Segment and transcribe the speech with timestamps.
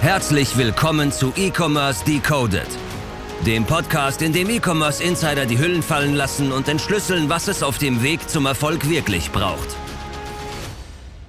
[0.00, 2.68] Herzlich willkommen zu E-Commerce Decoded,
[3.44, 7.78] dem Podcast, in dem E-Commerce Insider die Hüllen fallen lassen und entschlüsseln, was es auf
[7.78, 9.68] dem Weg zum Erfolg wirklich braucht.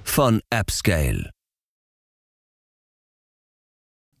[0.04, 1.30] Von AppScale.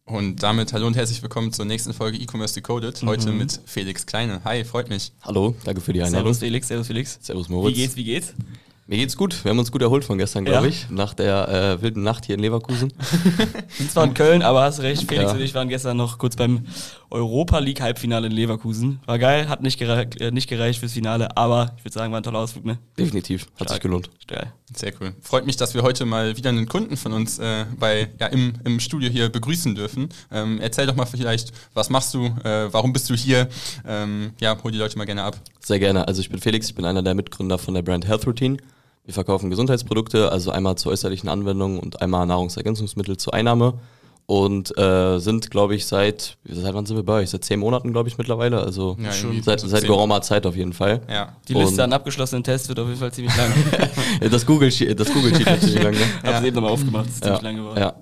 [0.06, 3.02] Und damit hallo und herzlich willkommen zur nächsten Folge E-Commerce Decoded.
[3.02, 4.40] Heute mit Felix Kleine.
[4.44, 5.12] Hi, freut mich.
[5.22, 6.32] Hallo, danke für die Einladung.
[6.32, 7.18] Servus Felix, Servus Felix.
[7.20, 7.76] Servus Moritz.
[7.76, 8.32] Wie geht's, wie geht's?
[8.90, 9.44] Mir geht's gut.
[9.44, 10.70] Wir haben uns gut erholt von gestern, glaube Ja.
[10.70, 10.88] ich.
[10.88, 12.90] Nach der äh, wilden Nacht hier in Leverkusen.
[13.76, 15.36] Sind zwar in Köln, aber hast recht, Felix Ja.
[15.36, 16.64] und ich waren gestern noch kurz beim
[17.10, 19.00] Europa League Halbfinale in Leverkusen.
[19.04, 22.20] War geil, hat nicht, gere äh, nicht gereicht fürs Finale, aber ich würde sagen, war
[22.20, 22.78] ein toller Ausflug, ne?
[22.98, 23.42] Definitiv.
[23.56, 23.82] Hat sich Stark.
[23.82, 24.08] gelohnt.
[24.26, 24.54] Geil.
[24.74, 25.12] Sehr cool.
[25.20, 28.54] Freut mich, dass wir heute mal wieder einen Kunden von uns äh, bei, ja, im,
[28.64, 30.08] im Studio hier begrüßen dürfen.
[30.32, 33.50] Ähm, erzähl doch mal vielleicht, was machst du, äh, warum bist du hier?
[33.86, 35.36] Ähm, ja, hol die Leute mal gerne ab.
[35.60, 36.08] Sehr gerne.
[36.08, 38.56] Also ich bin Felix, ich bin einer der Mitgründer von der Brand Health Routine.
[39.08, 43.78] Wir verkaufen Gesundheitsprodukte, also einmal zur äußerlichen Anwendung und einmal Nahrungsergänzungsmittel zur Einnahme.
[44.26, 47.30] Und äh, sind, glaube ich, seit, seit wann sind wir bei euch?
[47.30, 48.60] Seit zehn Monaten, glaube ich, mittlerweile.
[48.60, 51.00] Also Ja, schon seit, so seit geraumer Zeit auf jeden Fall.
[51.08, 51.34] Ja.
[51.48, 53.50] Die Und- Liste an abgeschlossenen Tests wird auf jeden Fall ziemlich lang.
[54.30, 55.96] Das Google Sheet, das Google Sheet hat ziemlich lange.
[56.22, 57.78] Hab's eben nochmal aufgemacht, ist ziemlich ja, lang geworden.
[57.78, 57.94] Ja,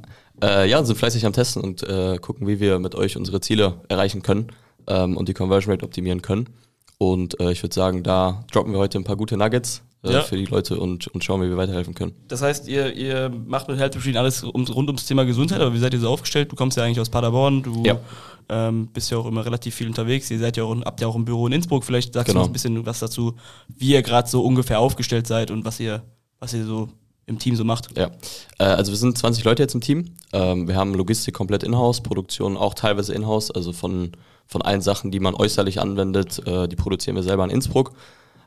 [0.42, 3.74] äh, ja sind fleißig am Testen und äh, gucken, wie wir mit euch unsere Ziele
[3.86, 4.48] erreichen können
[4.88, 6.48] ähm, und die Conversion Rate optimieren können.
[6.98, 10.22] Und äh, ich würde sagen, da droppen wir heute ein paar gute Nuggets äh, Ja.
[10.22, 12.12] für die Leute und, und schauen, wie wir weiterhelfen können.
[12.28, 15.74] Das heißt, ihr, ihr macht mit Health Machine alles um, rund ums Thema Gesundheit, aber
[15.74, 16.50] wie seid ihr so aufgestellt?
[16.50, 17.98] Du kommst ja eigentlich aus Paderborn, du Ja.
[18.48, 20.30] ähm, bist ja auch immer relativ viel unterwegs.
[20.30, 21.84] Ihr seid ja auch, habt ja auch ein Büro in Innsbruck.
[21.84, 22.40] Vielleicht sagst Genau.
[22.40, 23.34] du noch ein bisschen was dazu,
[23.76, 26.02] wie ihr gerade so ungefähr aufgestellt seid und was ihr,
[26.40, 26.88] was ihr so
[27.26, 27.96] im Team so macht.
[27.96, 28.10] Ja,
[28.58, 30.14] äh, also wir sind 20 Leute jetzt im Team.
[30.32, 34.12] Ähm, wir haben Logistik komplett in-house, Produktion auch teilweise in-house, also von,
[34.46, 37.92] von allen Sachen, die man äußerlich anwendet, äh, die produzieren wir selber in Innsbruck.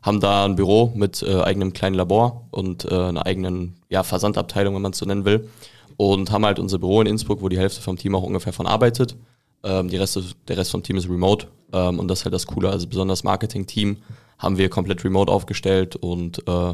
[0.01, 4.81] Haben da ein Büro mit äh, eigenem kleinen Labor und einer eigenen ja, Versandabteilung, wenn
[4.81, 5.49] man es so nennen will.
[5.97, 8.65] Und haben halt unser Büro in Innsbruck, wo die Hälfte vom Team auch ungefähr von
[8.65, 9.17] arbeitet.
[9.63, 11.47] Ähm, die Rest, der Rest vom Team ist remote.
[11.73, 12.69] Ähm, und das ist halt das Coole.
[12.69, 13.97] Also besonders Marketing-Team
[14.37, 16.73] haben wir komplett remote aufgestellt und äh,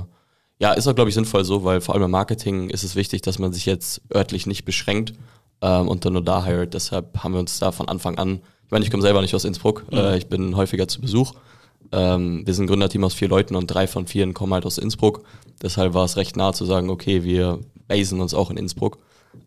[0.59, 3.21] ja, ist auch, glaube ich, sinnvoll so, weil vor allem im Marketing ist es wichtig,
[3.21, 5.13] dass man sich jetzt örtlich nicht beschränkt
[5.61, 6.73] ähm, und dann nur da hired.
[6.73, 9.45] Deshalb haben wir uns da von Anfang an, ich meine, ich komme selber nicht aus
[9.45, 11.33] Innsbruck, äh, ich bin häufiger zu Besuch.
[11.91, 14.77] Ähm, wir sind ein Gründerteam aus vier Leuten und drei von vieren kommen halt aus
[14.77, 15.23] Innsbruck.
[15.61, 18.97] Deshalb war es recht nah zu sagen, okay, wir basen uns auch in Innsbruck.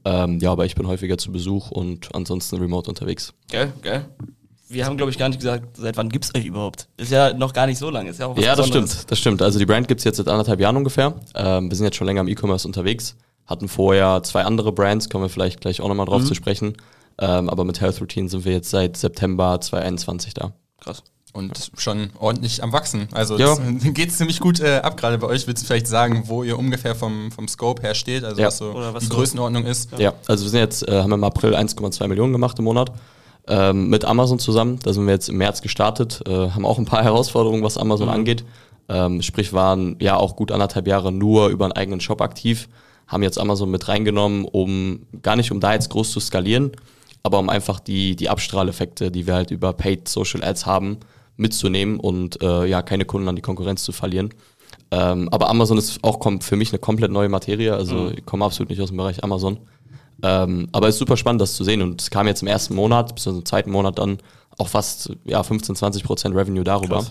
[0.04, 3.32] Ähm, ja, aber ich bin häufiger zu Besuch und ansonsten remote unterwegs.
[3.50, 4.08] Geil, geil.
[4.68, 6.88] Wir haben, glaube ich, gar nicht gesagt, seit wann gibt's euch überhaupt?
[6.98, 8.10] Ist ja noch gar nicht so lange.
[8.10, 8.92] Ist ja auch was Ja, das Besonderes.
[8.92, 9.42] stimmt, das stimmt.
[9.42, 11.14] Also die Brand gibt's jetzt seit anderthalb Jahren ungefähr.
[11.34, 15.24] Ähm, wir sind jetzt schon länger im E-Commerce unterwegs, hatten vorher zwei andere Brands, kommen
[15.24, 16.74] wir vielleicht gleich auch nochmal drauf zu sprechen.
[17.18, 20.52] Ähm, aber mit Health Routine sind wir jetzt seit September 2021 da.
[20.80, 21.02] Krass.
[21.32, 23.08] Und schon ordentlich am Wachsen.
[23.12, 23.52] Also Ja.
[23.54, 25.46] es geht ziemlich gut äh, ab gerade bei euch.
[25.46, 28.24] Willst du vielleicht sagen, wo ihr ungefähr vom, vom Scope her steht?
[28.24, 28.46] Also Ja.
[28.48, 29.90] was so Oder was die so- Größenordnung ist?
[29.98, 32.92] Ja, also wir sind jetzt, äh, haben im April 1,2 Millionen gemacht im Monat.
[33.48, 36.84] Ähm, mit Amazon zusammen, da sind wir jetzt im März gestartet, äh, haben auch ein
[36.84, 38.44] paar Herausforderungen, was Amazon angeht.
[38.90, 42.68] Ähm, sprich, waren ja auch gut anderthalb Jahre nur über einen eigenen Shop aktiv,
[43.06, 46.72] haben jetzt Amazon mit reingenommen, um gar nicht um da jetzt groß zu skalieren,
[47.22, 50.98] aber um einfach die, die Abstrahleffekte, die wir halt über Paid Social Ads haben,
[51.36, 54.30] mitzunehmen und äh, ja, keine Kunden an die Konkurrenz zu verlieren.
[54.90, 58.70] Ähm, aber Amazon ist auch für mich eine komplett neue Materie, also ich komme absolut
[58.70, 59.58] nicht aus dem Bereich Amazon.
[60.22, 61.82] Ähm, aber es ist super spannend, das zu sehen.
[61.82, 64.18] Und es kam jetzt im ersten Monat, bis im zweiten Monat dann
[64.58, 67.06] auch fast ja, 15, 20 Prozent Revenue darüber.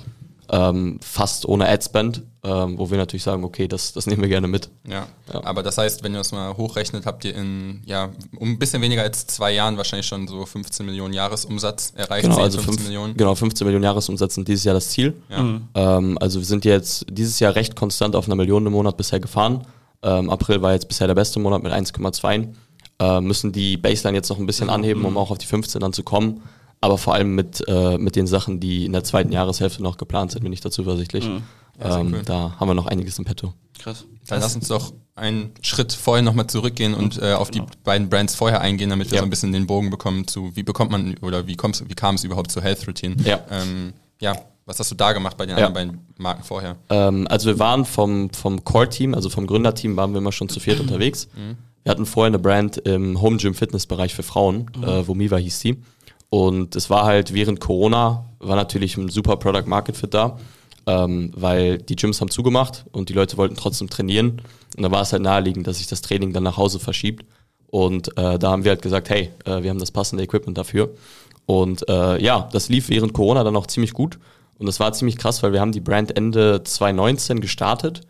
[0.49, 4.47] Ähm, fast ohne Adspend, ähm, wo wir natürlich sagen, okay, das, das nehmen wir gerne
[4.47, 4.69] mit.
[4.87, 5.05] Ja.
[5.33, 5.43] Ja.
[5.43, 8.81] aber das heißt, wenn ihr das mal hochrechnet, habt ihr in ja um ein bisschen
[8.81, 12.23] weniger als zwei Jahren wahrscheinlich schon so 15 Millionen Jahresumsatz erreicht.
[12.23, 13.17] Genau, 10, also 15 fünf, Millionen.
[13.17, 15.21] genau, 15 Millionen Jahresumsatz sind dieses Jahr das Ziel.
[15.29, 15.59] Ja.
[15.75, 19.19] Ähm, also wir sind jetzt dieses Jahr recht konstant auf einer Million im Monat bisher
[19.19, 19.67] gefahren.
[20.01, 22.47] Ähm, April war jetzt bisher der beste Monat mit 1,2.
[22.99, 25.93] Äh, müssen die Baseline jetzt noch ein bisschen anheben, um auch auf die 15 dann
[25.93, 26.41] zu kommen.
[26.81, 30.31] Aber vor allem mit, äh, mit den Sachen, die in der zweiten Jahreshälfte noch geplant
[30.31, 31.25] sind, bin ich da zuversichtlich.
[31.79, 32.21] Ja, sehr ähm, cool.
[32.25, 33.53] Da haben wir noch einiges im Petto.
[33.79, 34.05] Krass.
[34.27, 38.35] Dann lass uns doch einen Schritt vorher nochmal zurückgehen und äh, auf die beiden Brands
[38.35, 39.21] vorher eingehen, damit wir Ja.
[39.21, 42.15] so ein bisschen den Bogen bekommen zu, wie bekommt man oder wie, kommst, wie kam
[42.15, 43.15] es überhaupt zu Health Routine?
[43.23, 43.39] Ja.
[43.49, 44.35] Ähm, ja,
[44.65, 45.65] was hast du da gemacht bei den Ja.
[45.67, 46.75] anderen beiden Marken vorher?
[46.89, 50.59] Ähm, also wir waren vom, vom Core-Team, also vom Gründerteam, waren wir immer schon zu
[50.59, 51.27] viert unterwegs.
[51.83, 55.59] Wir hatten vorher eine Brand im Home Gym Fitness Bereich für Frauen, äh, Vomiva hieß
[55.59, 55.77] die.
[56.29, 60.37] Und es war halt während Corona, war natürlich ein super Product Market Fit da,
[60.85, 64.41] ähm, weil die Gyms haben zugemacht und die Leute wollten trotzdem trainieren.
[64.75, 67.25] Und da war es halt naheliegend, dass sich das Training dann nach Hause verschiebt.
[67.67, 70.93] Und äh, da haben wir halt gesagt, hey, äh, wir haben das passende Equipment dafür.
[71.45, 74.19] Und äh, ja, das lief während Corona dann auch ziemlich gut.
[74.57, 78.01] Und das war ziemlich krass, weil wir haben die Brand Ende 2019 gestartet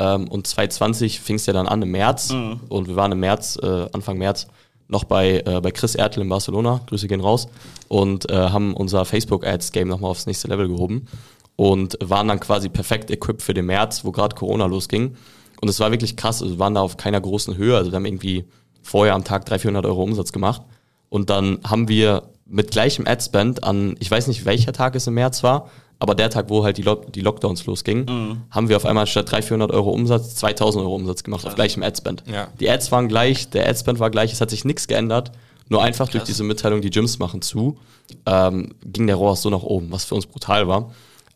[0.00, 2.30] ähm, und 2020 fing es ja dann an im März.
[2.68, 4.46] Und wir waren im März, äh, Anfang März
[4.88, 7.48] noch bei, äh, bei Chris Ertel in Barcelona, Grüße gehen raus,
[7.88, 11.06] und äh, haben unser Facebook-Ads-Game nochmal aufs nächste Level gehoben.
[11.54, 15.16] Und waren dann quasi perfekt equipped für den März, wo gerade Corona losging.
[15.60, 17.96] Und es war wirklich krass, also wir waren da auf keiner großen Höhe, also wir
[17.96, 18.46] haben irgendwie
[18.82, 20.62] vorher am Tag 300, 400 Euro Umsatz gemacht.
[21.10, 25.14] Und dann haben wir mit gleichem Adspend an, ich weiß nicht welcher Tag es im
[25.14, 25.68] März war,
[26.00, 28.40] aber der Tag, wo halt die, Lock die Lockdowns losgingen, Mhm.
[28.50, 31.82] haben wir auf einmal statt 300, 400 Euro Umsatz 2000 Euro Umsatz gemacht auf gleichem
[31.84, 32.24] Adspend.
[32.26, 32.48] Ja.
[32.58, 35.30] Die Ads waren gleich, der Adspend war gleich, es hat sich nichts geändert.
[35.68, 37.78] Nur einfach durch diese Mitteilung, die Gyms machen zu,
[38.26, 40.90] ähm, ging der ROAS so nach oben, was für uns brutal war.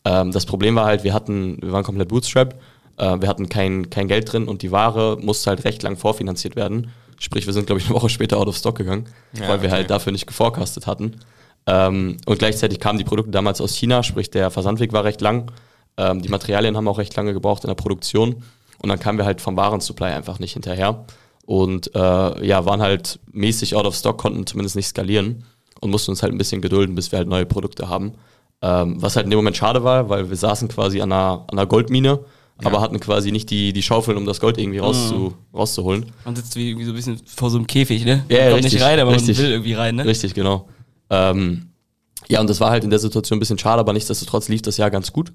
[0.04, 2.54] Ähm, das Problem war halt, wir hatten, wir waren komplett Bootstrap,
[2.96, 6.56] äh, wir hatten kein, kein Geld drin und die Ware musste halt recht lang vorfinanziert
[6.56, 6.90] werden.
[7.20, 9.68] Sprich, wir sind, glaube ich, eine Woche später out of stock gegangen, Ja, weil wir
[9.68, 9.76] okay.
[9.76, 11.14] halt dafür nicht geforecastet hatten.
[11.66, 15.50] Ähm, und gleichzeitig kamen die Produkte damals aus China, sprich der Versandweg war recht lang.
[15.96, 18.42] Ähm, die Materialien haben auch recht lange gebraucht in der Produktion.
[18.78, 21.06] Und dann kamen wir halt vom Warensupply einfach nicht hinterher.
[21.46, 25.44] Und äh, ja, waren halt mäßig out of stock, konnten zumindest nicht skalieren
[25.80, 28.12] und mussten uns halt ein bisschen gedulden, bis wir halt neue Produkte haben.
[28.62, 31.58] Ähm, was halt in dem Moment schade war, weil wir saßen quasi an einer, an
[31.58, 32.20] einer Goldmine,
[32.62, 36.06] aber hatten quasi nicht die, die Schaufeln, um das Gold irgendwie rauszu, rauszuholen.
[36.24, 38.24] Man sitzt wie, wie so ein bisschen vor so einem Käfig, ne?
[38.28, 39.36] Ja, man ja, kommt richtig, nicht rein, aber richtig.
[39.36, 40.04] man will irgendwie rein, ne?
[40.04, 40.68] Richtig, genau.
[41.10, 41.70] Ähm,
[42.28, 44.76] ja, und das war halt in der Situation ein bisschen schade, aber nichtsdestotrotz lief das
[44.76, 45.32] Jahr ganz gut.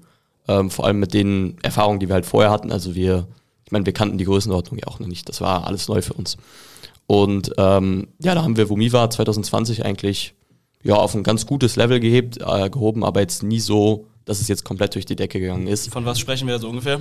[0.48, 2.72] Ähm, vor allem mit den Erfahrungen, die wir halt vorher hatten.
[2.72, 3.28] Also wir,
[3.64, 5.28] ich meine, wir kannten die Größenordnung ja auch noch nicht.
[5.28, 6.36] Das war alles neu für uns.
[7.06, 10.34] Und ähm, ja, da haben wir Vomiva 2020 eigentlich
[10.82, 14.48] ja auf ein ganz gutes Level gehebt, äh, gehoben, aber jetzt nie so, dass es
[14.48, 15.92] jetzt komplett durch die Decke gegangen ist.
[15.92, 17.00] Von was sprechen wir da so ungefähr?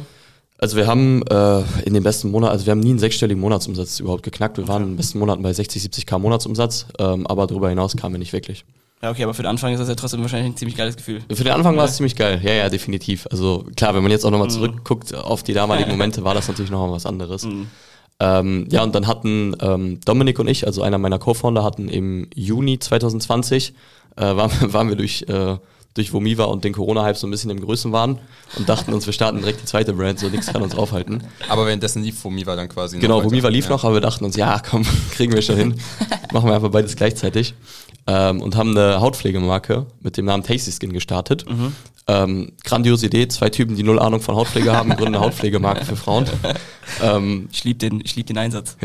[0.61, 4.01] Also wir haben äh, in den besten Monaten, also wir haben nie einen sechsstelligen Monatsumsatz
[4.01, 4.57] überhaupt geknackt.
[4.57, 8.15] Wir waren in den besten Monaten bei 60, 70k Monatsumsatz, ähm, aber darüber hinaus kamen
[8.15, 8.65] wir nicht wirklich.
[9.01, 11.21] Ja, okay, aber für den Anfang ist das ja trotzdem wahrscheinlich ein ziemlich geiles Gefühl.
[11.33, 13.25] Für den Anfang war es ziemlich geil, ja, ja, definitiv.
[13.31, 16.69] Also klar, wenn man jetzt auch nochmal zurückguckt auf die damaligen Momente, war das natürlich
[16.69, 17.47] nochmal was anderes.
[18.19, 22.27] Ähm, ja, und dann hatten ähm, Dominik und ich, also einer meiner Co-Founder, hatten im
[22.35, 23.73] Juni 2020,
[24.17, 25.55] äh, waren, waren wir durch, äh,
[25.95, 28.19] durch Vomiva und den Corona-Hype so ein bisschen im Größenwahn
[28.57, 31.23] und dachten uns, wir starten direkt die zweite Brand, so nichts kann uns aufhalten.
[31.49, 33.23] Aber währenddessen lief Vomiva dann quasi noch Genau.
[33.23, 33.71] Vomiva lief ja.
[33.71, 35.75] noch, aber wir dachten uns, ja, komm, kriegen wir schon hin.
[36.31, 37.53] Machen wir einfach beides gleichzeitig.
[38.07, 41.45] Ähm, und haben eine Hautpflegemarke mit dem Namen Tasty Skin gestartet.
[42.07, 45.95] Ähm, grandiose Idee, zwei Typen, die null Ahnung von Hautpflege haben, gründen eine Hautpflegemarke für
[45.95, 46.25] Frauen.
[47.03, 48.77] ähm, Ich liebe den, ich lieb den Einsatz.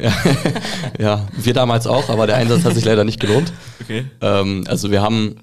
[0.98, 3.50] ja, wir damals auch, aber der Einsatz hat sich leider nicht gelohnt.
[3.82, 4.04] Okay.
[4.20, 5.36] Ähm, also wir haben,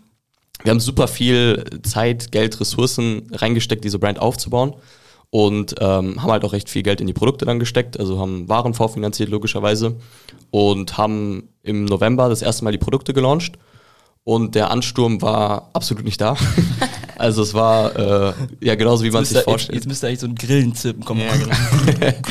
[0.64, 4.74] wir haben super viel Zeit, Geld, Ressourcen reingesteckt, diese Brand aufzubauen
[5.30, 8.50] und ähm, haben halt auch recht viel Geld in die Produkte dann gesteckt, also haben
[8.50, 9.96] Waren vorfinanziert logischerweise
[10.50, 13.58] und haben im November das erste Mal die Produkte gelauncht
[14.24, 16.36] und der Ansturm war absolut nicht da.
[17.18, 19.76] also es war äh, ja genauso wie man es sich vorstellt.
[19.76, 21.22] Jetzt müsste eigentlich so ein Grillenzirpen kommen.
[21.22, 22.14] Ja, genau.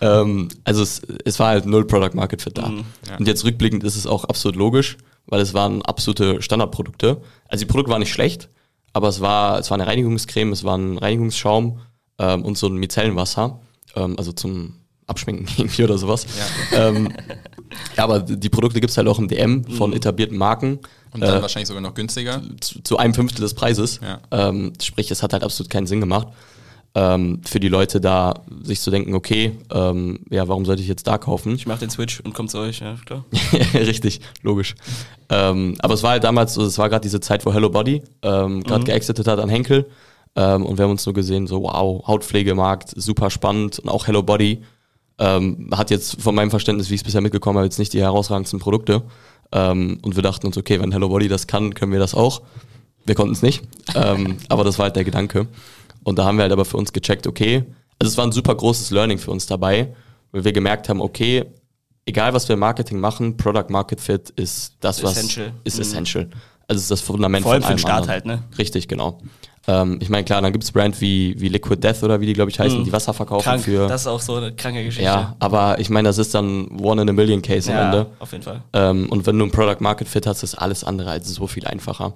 [0.00, 2.68] Ähm, also es, es war halt null Product Market Fit da.
[2.68, 3.16] Mhm, ja.
[3.16, 7.20] Und jetzt rückblickend ist es auch absolut logisch, weil es waren absolute Standardprodukte.
[7.48, 8.48] Also die Produkte waren nicht schlecht,
[8.92, 11.80] aber es war, es war eine Reinigungscreme, es war ein Reinigungsschaum
[12.18, 13.60] ähm, und so ein Micellenwasser,
[13.94, 14.74] ähm, also zum
[15.06, 16.26] Abschminken irgendwie oder sowas.
[16.72, 16.88] Ja.
[16.88, 17.12] Ähm,
[17.96, 20.80] ja, aber die Produkte gibt's halt auch im DM von etablierten Marken.
[21.12, 22.42] Und dann Äh, wahrscheinlich sogar noch günstiger.
[22.60, 24.00] zu, zu einem Fünftel des Preises.
[24.02, 24.20] Ja.
[24.30, 26.28] Ähm, sprich, es hat halt absolut keinen Sinn gemacht.
[26.98, 31.06] Ähm, für die Leute da sich zu denken, okay, ähm, ja, warum sollte ich jetzt
[31.06, 31.54] da kaufen?
[31.54, 33.26] Ich mach den Switch und komm zu euch, ja, klar.
[33.74, 34.74] Richtig, logisch.
[35.28, 38.02] Ähm, aber es war halt damals so, es war gerade diese Zeit, wo Hello Body
[38.22, 39.84] ähm, gerade geexitet hat an Henkel.
[40.36, 44.22] Ähm, und wir haben uns nur gesehen, so wow, Hautpflegemarkt, super spannend und auch Hello
[44.22, 44.62] Body
[45.18, 48.00] ähm, hat jetzt von meinem Verständnis, wie ich es bisher mitgekommen habe, jetzt nicht die
[48.00, 49.02] herausragendsten Produkte.
[49.52, 52.40] Ähm, und wir dachten uns, okay, wenn Hello Body das kann, können wir das auch.
[53.04, 53.62] Wir konnten es nicht,
[53.94, 55.46] ähm, aber das war halt der Gedanke.
[56.06, 57.64] Und da haben wir halt aber für uns gecheckt, okay,
[57.98, 59.92] also es war ein super großes Learning für uns dabei,
[60.30, 61.44] weil wir gemerkt haben, okay,
[62.06, 65.52] egal was wir im Marketing machen, Product Market Fit ist das, was Essential.
[65.64, 65.82] ist Mhm.
[65.82, 66.28] essential.
[66.68, 68.38] Also es ist das Fundament Vor allem von für den allem Start anderen.
[68.40, 68.56] halt, ne?
[68.58, 69.18] Richtig, genau.
[69.66, 72.52] Ähm, ich meine, klar, dann gibt's Brand wie, wie Liquid Death oder wie die, glaube
[72.52, 73.42] ich, heißen, die Wasser verkaufen.
[73.42, 73.88] Krank, für.
[73.88, 75.04] das ist auch so eine kranke Geschichte.
[75.06, 78.06] ja, aber ich meine, das ist dann One in a Million Case am ja Ende.
[78.20, 78.62] auf jeden Fall.
[78.72, 81.66] Ähm, und wenn du ein Product Market Fit hast, ist alles andere als so viel
[81.66, 82.14] einfacher.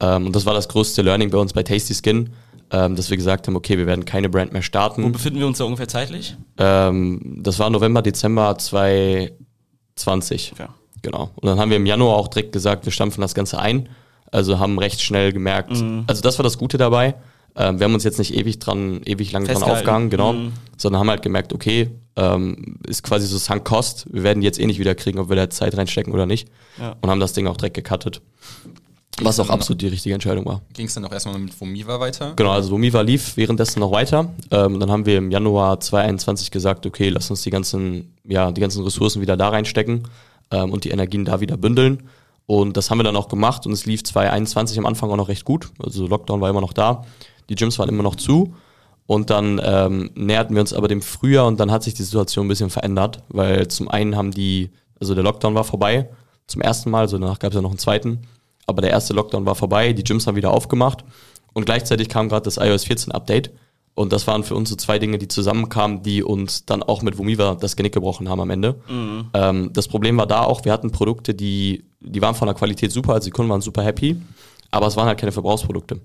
[0.00, 2.30] Ähm, und das war das größte Learning bei uns bei Tasty Skin,
[2.70, 5.10] ähm, dass wir gesagt haben, okay, wir werden keine Brand mehr Wo starten.
[5.12, 6.36] befinden wir uns da ungefähr zeitlich?
[6.58, 10.54] Ähm, das war November, Dezember 2020.
[10.58, 10.68] Ja.
[11.02, 11.30] Genau.
[11.36, 13.88] Und dann haben wir im Januar auch direkt gesagt, wir stampfen das Ganze ein.
[14.30, 16.04] Also haben recht schnell gemerkt, Mhm.
[16.06, 17.14] also das war das Gute dabei.
[17.56, 20.52] Ähm, wir haben uns jetzt nicht ewig dran, ewig lang dran aufgehangen, genau, Mhm.
[20.76, 24.06] sondern haben halt gemerkt, okay, ähm, ist quasi so Sunk Cost.
[24.12, 26.48] Wir werden die jetzt eh nicht wieder kriegen, ob wir da Zeit reinstecken oder nicht.
[26.78, 26.96] Ja.
[27.00, 28.20] Und haben das Ding auch direkt gecuttet.
[29.22, 30.62] Was auch absolut die richtige Entscheidung war.
[30.74, 32.34] Ging es dann auch erstmal mit Vomiva weiter?
[32.36, 34.30] Genau, also Vomiva lief währenddessen noch weiter.
[34.50, 38.60] Ähm, dann haben wir im Januar 2021 gesagt, okay, lass uns die ganzen, ja, die
[38.60, 40.04] ganzen Ressourcen wieder da reinstecken.
[40.50, 42.08] ähm, und die Energien da wieder bündeln.
[42.46, 45.28] Und das haben wir dann auch gemacht und es lief 2021 am Anfang auch noch
[45.28, 45.70] recht gut.
[45.82, 47.04] Also Lockdown war immer noch da,
[47.50, 48.54] die Gyms waren immer noch zu.
[49.06, 52.44] Und dann ähm, näherten wir uns aber dem Frühjahr und dann hat sich die Situation
[52.44, 54.70] ein bisschen verändert, weil zum einen haben die,
[55.00, 56.08] also der Lockdown war vorbei,
[56.46, 58.20] zum ersten Mal, also danach gab es ja noch einen zweiten,
[58.68, 61.04] aber der erste Lockdown war vorbei, die Gyms haben wieder aufgemacht
[61.54, 63.50] und gleichzeitig kam gerade das iOS 14 Update
[63.94, 67.18] und das waren für uns so zwei Dinge, die zusammenkamen, die uns dann auch mit
[67.18, 68.80] Vomiva das Genick gebrochen haben am Ende.
[68.88, 69.26] Mhm.
[69.34, 72.92] Ähm, das Problem war da auch, wir hatten Produkte, die, die waren von der Qualität
[72.92, 74.16] super, also die Kunden waren super happy,
[74.70, 76.00] aber es waren halt keine Verbrauchsprodukte.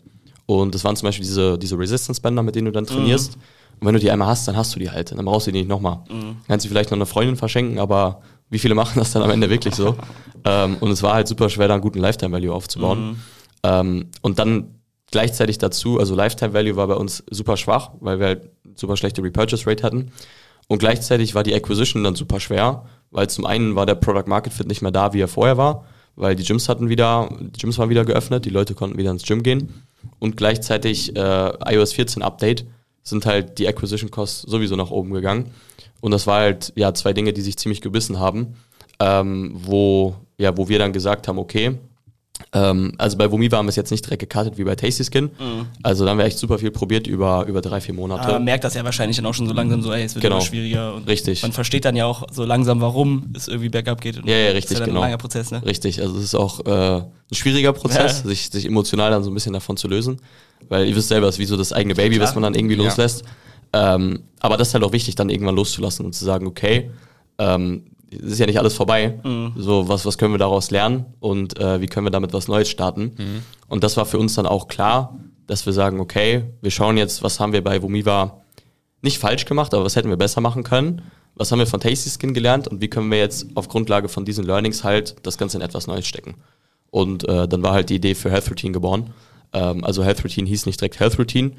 [0.46, 3.38] Und das waren zum Beispiel diese, diese Resistance-Bänder, mit denen du dann trainierst.
[3.38, 3.44] Mhm.
[3.80, 5.12] Und wenn du die einmal hast, dann hast du die halt.
[5.12, 6.00] Dann brauchst du die nicht nochmal.
[6.10, 6.38] Mhm.
[6.48, 9.50] Kannst du vielleicht noch eine Freundin verschenken, aber wie viele machen das dann am Ende
[9.50, 9.96] wirklich so?
[10.46, 13.10] ähm, und es war halt super schwer, da einen guten Lifetime-Value aufzubauen.
[13.10, 13.18] Mhm.
[13.64, 14.76] Ähm, und dann
[15.14, 19.22] Gleichzeitig dazu, also Lifetime Value war bei uns super schwach, weil wir halt super schlechte
[19.22, 20.12] Repurchase Rate hatten.
[20.68, 24.54] Und gleichzeitig war die Acquisition dann super schwer, weil zum einen war der Product Market
[24.54, 25.86] Fit nicht mehr da, wie er vorher war,
[26.16, 29.22] weil die Gyms hatten wieder, die Gyms waren wieder geöffnet, die Leute konnten wieder ins
[29.22, 29.84] Gym gehen.
[30.18, 32.66] Und gleichzeitig äh, iOS 14 Update
[33.04, 35.52] sind halt die Acquisition Costs sowieso nach oben gegangen.
[36.02, 38.56] Und das war halt ja zwei Dinge, die sich ziemlich gebissen haben,
[39.00, 41.78] ähm, wo, ja, wo wir dann gesagt haben, okay,
[42.52, 45.26] ähm, also bei Vomiva haben wir es jetzt nicht direkt gekartet wie bei Tasty Skin.
[45.26, 45.68] Mhm.
[45.82, 48.24] Also da haben wir echt super viel probiert über, über drei, vier Monate.
[48.24, 50.24] Aber man merkt das ja wahrscheinlich dann auch schon so langsam so, ey, es wird
[50.24, 50.38] genau.
[50.38, 50.96] immer schwieriger.
[50.96, 51.42] Und richtig.
[51.42, 54.18] Man versteht dann ja auch so langsam, warum es irgendwie bergab geht.
[54.26, 55.00] ja, ja, richtig, ist ja genau.
[55.00, 55.64] ein langer Prozess, ne?
[55.66, 58.30] Richtig, also es ist auch äh, ein schwieriger Prozess, ja.
[58.30, 60.20] sich, sich emotional dann so ein bisschen davon zu lösen.
[60.70, 62.28] Weil ihr wisst selber, es ist wie so das eigene Baby, Klar.
[62.28, 63.24] was man dann irgendwie loslässt.
[63.74, 63.96] Ja.
[63.96, 66.92] Ähm, aber das ist halt auch wichtig, dann irgendwann loszulassen und zu sagen, okay,
[67.38, 69.20] ähm, es ist ja nicht alles vorbei.
[69.24, 69.54] Mhm.
[69.58, 72.70] So, was, was können wir daraus lernen und äh, wie können wir damit was Neues
[72.70, 73.14] starten?
[73.18, 73.44] Mhm.
[73.68, 75.18] Und das war für uns dann auch klar,
[75.48, 78.42] dass wir sagen, okay, wir schauen jetzt, was haben wir bei Vomiva
[79.02, 81.02] nicht falsch gemacht, aber was hätten wir besser machen können?
[81.36, 84.24] Was haben wir von Tasty Skin gelernt und wie können wir jetzt auf Grundlage von
[84.24, 86.36] diesen Learnings halt das Ganze in etwas Neues stecken?
[86.92, 89.14] Und äh, dann war halt die Idee für Health Routine geboren.
[89.54, 91.52] Ähm, also Health Routine hieß nicht direkt Health Routine,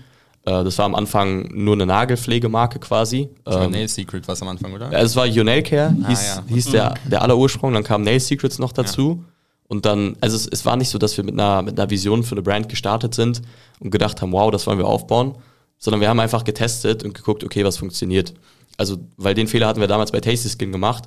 [0.47, 3.29] äh, das war am Anfang nur eine Nagelpflegemarke quasi.
[3.45, 4.93] Das war ähm, Nail Secret was am Anfang, oder?
[4.93, 6.45] Es war Your Nail Care, ah, hieß, ja.
[6.47, 7.73] hieß der, der aller Ursprung.
[7.73, 9.21] Dann kam Nail Secrets noch dazu.
[9.21, 9.31] Ja.
[9.67, 12.23] Und dann, also es, es, war nicht so, dass wir mit einer, mit einer Vision
[12.23, 13.41] für eine Brand gestartet sind
[13.81, 15.37] und gedacht haben, wow, das wollen wir aufbauen,
[15.79, 18.35] sondern wir haben einfach getestet und geguckt, okay, was funktioniert.
[18.77, 21.05] Also, weil den Fehler hatten wir damals bei Tasty Skin gemacht.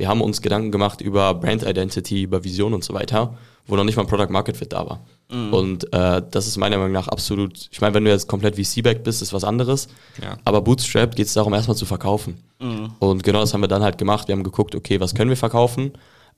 [0.00, 3.84] Wir haben uns Gedanken gemacht über Brand Identity, über Vision und so weiter, wo noch
[3.84, 5.04] nicht mal Product Market Fit da war.
[5.30, 5.52] Mhm.
[5.52, 8.62] Und äh, das ist meiner Meinung nach absolut, ich meine, wenn du jetzt komplett wie
[8.62, 9.88] C-Back bist, ist was anderes.
[10.22, 10.38] Ja.
[10.42, 12.42] Aber Bootstrap geht es darum, erstmal zu verkaufen.
[12.60, 12.92] Mhm.
[12.98, 14.26] Und genau das haben wir dann halt gemacht.
[14.26, 15.92] Wir haben geguckt, okay, was können wir verkaufen?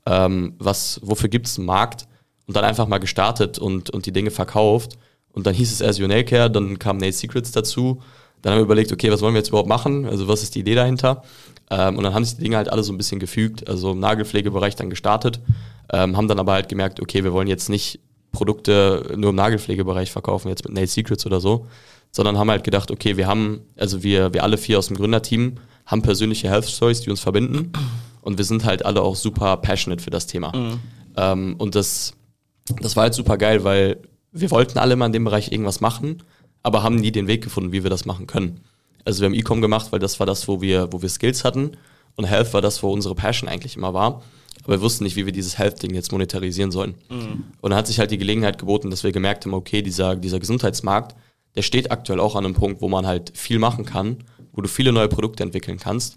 [0.07, 2.09] Ähm, was, wofür gibt es einen Markt?
[2.49, 4.99] Und dann einfach mal gestartet und, und die Dinge verkauft.
[5.33, 8.03] Und dann hieß es erst Your Care, dann kam Nail Secrets dazu.
[8.43, 10.05] Dann haben wir überlegt, okay, was wollen wir jetzt überhaupt machen?
[10.05, 11.23] Also was ist die Idee dahinter?
[11.71, 13.69] Ähm, und dann haben sich die Dinge halt alle so ein bisschen gefügt.
[13.69, 15.41] Also im Nagelpflegebereich dann gestartet,
[15.93, 18.01] ähm, haben dann aber halt gemerkt, okay, wir wollen jetzt nicht
[18.33, 21.67] Produkte nur im Nagelpflegebereich verkaufen, jetzt mit Nail Secrets oder so,
[22.11, 25.57] sondern haben halt gedacht, okay, wir haben, also wir, wir alle vier aus dem Gründerteam
[25.87, 27.73] haben persönliche Health Stories, die uns verbinden
[28.23, 30.57] und wir sind halt alle auch super passionate für das Thema.
[30.57, 30.81] Mhm.
[31.17, 32.15] Ähm, und das,
[32.81, 33.99] das war halt super geil, weil
[34.33, 36.23] wir wollten alle mal in dem Bereich irgendwas machen,
[36.63, 38.61] aber haben nie den Weg gefunden, wie wir das machen können.
[39.05, 41.77] Also wir haben E-Com gemacht, weil das war das, wo wir, wo wir Skills hatten
[42.17, 44.23] und Health war das, wo unsere Passion eigentlich immer war
[44.65, 46.95] aber wir wussten nicht, wie wir dieses Health-Ding jetzt monetarisieren sollen.
[47.09, 47.45] Mhm.
[47.61, 50.39] Und dann hat sich halt die Gelegenheit geboten, dass wir gemerkt haben, okay, dieser, dieser
[50.39, 51.17] Gesundheitsmarkt,
[51.57, 54.69] der steht aktuell auch an einem Punkt, wo man halt viel machen kann, wo du
[54.69, 56.17] viele neue Produkte entwickeln kannst.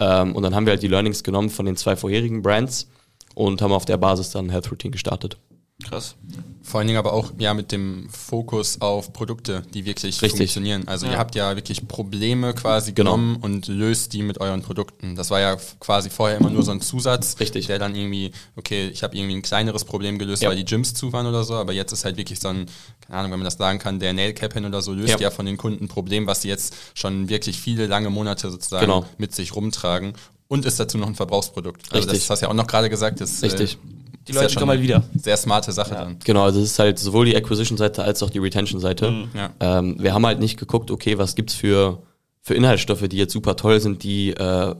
[0.00, 2.88] Ähm, und dann haben wir halt die Learnings genommen von den zwei vorherigen Brands
[3.34, 5.36] und haben auf der Basis dann Health Routine gestartet.
[5.82, 6.16] Krass.
[6.62, 10.38] Vor allen Dingen aber auch ja mit dem Fokus auf Produkte, die wirklich Richtig.
[10.38, 10.86] funktionieren.
[10.86, 11.12] Also ja.
[11.12, 13.12] ihr habt ja wirklich Probleme quasi genau.
[13.12, 15.16] genommen und löst die mit euren Produkten.
[15.16, 17.66] Das war ja quasi vorher immer nur so ein Zusatz, Richtig.
[17.66, 20.50] der dann irgendwie, okay, ich habe irgendwie ein kleineres Problem gelöst, ja.
[20.50, 22.66] weil die Gyms zu waren oder so, aber jetzt ist halt wirklich so ein,
[23.00, 25.18] keine Ahnung, wenn man das sagen kann, der Nail Cap hin oder so löst ja,
[25.18, 28.86] ja von den Kunden ein Problem, was sie jetzt schon wirklich viele lange Monate sozusagen
[28.86, 29.04] genau.
[29.18, 30.14] mit sich rumtragen
[30.52, 31.86] und ist dazu noch ein Verbrauchsprodukt.
[31.90, 32.20] Also Richtig.
[32.20, 33.20] das hast du ja auch noch gerade gesagt.
[33.20, 33.74] Das, Richtig.
[33.74, 35.02] Äh, die Leute ja kommen mal wieder.
[35.14, 36.04] Sehr smarte Sache ja.
[36.04, 36.18] dann.
[36.24, 39.10] Genau, also es ist halt sowohl die Acquisition-Seite als auch die Retention-Seite.
[39.10, 39.28] Mhm.
[39.34, 39.50] Ja.
[39.60, 42.02] Ähm, wir haben halt nicht geguckt, okay, was gibt's für
[42.44, 44.74] für Inhaltsstoffe, die jetzt super toll sind, die, äh,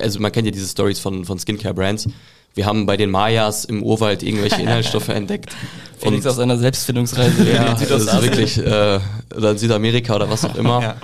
[0.00, 2.08] also man kennt ja diese Stories von, von Skincare-Brands.
[2.54, 5.50] Wir haben bei den Mayas im Urwald irgendwelche Inhaltsstoffe entdeckt.
[5.98, 7.50] Felix aus einer Selbstfindungsreise.
[7.50, 9.00] ja, das ist wirklich, äh,
[9.36, 10.82] oder in Südamerika oder was auch immer.
[10.82, 10.96] ja.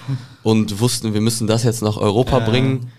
[0.44, 2.48] Und wussten, wir müssen das jetzt nach Europa ja.
[2.48, 2.92] bringen.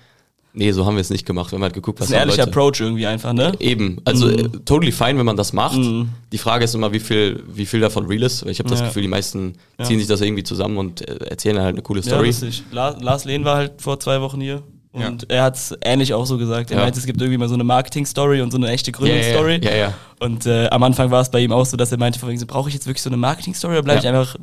[0.58, 1.52] Nee, so haben wir es nicht gemacht.
[1.52, 2.52] Wir haben halt geguckt, was das ist ein ehrlicher Leute.
[2.52, 3.54] Approach irgendwie einfach, ne?
[3.60, 3.98] Eben.
[4.06, 4.34] Also mhm.
[4.40, 5.78] Äh, totally fine, wenn man das macht.
[5.78, 6.10] Mhm.
[6.32, 8.44] Die Frage ist immer, wie viel, wie viel davon real ist.
[8.48, 8.88] Ich habe das ja.
[8.88, 10.00] Gefühl, die meisten ziehen ja.
[10.00, 12.32] sich das irgendwie zusammen und äh, erzählen halt eine coole Story.
[12.32, 14.64] Ja, Lars, Lars Lehn war halt vor zwei Wochen hier.
[14.94, 16.72] Und er hat es ähnlich auch so gesagt.
[16.72, 16.84] Er Ja.
[16.84, 19.60] meinte, es gibt irgendwie mal so eine Marketing-Story und so eine echte Gründungsstory.
[19.64, 19.94] Ja, ja, ja.
[20.20, 22.74] Und äh, am Anfang war es bei ihm auch so, dass er meinte, brauche ich
[22.74, 24.10] jetzt wirklich so eine Marketing-Story oder bleibe Ja.
[24.12, 24.36] ich einfach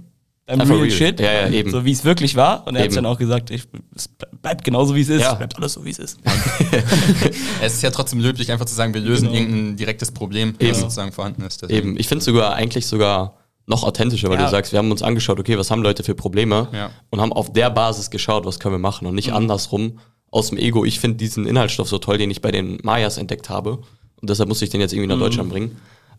[0.46, 0.90] beim real real.
[0.90, 1.20] Shit?
[1.20, 1.70] Ja, ja, eben.
[1.70, 2.66] So wie es wirklich war.
[2.66, 4.08] Und er hat dann auch gesagt, ich, es
[4.42, 5.22] bleibt genauso wie es ist.
[5.22, 5.32] Ja.
[5.32, 6.18] Es bleibt alles so wie es ist.
[7.62, 9.38] Es ist ja trotzdem löblich, einfach zu sagen, wir lösen Genau.
[9.40, 10.68] irgendein direktes Problem, Eben.
[10.68, 11.62] das sozusagen vorhanden ist.
[11.62, 14.44] Deswegen- Eben, ich finde es sogar eigentlich sogar noch authentischer, weil Ja.
[14.44, 16.90] du sagst, wir haben uns angeschaut, okay, was haben Leute für Probleme Ja.
[17.10, 19.36] und haben auf der Basis geschaut, was können wir machen und nicht Mhm.
[19.36, 19.98] andersrum
[20.30, 20.84] aus dem Ego.
[20.84, 23.78] Ich finde diesen Inhaltsstoff so toll, den ich bei den Mayas entdeckt habe
[24.20, 25.20] und deshalb muss ich den jetzt irgendwie nach Mhm.
[25.20, 25.76] Deutschland bringen.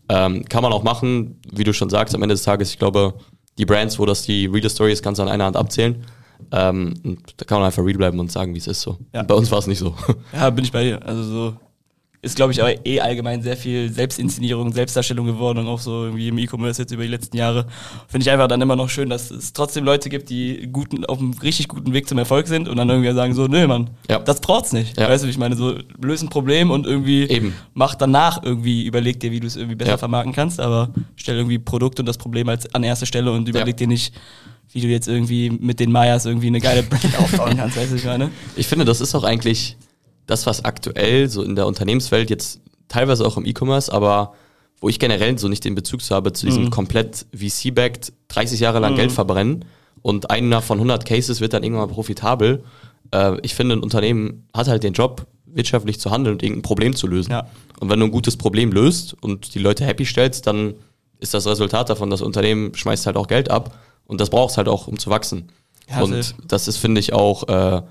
[0.08, 3.14] Ähm, kann man auch machen, wie du schon sagst, am Ende des Tages, ich glaube,
[3.58, 6.04] die Brands, wo das die Real Story ist, kannst du an einer Hand abzählen.
[6.52, 8.98] Ähm, und da kann man einfach real bleiben und sagen, wie es ist so.
[9.12, 9.22] Ja.
[9.22, 9.94] Bei uns war es nicht so.
[10.32, 11.04] Ja, bin ich bei dir.
[11.06, 11.56] Also so
[12.22, 16.28] ist, glaube ich, aber eh allgemein sehr viel Selbstinszenierung, Selbstdarstellung geworden und auch so irgendwie
[16.28, 17.66] im E-Commerce jetzt über die letzten Jahre.
[18.08, 21.18] Finde ich einfach dann immer noch schön, dass es trotzdem Leute gibt, die guten, auf
[21.18, 24.18] einem richtig guten Weg zum Erfolg sind und dann irgendwie sagen so, nö, Mann, Ja.
[24.18, 24.98] das braucht's nicht.
[24.98, 25.08] Ja.
[25.08, 27.54] Weißt du, wie ich meine, so löse ein Problem und irgendwie Eben.
[27.74, 29.98] mach danach irgendwie, überleg dir, wie du es irgendwie besser Ja.
[29.98, 33.76] vermarkten kannst, aber stell irgendwie Produkt und das Problem als an erste Stelle und überleg
[33.76, 34.14] dir nicht,
[34.72, 37.94] wie du jetzt irgendwie mit den Mayas irgendwie eine geile Brand aufbauen kannst, weißt du,
[37.94, 38.30] wie ich meine?
[38.56, 39.76] Ich finde, das ist auch eigentlich
[40.26, 44.34] das, was aktuell so in der Unternehmenswelt jetzt teilweise auch im E-Commerce, aber
[44.80, 48.78] wo ich generell so nicht den Bezug zu habe zu diesem komplett VC-backed 30 Jahre
[48.78, 49.64] lang Geld verbrennen
[50.02, 52.62] und einer von 100 Cases wird dann irgendwann mal profitabel.
[53.10, 56.94] Äh, ich finde, ein Unternehmen hat halt den Job, wirtschaftlich zu handeln und irgendein Problem
[56.94, 57.32] zu lösen.
[57.32, 57.46] Ja.
[57.80, 60.74] Und wenn du ein gutes Problem löst und die Leute happy stellst, dann
[61.18, 64.68] ist das Resultat davon, das Unternehmen schmeißt halt auch Geld ab und das brauchst halt
[64.68, 65.48] auch, um zu wachsen.
[65.88, 66.34] Ja, und safe.
[66.46, 67.82] das ist, finde ich, auch, äh,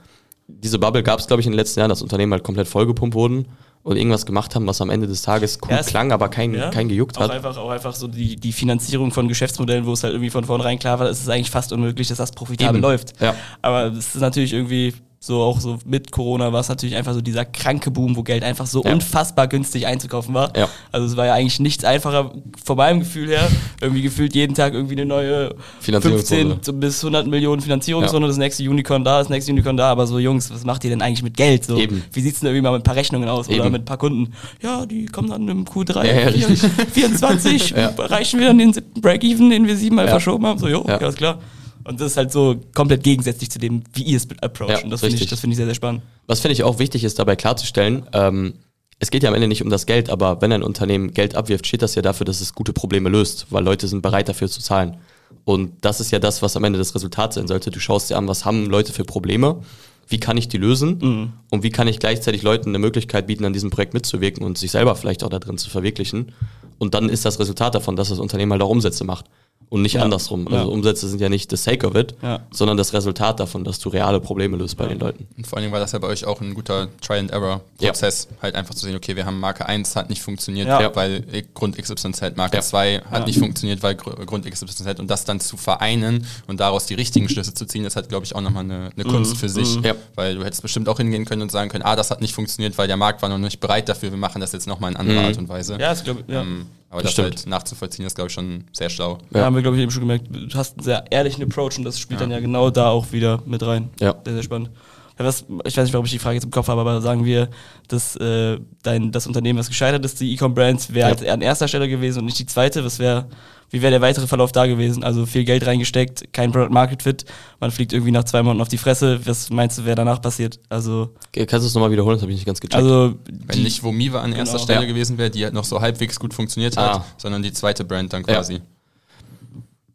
[0.47, 3.15] diese Bubble gab es, glaube ich, in den letzten Jahren, dass Unternehmen halt komplett vollgepumpt
[3.15, 3.47] wurden
[3.83, 6.69] und irgendwas gemacht haben, was am Ende des Tages cool Ja, klang, aber kein, Ja.
[6.69, 7.31] kein gejuckt auch hat.
[7.31, 10.79] Einfach, auch einfach so die, die Finanzierung von Geschäftsmodellen, wo es halt irgendwie von vornherein
[10.79, 12.81] klar war, es ist eigentlich fast unmöglich, dass das profitabel Eben.
[12.81, 13.19] läuft.
[13.21, 13.35] Ja.
[13.61, 14.93] Aber es ist natürlich irgendwie
[15.25, 18.43] so auch so mit Corona war es natürlich einfach so dieser kranke Boom, wo Geld
[18.43, 18.91] einfach so Ja.
[18.93, 20.55] unfassbar günstig einzukaufen war.
[20.55, 20.69] Ja.
[20.91, 22.31] Also es war ja eigentlich nichts einfacher
[22.63, 23.47] von meinem Gefühl her.
[23.81, 26.45] Irgendwie gefühlt jeden Tag irgendwie eine neue Finanzierungsrunde.
[26.55, 29.89] 15 so bis 100 Millionen Finanzierungsrunde, das nächste Unicorn da, das nächste Unicorn da.
[29.89, 31.65] Aber so Jungs, was macht ihr denn eigentlich mit Geld?
[31.65, 32.03] So, Eben.
[32.13, 33.71] Wie sieht's denn irgendwie mal mit ein paar Rechnungen aus oder Eben.
[33.71, 34.31] mit ein paar Kunden?
[34.61, 36.59] Ja, die kommen dann im Q3 Ja, ja, richtig.
[36.93, 37.77] 24 Ja.
[37.97, 40.11] erreichen wir dann den siebten Break-Even, den wir siebenmal Ja.
[40.11, 40.59] verschoben haben.
[40.59, 40.99] So, jo, Ja.
[41.01, 41.07] ja.
[41.07, 41.39] ist klar.
[41.85, 44.69] Und das ist halt so komplett gegensätzlich zu dem, wie ihr es approachen.
[44.71, 46.01] Ja, das finde ich, das finde ich sehr, sehr spannend.
[46.25, 48.55] Was finde ich auch wichtig ist, dabei klarzustellen, ähm,
[48.97, 51.67] es geht ja am Ende nicht um das Geld, aber wenn ein Unternehmen Geld abwirft,
[51.67, 54.61] steht das ja dafür, dass es gute Probleme löst, weil Leute sind bereit dafür zu
[54.61, 54.97] zahlen.
[55.43, 57.71] Und das ist ja das, was am Ende das Resultat sein sollte.
[57.71, 59.61] Du schaust dir an, was haben Leute für Probleme,
[60.07, 63.53] wie kann ich die lösen und wie kann ich gleichzeitig Leuten eine Möglichkeit bieten, an
[63.53, 66.31] diesem Projekt mitzuwirken und sich selber vielleicht auch da drin zu verwirklichen.
[66.77, 69.25] Und dann ist das Resultat davon, dass das Unternehmen halt auch Umsätze macht
[69.69, 70.03] und nicht Ja.
[70.03, 70.47] andersrum.
[70.47, 70.63] Also Ja.
[70.65, 72.41] Umsätze sind ja nicht the sake of it, Ja.
[72.51, 75.27] sondern das Resultat davon, dass du reale Probleme löst bei den Leuten.
[75.37, 78.27] Und vor allen Dingen war das ja bei euch auch ein guter Try-and-Error-Prozess.
[78.41, 80.95] Halt einfach zu sehen, okay, wir haben Marke 1, hat nicht funktioniert, Ja.
[80.95, 81.23] weil
[81.53, 82.61] Grund XYZ, Marke Ja.
[82.61, 83.25] 2 hat Ja.
[83.25, 87.29] nicht funktioniert, weil Gr- Grund XYZ und das dann zu vereinen und daraus die richtigen
[87.29, 89.75] Schlüsse zu ziehen, das hat, glaube ich, auch nochmal eine, eine Kunst für sich.
[89.81, 89.93] Ja.
[90.15, 92.77] Weil du hättest bestimmt auch hingehen können und sagen können, ah, das hat nicht funktioniert,
[92.77, 95.21] weil der Markt war noch nicht bereit dafür, wir machen das jetzt nochmal in anderer
[95.21, 95.25] Mhm.
[95.27, 95.73] Art und Weise.
[95.73, 96.41] Ja, das glaube ja.
[96.41, 99.17] Ähm, aber Das das, halt nachzuvollziehen, ist, glaube ich, schon sehr schlau.
[99.31, 99.39] Ja.
[99.39, 99.45] Ja.
[99.45, 100.27] haben wir, glaube ich, eben schon gemerkt.
[100.31, 103.41] Du hast einen sehr ehrlichen Approach und das spielt dann ja genau da auch wieder
[103.45, 103.89] mit rein.
[103.99, 104.15] Ja.
[104.23, 104.69] Sehr, sehr spannend.
[105.17, 107.23] Ja, was, ich weiß nicht, warum ich die Frage jetzt im Kopf habe, aber sagen
[107.23, 107.49] wir,
[107.87, 111.15] dass äh, dein, das Unternehmen, was gescheitert ist, die Ecom Brands, wäre Ja.
[111.17, 112.83] halt an erster Stelle gewesen und nicht die zweite.
[112.83, 113.27] Was wäre,
[113.69, 115.03] wie wäre der weitere Verlauf da gewesen?
[115.05, 117.23] Also viel Geld reingesteckt, kein Product Market Fit,
[117.61, 119.25] man fliegt irgendwie nach zwei Monaten auf die Fresse.
[119.25, 120.59] Was meinst du, wäre danach passiert?
[120.67, 122.17] Also, Kannst du es nochmal wiederholen?
[122.17, 122.75] Das habe ich nicht ganz gecheckt.
[122.75, 123.15] also
[123.47, 124.63] Wenn nicht Womiva an erster Genau.
[124.65, 124.87] Stelle Ja.
[124.87, 127.05] gewesen wäre, die halt noch so halbwegs gut funktioniert hat, Ah.
[127.17, 128.43] sondern die zweite Brand dann Ja.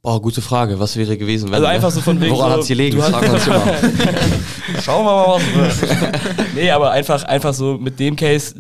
[0.03, 0.81] Boah, gute Frage.
[0.81, 1.57] Was wäre gewesen, wenn?
[1.57, 2.97] Also einfach so von wegen Woran so, hat's gelegen?
[2.97, 3.63] du hast- Fragen uns immer.
[4.83, 6.55] Schauen wir mal, was wird.
[6.55, 8.55] nee, aber einfach, einfach so mit dem Case,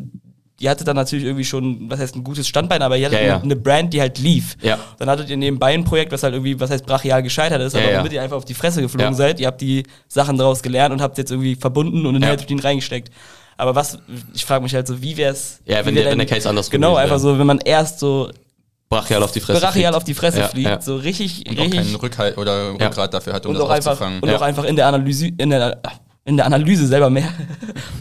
[0.60, 3.26] die hatte dann natürlich irgendwie schon, was heißt ein gutes Standbein, aber ihr hattet Ja,
[3.26, 3.40] ja.
[3.40, 4.56] Eine, Brand, die halt lief.
[4.60, 4.78] Ja.
[4.98, 7.90] Dann hattet ihr nebenbei ein Projekt, was halt irgendwie, was heißt brachial gescheitert ist, aber
[7.90, 8.00] ja.
[8.00, 9.14] womit ihr einfach auf die Fresse geflogen Ja.
[9.14, 9.40] seid.
[9.40, 12.36] Ihr habt die Sachen daraus gelernt und habt jetzt irgendwie verbunden und in Ja.
[12.36, 13.10] den reingesteckt.
[13.56, 13.98] Aber was,
[14.34, 15.60] ich frage mich halt so, wie wär's?
[15.64, 18.30] Ja, wenn wär der- wenn der Case andersrum Genau, einfach so, wenn man erst so
[18.90, 19.60] Brachial auf die Fresse.
[19.60, 19.94] brachial fliegt.
[19.94, 20.80] auf die Fresse Ja, fliegt, ja.
[20.80, 22.86] so richtig, Und auch richtig keinen Rückhalt oder Ja.
[22.86, 24.20] Rückgrat dafür hat, um und das auch einfach aufzufangen.
[24.20, 24.36] und Ja.
[24.36, 25.80] auch einfach in der Analyse in der
[26.26, 27.28] in der Analyse selber mehr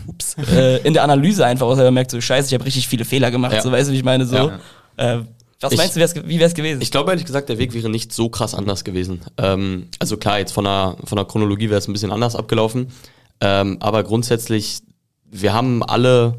[0.08, 3.06] ups, äh, in der Analyse einfach auch selber merkt so scheiße ich habe richtig viele
[3.06, 3.62] Fehler gemacht Ja.
[3.62, 4.60] so weißt du wie ich meine so Ja.
[4.97, 5.19] äh,
[5.62, 7.89] was Ich- meinst du wär's, wie wär's gewesen Ich glaube ehrlich gesagt, der Weg wäre
[7.89, 9.21] nicht so krass anders gewesen.
[9.38, 12.88] Ähm, also klar, jetzt von der, von der Chronologie wäre es ein bisschen anders abgelaufen.
[13.41, 14.82] Ähm, aber grundsätzlich,
[15.30, 16.36] wir haben alle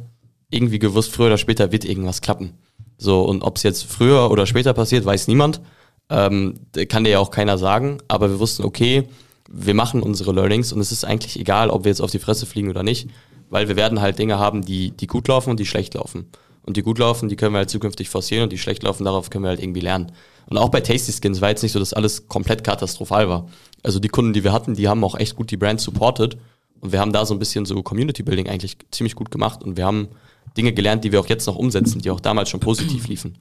[0.51, 2.55] irgendwie gewusst, früher oder später wird irgendwas klappen.
[3.03, 5.63] So, und ob es jetzt früher oder später passiert, weiß niemand.
[6.11, 7.99] Ähm, kann dir ja auch keiner sagen.
[8.09, 9.09] Aber wir wussten, okay,
[9.51, 12.45] wir machen unsere Learnings und es ist eigentlich egal, ob wir jetzt auf die Fresse
[12.45, 13.09] fliegen oder nicht.
[13.51, 16.27] weil wir werden halt Dinge haben, die, die gut laufen und die schlecht laufen.
[16.63, 19.29] Und die gut laufen, die können wir halt zukünftig forcieren und die schlecht laufen, darauf
[19.29, 20.13] können wir halt irgendwie lernen.
[20.47, 23.49] Und auch bei Tasty Skins war jetzt nicht so, dass alles komplett katastrophal war.
[23.83, 26.37] Also die Kunden, die wir hatten, die haben auch echt gut die Brand supported.
[26.81, 29.63] Und wir haben da so ein bisschen so Community Building eigentlich ziemlich gut gemacht.
[29.63, 30.09] Und wir haben
[30.57, 33.37] Dinge gelernt, die wir auch jetzt noch umsetzen, die auch damals schon positiv liefen.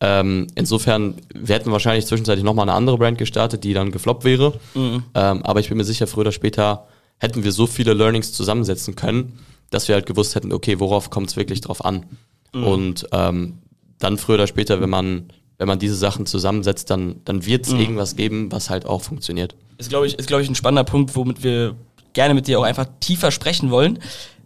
[0.00, 4.58] Ähm, insofern, wir hätten wahrscheinlich zwischenzeitlich nochmal eine andere Brand gestartet, die dann gefloppt wäre.
[4.74, 6.88] Ähm, aber ich bin mir sicher, früher oder später
[7.18, 9.38] hätten wir so viele Learnings zusammensetzen können,
[9.70, 12.04] dass wir halt gewusst hätten, okay, worauf kommt es wirklich drauf an?
[12.52, 13.58] Und ähm,
[14.00, 17.72] dann früher oder später, wenn man, wenn man diese Sachen zusammensetzt, dann, dann wird es
[17.72, 19.54] irgendwas geben, was halt auch funktioniert.
[19.78, 21.76] ist, glaube ich, ist, glaube ich, ein spannender Punkt, womit wir
[22.12, 24.00] gerne mit dir auch einfach tiefer sprechen wollen.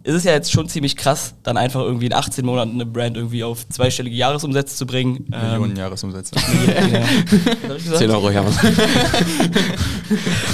[0.07, 3.17] Es ist ja jetzt schon ziemlich krass, dann einfach irgendwie in 18 Monaten eine Brand
[3.17, 5.25] irgendwie auf zweistellige Jahresumsätze zu bringen.
[5.27, 6.33] Millionen Jahresumsätze.
[6.37, 7.75] Ähm, ja.
[7.75, 7.97] Ich gesagt?
[7.97, 8.45] 10 Euro, ja.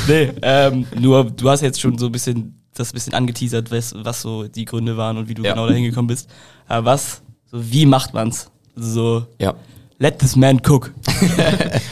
[0.07, 3.93] Nee, ähm, nur du hast jetzt schon so ein bisschen das ein bisschen angeteasert, was,
[3.95, 5.51] was so die Gründe waren und wie du Ja.
[5.53, 6.27] genau dahin gekommen bist.
[6.67, 8.49] Aber was, so wie macht man's?
[8.75, 9.53] So, ja.
[9.99, 10.91] Let this man cook.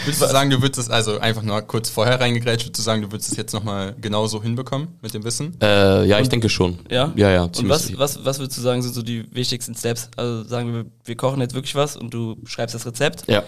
[0.06, 3.02] Würdest du sagen, du würdest es, also einfach nur kurz vorher reingegrätscht, würdest du sagen,
[3.02, 5.58] du würdest es jetzt nochmal genauso hinbekommen mit dem Wissen?
[5.62, 6.80] Äh, ja, ich denke schon.
[6.90, 7.14] Ja?
[7.16, 10.10] Ja, ja, Und was, was, was würdest du sagen, sind so die wichtigsten Steps?
[10.16, 13.24] Also sagen wir, wir kochen jetzt wirklich was und du schreibst das Rezept.
[13.28, 13.44] Ja.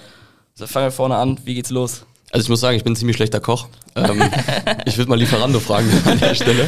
[0.55, 2.05] So, fangen wir vorne an, wie geht's los?
[2.33, 3.67] Also ich muss sagen, ich bin ein ziemlich schlechter Koch.
[3.95, 4.19] Ähm,
[4.87, 6.67] ich würde mal Lieferando fragen an der Stelle.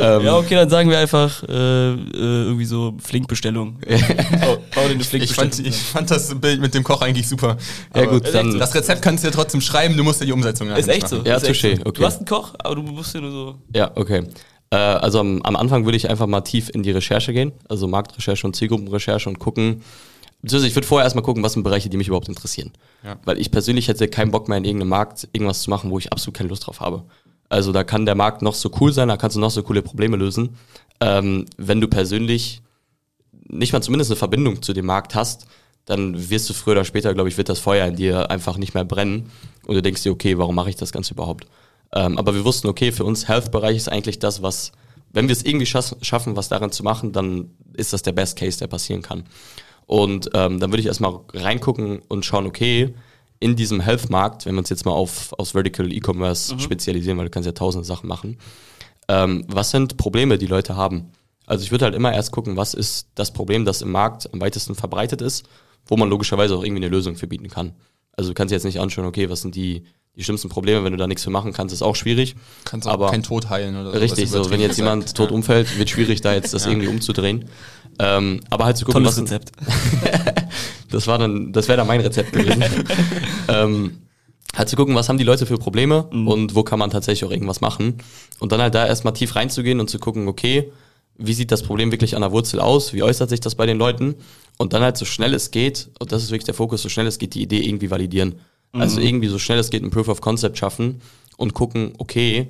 [0.00, 3.76] Ähm, ja, okay, dann sagen wir einfach äh, äh, irgendwie so Flinkbestellung.
[4.40, 5.52] bau, bau dir eine Ich Flinkbestellung.
[5.52, 7.58] fand, ich fand das Bild mit dem Koch eigentlich super.
[7.94, 8.58] Ja, Aber gut, dann- so.
[8.58, 11.16] Das Rezept kannst du ja trotzdem schreiben, du musst ja die Umsetzung ist echt so.
[11.16, 11.26] machen.
[11.28, 11.82] Ja, ist echt touché, so.
[11.84, 12.00] okay.
[12.00, 13.54] Du hast einen Koch, aber du musst ja nur so.
[13.74, 14.22] Ja, okay.
[14.70, 17.88] Äh, also am, am Anfang würde ich einfach mal tief in die Recherche gehen, also
[17.88, 19.82] Marktrecherche und Zielgruppenrecherche und gucken,
[20.42, 22.72] beziehungsweise ich würde vorher erstmal gucken, was sind Bereiche, die mich überhaupt interessieren.
[23.04, 23.18] Ja.
[23.24, 26.12] Weil ich persönlich hätte keinen Bock mehr in irgendeinem Markt irgendwas zu machen, wo ich
[26.12, 27.04] absolut keine Lust drauf habe.
[27.48, 29.82] Also da kann der Markt noch so cool sein, da kannst du noch so coole
[29.82, 30.56] Probleme lösen.
[31.00, 32.62] Ähm, wenn du persönlich
[33.48, 35.46] nicht mal zumindest eine Verbindung zu dem Markt hast,
[35.86, 38.74] dann wirst du früher oder später, glaube ich, wird das Feuer in dir einfach nicht
[38.74, 39.30] mehr brennen
[39.66, 41.46] und du denkst dir, okay, warum mache ich das Ganze überhaupt?
[41.92, 44.72] Ähm, aber wir wussten, okay, für uns Health-Bereich ist eigentlich das, was,
[45.12, 48.58] wenn wir es irgendwie schaffen, was darin zu machen, dann ist das der Best Case,
[48.58, 49.24] der passieren kann.
[49.88, 52.94] Und ähm, dann würde ich erstmal reingucken und schauen, okay,
[53.40, 57.30] in diesem Health-Markt, wenn wir uns jetzt mal auf aus Vertical E-Commerce spezialisieren, weil du
[57.30, 58.36] kannst ja tausend Sachen machen,
[59.08, 61.12] ähm, was sind Probleme, die Leute haben?
[61.46, 64.42] Also ich würde halt immer erst gucken, was ist das Problem, das im Markt am
[64.42, 65.46] weitesten verbreitet ist,
[65.86, 67.72] wo man logischerweise auch irgendwie eine Lösung für bieten kann.
[68.18, 69.84] Also du kannst dir jetzt nicht anschauen, okay, was sind die,
[70.16, 72.34] die schlimmsten Probleme, wenn du da nichts für machen kannst, ist auch schwierig.
[72.64, 73.98] Kannst auch Aber- kein Tod heilen oder so.
[73.98, 75.16] Richtig, so wenn jetzt jemand gesagt.
[75.18, 75.36] tot Ja.
[75.36, 77.44] umfällt, wird schwierig, da jetzt das irgendwie umzudrehen.
[78.00, 79.52] Ähm, aber halt zu gucken, Tolles was Rezept.
[80.90, 82.64] das war dann, das wäre dann mein Rezept gewesen.
[83.48, 83.98] ähm,
[84.56, 87.30] halt zu gucken, was haben die Leute für Probleme und wo kann man tatsächlich auch
[87.30, 87.98] irgendwas machen.
[88.40, 90.72] Und dann halt da erstmal tief reinzugehen und zu gucken, okay,
[91.18, 92.92] wie sieht das Problem wirklich an der Wurzel aus?
[92.92, 94.14] Wie äußert sich das bei den Leuten?
[94.56, 97.06] Und dann halt so schnell es geht, und das ist wirklich der Fokus, so schnell
[97.06, 98.36] es geht, die Idee irgendwie validieren.
[98.72, 101.00] Also irgendwie so schnell es geht ein Proof of Concept schaffen
[101.36, 102.48] und gucken, okay,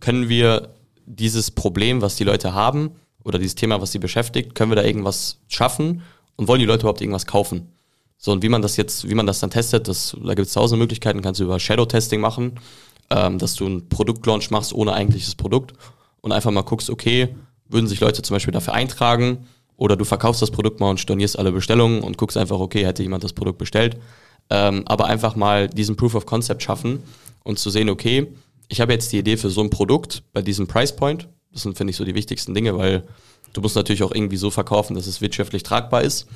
[0.00, 0.70] können wir
[1.06, 2.90] dieses Problem, was die Leute haben,
[3.24, 6.02] oder dieses Thema, was sie beschäftigt, können wir da irgendwas schaffen
[6.36, 7.68] und wollen die Leute überhaupt irgendwas kaufen?
[8.16, 10.54] So, und wie man das jetzt, wie man das dann testet, das, da gibt es
[10.54, 12.58] tausende Möglichkeiten, kannst du über Shadow-Testing machen,
[13.10, 15.74] ähm, dass du einen Produktlaunch machst ohne eigentliches Produkt
[16.20, 17.34] und einfach mal guckst, okay,
[17.68, 21.38] würden sich Leute zum Beispiel dafür eintragen oder du verkaufst das Produkt mal und stornierst
[21.38, 23.96] alle Bestellungen und guckst einfach, okay, hätte jemand das Produkt bestellt.
[24.50, 27.02] Ähm, aber einfach mal diesen Proof of Concept schaffen
[27.44, 28.28] und zu sehen, okay,
[28.68, 31.28] ich habe jetzt die Idee für so ein Produkt bei diesem Price Point.
[31.52, 33.04] Das sind, finde ich, so die wichtigsten Dinge, weil
[33.52, 36.26] du musst natürlich auch irgendwie so verkaufen, dass es wirtschaftlich tragbar ist.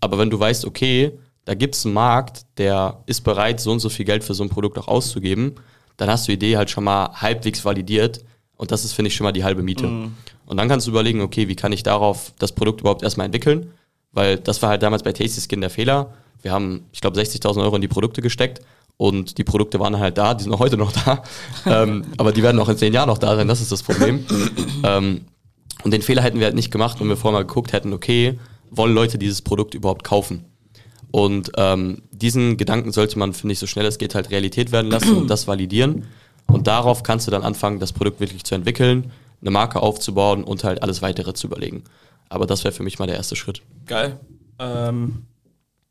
[0.00, 1.12] Aber wenn du weißt, okay,
[1.44, 4.42] da gibt es einen Markt, der ist bereit, so und so viel Geld für so
[4.42, 5.54] ein Produkt auch auszugeben,
[5.96, 8.24] dann hast du die Idee halt schon mal halbwegs validiert.
[8.56, 9.86] Und das ist, finde ich, schon mal die halbe Miete.
[10.46, 13.72] Und dann kannst du überlegen, okay, wie kann ich darauf das Produkt überhaupt erstmal entwickeln?
[14.12, 16.14] Weil das war halt damals bei Tasty Skin der Fehler.
[16.42, 18.60] Wir haben, ich glaube, 60.000 Euro in die Produkte gesteckt
[18.96, 21.22] und die Produkte waren halt da, die sind auch heute noch da.
[21.66, 24.24] ähm, aber die werden auch in zehn Jahren noch da sein, das ist das Problem.
[24.84, 25.22] ähm,
[25.84, 28.38] und den Fehler hätten wir halt nicht gemacht, wenn wir vorher mal geguckt hätten, okay,
[28.70, 30.44] wollen Leute dieses Produkt überhaupt kaufen?
[31.10, 34.90] Und ähm, diesen Gedanken sollte man, finde ich, so schnell es geht, halt Realität werden
[34.90, 36.06] lassen und das validieren.
[36.46, 40.64] Und darauf kannst du dann anfangen, das Produkt wirklich zu entwickeln, eine Marke aufzubauen und
[40.64, 41.84] halt alles weitere zu überlegen.
[42.28, 43.62] Aber das wäre für mich mal der erste Schritt.
[43.86, 44.18] Geil.
[44.58, 45.22] Ähm,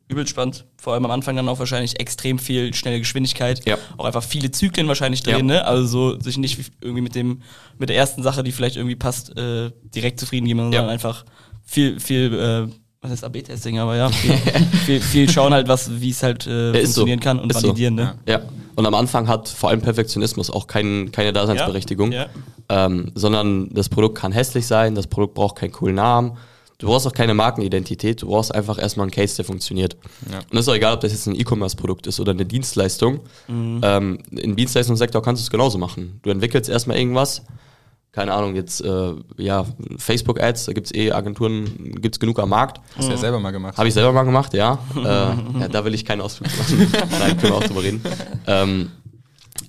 [0.08, 0.65] übel spannend.
[0.78, 3.65] Vor allem am Anfang dann auch wahrscheinlich extrem viel schnelle Geschwindigkeit.
[3.68, 3.78] Ja.
[3.98, 5.56] Auch einfach viele Zyklen wahrscheinlich drehen, Ja.
[5.56, 5.65] ne?
[5.65, 7.41] Also so sich nicht wie- irgendwie mit dem,
[7.78, 10.89] mit der ersten Sache, die vielleicht irgendwie passt, äh, direkt zufrieden geben, sondern Ja.
[10.89, 11.26] einfach
[11.63, 14.34] viel, viel, äh, was heißt AB-Testing, aber ja, viel,
[14.86, 17.02] viel, viel schauen halt, was, wie es halt äh, ist so.
[17.02, 17.68] funktionieren kann und Ist so.
[17.68, 18.15] validieren, ne?
[18.28, 18.41] Ja,
[18.76, 22.28] Und am Anfang hat vor allem Perfektionismus auch kein, keine Daseinsberechtigung, Ja,
[22.68, 26.38] Ähm, sondern das Produkt kann hässlich sein, das Produkt braucht keinen coolen Namen.
[26.78, 29.96] Du brauchst auch keine Markenidentität, du brauchst einfach erstmal einen Case, der funktioniert.
[30.30, 30.40] Ja.
[30.40, 33.22] Und es ist auch egal, ob das jetzt ein E-Commerce-Produkt ist oder eine Dienstleistung.
[33.48, 36.20] Ähm, Im Dienstleistungssektor kannst du es genauso machen.
[36.24, 37.44] Du entwickelst erstmal irgendwas,
[38.15, 39.65] keine Ahnung, jetzt äh, ja,
[39.97, 41.65] Facebook-Ads, da gibt es eh Agenturen,
[42.01, 42.80] gibt es genug am Markt.
[42.95, 43.78] Hast du ja selber mal gemacht.
[43.78, 44.80] Habe ich selber mal gemacht, ja.
[44.95, 45.67] äh, ja.
[45.69, 46.93] Da will ich keinen Ausflug machen.
[47.19, 48.01] Nein, können wir auch drüber reden.
[48.47, 48.91] Ähm,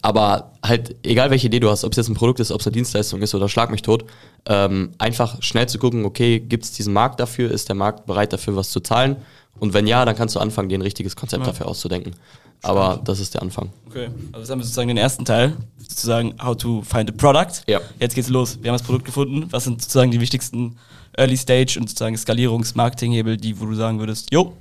[0.00, 2.66] aber halt, egal welche Idee du hast, ob es jetzt ein Produkt ist, ob es
[2.68, 4.04] eine Dienstleistung ist oder schlag mich tot,
[4.46, 7.50] ähm, einfach schnell zu gucken, okay, gibt es diesen Markt dafür?
[7.50, 9.16] Ist der Markt bereit dafür, was zu zahlen?
[9.59, 11.50] Und wenn ja, dann kannst du anfangen, dir ein richtiges Konzept Ja.
[11.50, 12.14] dafür auszudenken.
[12.62, 13.70] Aber das ist der Anfang.
[13.87, 15.56] Okay, also jetzt haben wir sozusagen den ersten Teil,
[15.96, 17.62] sozusagen how to find a product.
[17.66, 17.80] Ja.
[17.98, 18.59] Jetzt geht's los.
[18.62, 19.46] Wir haben das Produkt gefunden.
[19.50, 20.76] Was sind sozusagen die wichtigsten
[21.16, 24.52] Early Stage und sozusagen Skalierungs-Marketing-Hebel, die, wo du sagen würdest, jo,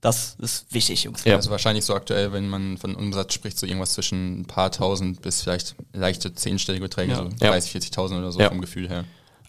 [0.00, 1.22] das ist wichtig, Jungs.
[1.24, 1.36] Ja.
[1.36, 5.22] Also wahrscheinlich so aktuell, wenn man von Umsatz spricht, so irgendwas zwischen ein paar tausend
[5.22, 7.18] bis vielleicht leichte zehnstellige Beträge, Ja.
[7.18, 7.50] so Ja.
[7.50, 8.48] 30, 40.000 oder so Ja.
[8.48, 9.04] vom Gefühl her.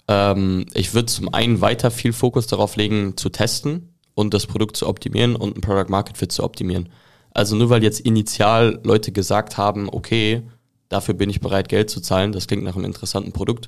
[0.07, 4.77] Ähm, ich würde zum einen weiter viel Fokus darauf legen, zu testen und das Produkt
[4.77, 6.89] zu optimieren und ein Product Market Fit zu optimieren.
[7.31, 10.43] Also nur weil jetzt initial Leute gesagt haben, okay,
[10.89, 13.67] dafür bin ich bereit, Geld zu zahlen, das klingt nach einem interessanten Produkt,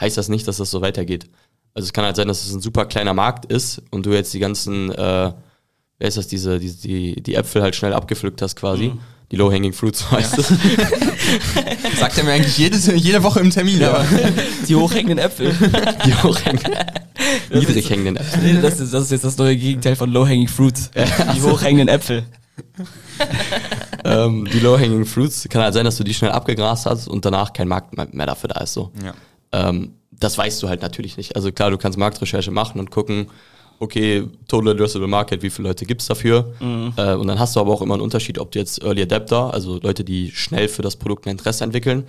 [0.00, 1.26] heißt das nicht, dass das so weitergeht.
[1.74, 4.34] Also es kann halt sein, dass es ein super kleiner Markt ist und du jetzt
[4.34, 5.32] die ganzen, äh,
[5.98, 8.92] wer ist das, diese, die, die, die Äpfel halt schnell abgepflückt hast quasi.
[9.30, 10.48] Die Low-Hanging Fruits heißt es.
[11.98, 14.04] Sagt er mir eigentlich jedes, jede Woche im Termin, aber
[14.68, 15.54] Die hochhängenden Äpfel.
[16.06, 16.74] Die hochhängenden,
[17.52, 18.62] niedrig hängenden Äpfel.
[18.62, 20.90] Das, ist, das ist jetzt das neue Gegenteil von Low-Hanging Fruits.
[21.36, 22.24] Die hochhängenden Äpfel.
[24.04, 27.52] ähm, die Low-Hanging Fruits, kann halt sein, dass du die schnell abgegrast hast und danach
[27.52, 28.74] kein Markt mehr- dafür da ist.
[28.74, 28.90] So.
[29.02, 29.14] ja.
[29.52, 31.36] Ähm, das weißt du halt natürlich nicht.
[31.36, 33.28] Also klar, du kannst Marktrecherche machen und gucken,
[33.78, 36.52] okay, Total Addressable Market, wie viele Leute gibt's dafür?
[36.60, 39.54] Äh, und dann hast du aber auch immer einen Unterschied, ob du jetzt Early Adapter,
[39.54, 42.04] also Leute, die schnell für das Produkt ein Interesse entwickeln,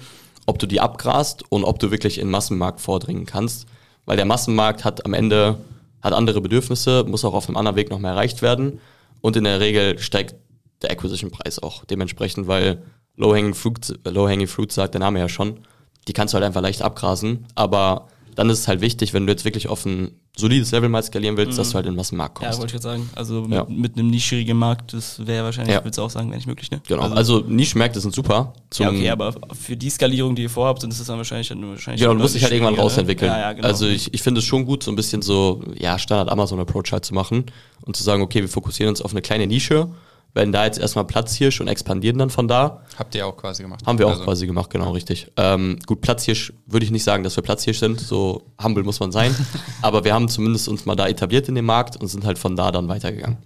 [0.48, 3.68] ob du die abgrast und ob du wirklich in den Massenmarkt vordringen kannst.
[4.06, 5.60] Weil der Massenmarkt hat am Ende
[6.02, 8.80] hat andere Bedürfnisse, muss auch auf einem anderen Weg noch mehr erreicht werden.
[9.22, 10.36] Und in der Regel steigt
[10.82, 12.84] der Acquisition-Preis auch dementsprechend, weil
[13.16, 15.60] Low-Hanging Fruit, Low-Hanging Fruit sagt der Name ja schon,
[16.08, 18.08] die kannst du halt einfach leicht abgrasen, aber
[18.40, 21.36] dann ist es halt wichtig, wenn du jetzt wirklich auf ein solides Level mal skalieren
[21.36, 22.60] willst, dass du halt in Massenmarkt Ja, kommst.
[22.62, 23.10] wollte ich gerade sagen.
[23.14, 23.66] Also Ja.
[23.66, 25.84] mit, mit einem nischigen Markt, das wäre wahrscheinlich, Ja.
[25.84, 26.82] würdest du auch sagen, wäre nicht möglich, ne?
[26.88, 28.54] genau, also, Nischenmärkte sind super.
[28.78, 32.00] Ja, okay, aber für die Skalierung, die ihr vorhabt, sind es dann wahrscheinlich dann wahrscheinlich.
[32.00, 32.80] Genau, du musst dich halt irgendwann ne?
[32.80, 33.30] rausentwickeln.
[33.30, 33.68] Ja, ja, genau.
[33.68, 37.14] Also ich, ich finde es schon gut, so ein bisschen so, ja, Standard-Amazon-Approach halt zu
[37.14, 37.44] machen
[37.82, 39.90] und zu sagen, okay, wir fokussieren uns auf eine kleine Nische,
[40.34, 42.82] werden da jetzt erstmal Platzhirsch und expandieren dann von da.
[42.98, 43.86] Habt ihr auch quasi gemacht.
[43.86, 45.32] Haben wir auch Also, quasi gemacht, genau, richtig.
[45.38, 49.12] Ähm, gut, Platzhirsch würde ich nicht sagen, dass wir Platzhirsch sind, so humble muss man
[49.12, 49.36] sein.
[49.82, 52.56] aber wir haben zumindest uns mal da etabliert in dem Markt und sind halt von
[52.56, 53.38] da dann weitergegangen.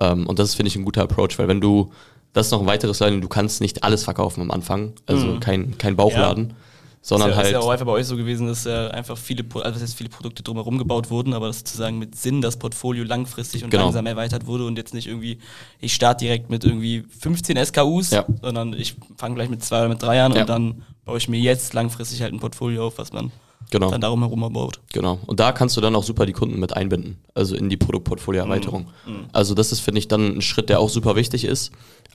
[0.00, 1.90] Ähm, und das ist, finde ich, ein guter Approach, weil wenn du,
[2.32, 5.76] das ist noch ein weiteres Learning, du kannst nicht alles verkaufen am Anfang, also kein,
[5.78, 6.54] kein Bauchladen,
[7.02, 7.46] sondern ist ja, halt.
[7.46, 9.96] ist ja auch einfach bei euch so gewesen, dass ja einfach viele, also das heißt,
[9.96, 13.84] viele Produkte drumherum gebaut wurden, aber dass sozusagen mit Sinn das Portfolio langfristig und Genau.
[13.84, 15.38] langsam erweitert wurde und jetzt nicht irgendwie,
[15.80, 18.26] ich starte direkt mit irgendwie 15 SKUs, Ja.
[18.42, 20.42] sondern ich fange gleich mit zwei oder mit drei an Ja.
[20.42, 23.32] und dann baue ich mir jetzt langfristig halt ein Portfolio auf, was man
[23.70, 23.90] Genau.
[23.90, 24.80] dann darum herum baut.
[24.92, 25.18] Genau.
[25.26, 28.88] Und da kannst du dann auch super die Kunden mit einbinden, also in die Produktportfolio-Erweiterung.
[29.32, 31.70] Also das ist, finde ich, dann ein Schritt, der auch super wichtig ist.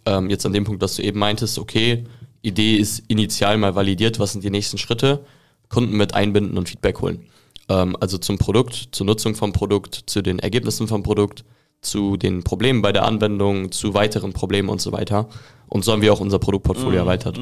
[0.06, 2.06] Ähm, jetzt an dem Punkt, dass du eben meintest, okay,
[2.46, 5.26] Idee ist initial mal validiert, was sind die nächsten Schritte?
[5.70, 7.26] Kunden mit einbinden und Feedback holen.
[7.70, 11.44] Ähm, also zum Produkt, zur Nutzung vom Produkt, zu den Ergebnissen vom Produkt,
[11.82, 15.28] zu den Problemen bei der Anwendung, zu weiteren Problemen und so weiter.
[15.68, 17.40] Und so haben wir auch unser Produktportfolio erweitert.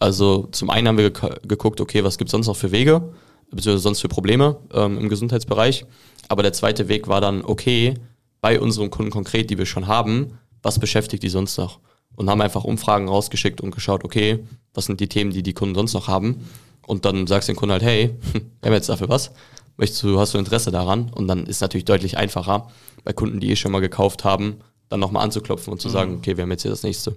[0.00, 3.12] Also zum einen haben wir gek- geguckt, okay, was gibt es sonst noch für Wege,
[3.50, 5.84] beziehungsweise sonst für Probleme ähm, im Gesundheitsbereich.
[6.28, 7.94] Aber der zweite Weg war dann, okay,
[8.40, 11.78] bei unseren Kunden konkret, die wir schon haben, was beschäftigt die sonst noch?
[12.16, 14.40] Und haben einfach Umfragen rausgeschickt und geschaut, okay,
[14.74, 16.44] was sind die Themen, die die Kunden sonst noch haben?
[16.86, 19.30] Und dann sagst du den Kunden halt, hey, wir haben jetzt dafür was.
[19.76, 21.10] Möchtest du, hast du Interesse daran?
[21.10, 22.68] Und dann ist natürlich deutlich einfacher,
[23.04, 24.56] bei Kunden, die eh schon mal gekauft haben,
[24.88, 27.16] dann nochmal anzuklopfen und zu sagen, okay, wir haben jetzt hier das nächste.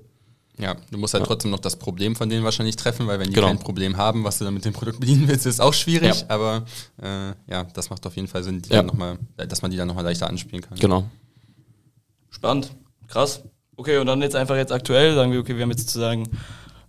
[0.57, 3.33] Ja, du musst halt trotzdem noch das Problem von denen wahrscheinlich treffen, weil wenn die
[3.33, 3.47] Genau.
[3.47, 6.19] kein Problem haben, was du dann mit dem Produkt bedienen willst, ist auch schwierig.
[6.21, 6.25] Ja.
[6.27, 6.65] Aber
[7.01, 8.77] äh, ja, das macht auf jeden Fall Sinn, die Ja.
[8.77, 10.77] dann noch mal, dass man die dann nochmal leichter anspielen kann.
[10.77, 11.05] Genau.
[12.29, 12.71] Spannend,
[13.07, 13.41] krass.
[13.79, 16.27] Okay, und dann jetzt einfach jetzt aktuell, sagen wir, okay, wir haben jetzt sozusagen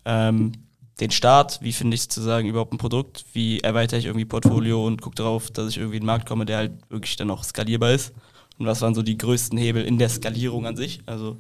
[0.05, 0.51] ähm,
[0.99, 5.01] den Start, wie finde ich sozusagen überhaupt ein Produkt, wie erweitere ich irgendwie Portfolio und
[5.01, 7.93] gucke darauf, dass ich irgendwie in den Markt komme, der halt wirklich dann auch skalierbar
[7.93, 8.13] ist.
[8.59, 11.01] Und was waren so die größten Hebel in der Skalierung an sich?
[11.07, 11.37] Also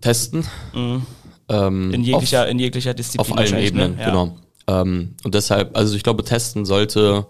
[0.00, 0.44] Testen.
[0.74, 1.02] mh,
[1.48, 3.20] Ähm, in jeglicher, in jeglicher auf, Disziplin.
[3.20, 4.00] auf allen wahrscheinlich, Ebenen, ne?
[4.00, 4.08] Ja.
[4.10, 4.38] genau.
[4.68, 7.26] Ähm, und deshalb, also ich glaube, Testen sollte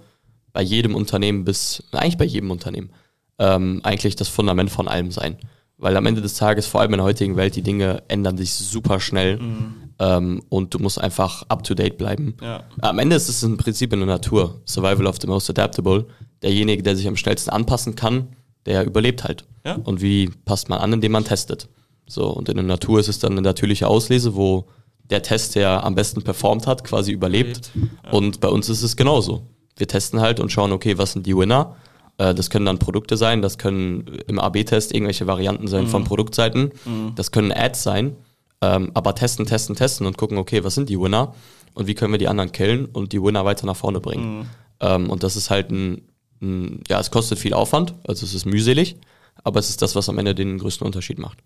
[0.52, 2.90] bei jedem Unternehmen bis, eigentlich bei jedem Unternehmen,
[3.38, 5.38] ähm, eigentlich das Fundament von allem sein.
[5.80, 8.52] Weil am Ende des Tages, vor allem in der heutigen Welt, die Dinge ändern sich
[8.52, 9.38] super schnell.
[9.38, 9.74] Mhm.
[9.98, 12.36] Ähm, und du musst einfach up to date bleiben.
[12.42, 12.64] Ja.
[12.80, 14.60] Am Ende ist es im Prinzip in der Natur.
[14.66, 16.06] Survival of the most adaptable.
[16.42, 18.28] Derjenige, der sich am schnellsten anpassen kann,
[18.66, 19.44] der überlebt halt.
[19.64, 19.76] Ja.
[19.76, 21.68] Und wie passt man an, indem man testet?
[22.06, 24.66] So, und in der Natur ist es dann eine natürliche Auslese, wo
[25.10, 27.70] der Test, der am besten performt hat, quasi überlebt.
[27.74, 29.46] Überlebt, Und bei uns ist es genauso.
[29.76, 31.76] Wir testen halt und schauen, okay, was sind die Winner?
[32.18, 36.72] Äh, Das können dann Produkte sein, das können im AB-Test irgendwelche Varianten sein von Produktseiten,
[37.16, 38.16] das können Ads sein,
[38.62, 41.34] ähm, aber testen, testen, testen und gucken, okay, was sind die Winner
[41.74, 44.46] und wie können wir die anderen killen und die Winner weiter nach vorne bringen.
[44.80, 46.02] Ähm, und das ist halt ein,
[46.42, 48.96] ein, ja, es kostet viel Aufwand, also es ist mühselig,
[49.44, 51.38] aber es ist das, was am Ende den größten Unterschied macht.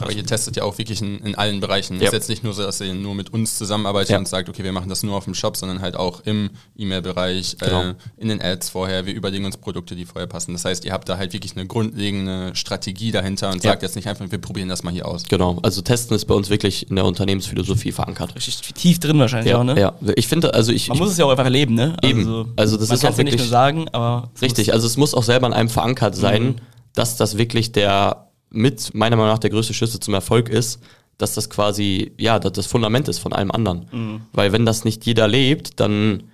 [0.00, 1.96] Aber ihr testet ja auch wirklich in, in allen Bereichen.
[1.96, 2.08] Es Ja.
[2.08, 4.18] ist jetzt nicht nur so, dass ihr nur mit uns zusammenarbeitet Ja.
[4.18, 7.56] und sagt, okay, wir machen das nur auf dem Shop, sondern halt auch im E-Mail-Bereich,
[7.58, 7.82] Genau.
[7.82, 9.06] äh, in den Ads vorher.
[9.06, 10.52] Wir überlegen uns Produkte, die vorher passen.
[10.52, 13.70] Das heißt, ihr habt da halt wirklich eine grundlegende Strategie dahinter und Ja.
[13.72, 15.24] sagt jetzt nicht einfach, wir probieren das mal hier aus.
[15.24, 18.36] Genau, also Testen ist bei uns wirklich in der Unternehmensphilosophie verankert.
[18.36, 19.80] Richtig tief drin wahrscheinlich Ja, auch, ne?
[19.80, 19.94] ja.
[20.16, 21.96] ich finde, also ich, Man ich muss es ja auch einfach erleben, ne?
[22.02, 22.52] Eben.
[22.56, 25.14] Also das man ist auch ja nicht wirklich- nur sagen, aber Richtig, also es muss
[25.14, 26.60] auch selber in einem verankert sein,
[26.94, 30.80] dass das wirklich der mit meiner Meinung nach der größte Schlüssel zum Erfolg ist,
[31.18, 33.86] dass das quasi ja das Fundament ist von allem anderen.
[34.32, 36.24] Weil wenn das nicht jeder lebt, dann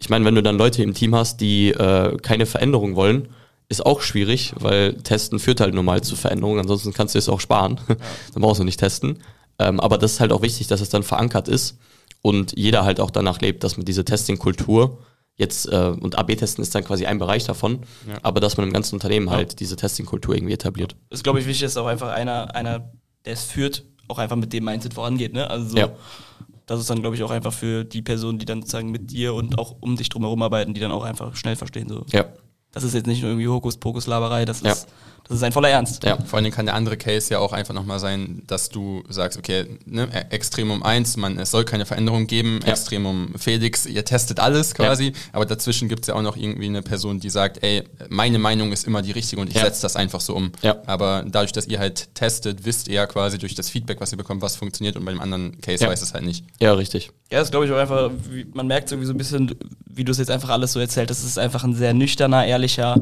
[0.00, 3.28] ich meine, wenn du dann Leute im Team hast, die äh, keine Veränderung wollen,
[3.68, 6.60] ist auch schwierig, weil Testen führt halt normal zu Veränderungen.
[6.60, 7.78] Ansonsten kannst du es auch sparen.
[7.86, 9.18] dann brauchst du nicht testen.
[9.58, 11.78] Ähm, aber das ist halt auch wichtig, dass es dann verankert ist
[12.22, 14.98] und jeder halt auch danach lebt, dass man diese Testing-Kultur
[15.40, 17.80] jetzt, äh, und AB-Testen ist dann quasi ein Bereich davon,
[18.22, 20.94] aber dass man im ganzen Unternehmen halt diese Testing-Kultur irgendwie etabliert.
[21.10, 22.90] ist, glaube ich, wichtig, dass auch einfach einer, einer,
[23.24, 25.48] der es führt, auch einfach mit dem Mindset vorangeht, ne?
[25.50, 25.88] Also so, Ja.
[26.66, 29.34] das ist dann, glaube ich, auch einfach für die Personen, die dann sozusagen mit dir
[29.34, 31.88] und auch um dich drumherum arbeiten, die dann auch einfach schnell verstehen.
[31.88, 32.04] So.
[32.12, 32.24] Ja,
[32.72, 34.74] Das ist jetzt nicht nur irgendwie Hokuspokus-Laberei, das ist, Ja.
[35.30, 36.04] Das ist ein voller Ernst.
[36.04, 36.18] ja.
[36.24, 39.38] Vor allen Dingen kann der andere Case ja auch einfach nochmal sein, dass du sagst,
[39.38, 42.72] okay, ne, Extremum 1, man, es soll keine Veränderung geben, Ja.
[42.72, 46.82] Extremum Felix, ihr testet alles quasi, aber dazwischen gibt es ja auch noch irgendwie eine
[46.82, 49.62] Person, die sagt, ey, meine Meinung ist immer die richtige und ich Ja.
[49.62, 50.52] setze das einfach so um.
[50.62, 50.76] Ja.
[50.86, 54.18] Aber dadurch, dass ihr halt testet, wisst ihr ja quasi durch das Feedback, was ihr
[54.18, 55.90] bekommt, was funktioniert und bei dem anderen Case Ja.
[55.90, 56.44] weiß es halt nicht.
[56.60, 57.10] Ja, richtig.
[57.30, 59.54] Ja, das glaube ich auch einfach, wie, man merkt irgendwie so ein bisschen,
[59.86, 62.44] wie du es jetzt einfach alles so erzählt hast, es ist einfach ein sehr nüchterner,
[62.44, 62.96] ehrlicher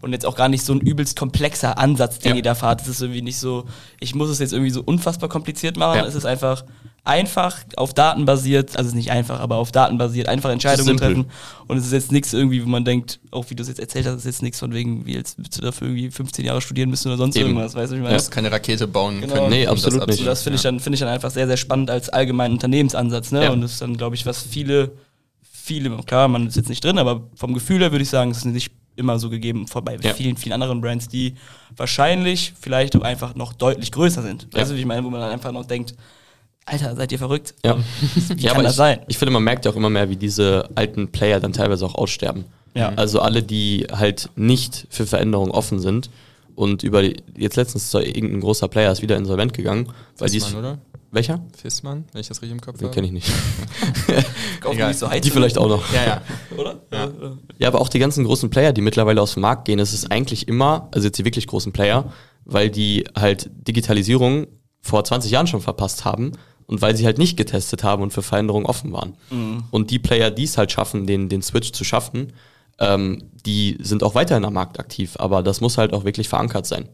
[0.00, 2.36] und jetzt auch gar nicht so ein übelst komplexer Ansatz, den Ja.
[2.36, 2.80] ihr da fahrt.
[2.82, 3.64] Es ist irgendwie nicht so,
[4.00, 5.98] ich muss es jetzt irgendwie so unfassbar kompliziert machen.
[5.98, 6.06] Ja.
[6.06, 6.64] Es ist einfach
[7.06, 10.86] einfach auf Daten basiert, also es ist nicht einfach, aber auf Daten basiert, einfach Entscheidungen
[10.86, 11.08] simpel.
[11.08, 11.26] treffen.
[11.66, 14.06] Und es ist jetzt nichts irgendwie, wo man denkt, auch wie du es jetzt erzählt
[14.06, 16.88] hast, ist jetzt nichts von wegen, wie jetzt willst du dafür irgendwie 15 Jahre studieren
[16.88, 17.48] müssen oder sonst Eben.
[17.48, 18.14] irgendwas, weißt du, ich Du meine?
[18.16, 19.34] musst keine Rakete bauen Genau.
[19.34, 19.50] können.
[19.50, 20.20] Nee, absolut das nicht.
[20.20, 23.32] Und das finde ich, dann finde ich dann einfach sehr, sehr spannend als allgemeinen Unternehmensansatz.
[23.32, 23.44] Ne?
[23.44, 23.50] Ja.
[23.50, 24.92] Und das ist dann, glaube ich, was viele,
[25.52, 28.38] viele, klar, man ist jetzt nicht drin, aber vom Gefühl her würde ich sagen, es
[28.38, 30.14] ist nicht immer so gegeben vor bei Ja.
[30.14, 31.34] vielen, vielen anderen Brands, die
[31.76, 34.48] wahrscheinlich vielleicht auch einfach noch deutlich größer sind.
[34.52, 34.60] Ja.
[34.60, 35.94] Weißt du, wie ich meine, wo man dann einfach noch denkt,
[36.66, 37.54] Alter, seid ihr verrückt?
[37.64, 37.76] Ja.
[38.28, 39.00] Wie ja, kann aber das ich, sein?
[39.06, 41.94] Ich finde, man merkt ja auch immer mehr, wie diese alten Player dann teilweise auch
[41.94, 42.44] aussterben.
[42.74, 42.92] Ja.
[42.96, 46.10] Also alle, die halt nicht für Veränderungen offen sind
[46.54, 50.40] und über die, jetzt letztens ist irgendein großer Player ist wieder insolvent gegangen, weil die
[50.40, 50.78] oder?
[51.14, 51.40] Welcher?
[51.56, 52.94] Fissmann, wenn ich das richtig im Kopf Den habe.
[52.94, 53.30] kenne ich nicht.
[54.64, 54.88] Auch Egal.
[54.88, 55.92] nicht so Die vielleicht auch noch.
[55.92, 56.22] Ja, ja.
[56.56, 56.80] oder?
[56.92, 57.08] Ja.
[57.58, 60.10] Ja, aber auch die ganzen großen Player, die mittlerweile aus dem Markt gehen, es ist
[60.10, 62.12] eigentlich immer, also jetzt die wirklich großen Player,
[62.44, 64.46] weil die halt Digitalisierung
[64.80, 66.32] vor 20 Jahren schon verpasst haben
[66.66, 69.16] und weil sie halt nicht getestet haben und für Veränderungen offen waren.
[69.70, 72.32] Und die Player, die es halt schaffen, den, den Switch zu schaffen,
[72.78, 76.66] ähm, die sind auch weiterhin am Markt aktiv, aber das muss halt auch wirklich verankert
[76.66, 76.88] sein.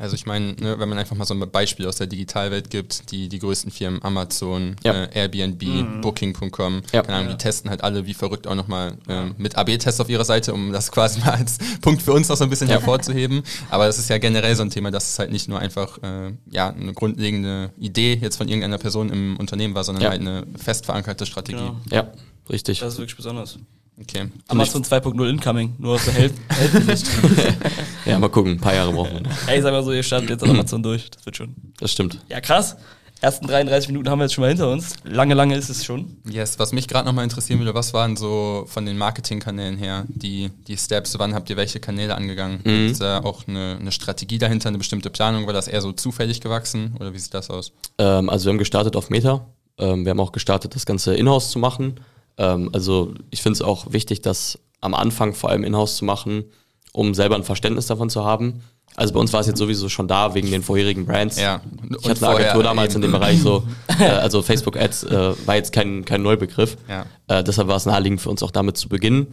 [0.00, 3.10] Also ich meine, ne, wenn man einfach mal so ein Beispiel aus der Digitalwelt gibt,
[3.10, 5.04] die, die größten Firmen Amazon, Ja.
[5.04, 7.02] äh, Airbnb, Booking.com, Ja.
[7.02, 10.24] keine Ahnung, die testen halt alle wie verrückt auch nochmal ähm, mit AB-Tests auf ihrer
[10.24, 13.42] Seite, um das quasi mal als Punkt für uns noch so ein bisschen hervorzuheben.
[13.68, 16.32] Aber das ist ja generell so ein Thema, dass es halt nicht nur einfach äh,
[16.50, 20.10] ja, eine grundlegende Idee jetzt von irgendeiner Person im Unternehmen war, sondern Ja.
[20.10, 21.58] halt eine fest verankerte Strategie.
[21.58, 21.76] Genau.
[21.90, 22.10] Ja,
[22.48, 22.80] richtig.
[22.80, 23.58] Das ist wirklich besonders.
[24.00, 24.28] Okay.
[24.48, 27.16] Amazon 2.0 Incoming, nur aus der Hel Hälfte.
[28.06, 29.30] Ja, mal gucken, ein paar Jahre brauchen wir.
[29.46, 31.10] Ey, sag mal so, ihr startet jetzt an Amazon durch.
[31.10, 31.54] Das wird schon.
[31.78, 32.18] Das stimmt.
[32.28, 32.76] Ja, krass.
[33.22, 34.94] Ersten 33 Minuten haben wir jetzt schon mal hinter uns.
[35.04, 36.16] Lange, lange ist es schon.
[36.26, 40.50] Yes, was mich gerade nochmal interessieren würde, was waren so von den Marketingkanälen her die,
[40.66, 41.18] die Steps?
[41.18, 42.60] Wann habt ihr welche Kanäle angegangen?
[42.64, 42.90] Mhm.
[42.90, 45.46] Es da auch eine, eine Strategie dahinter, eine bestimmte Planung?
[45.46, 47.72] War das eher so zufällig gewachsen oder wie sieht das aus?
[47.98, 49.46] Ähm, also wir haben gestartet auf Meta.
[49.76, 52.00] Ähm, wir haben auch gestartet, das Ganze in-house zu machen.
[52.38, 56.44] Ähm, also ich finde es auch wichtig, das am Anfang vor allem in-house zu machen,
[56.92, 58.62] um selber ein Verständnis davon zu haben.
[58.96, 61.38] Also bei uns war es jetzt sowieso schon da wegen den vorherigen Brands.
[61.38, 61.60] Ja,
[62.02, 63.62] Ich hatte eine Agentur damals in dem Bereich so,
[64.00, 66.76] äh, also Facebook Ads äh, war jetzt kein, kein Neubegriff.
[66.88, 67.06] Ja.
[67.28, 69.28] Äh, deshalb war es naheliegend für uns auch damit zu beginnen.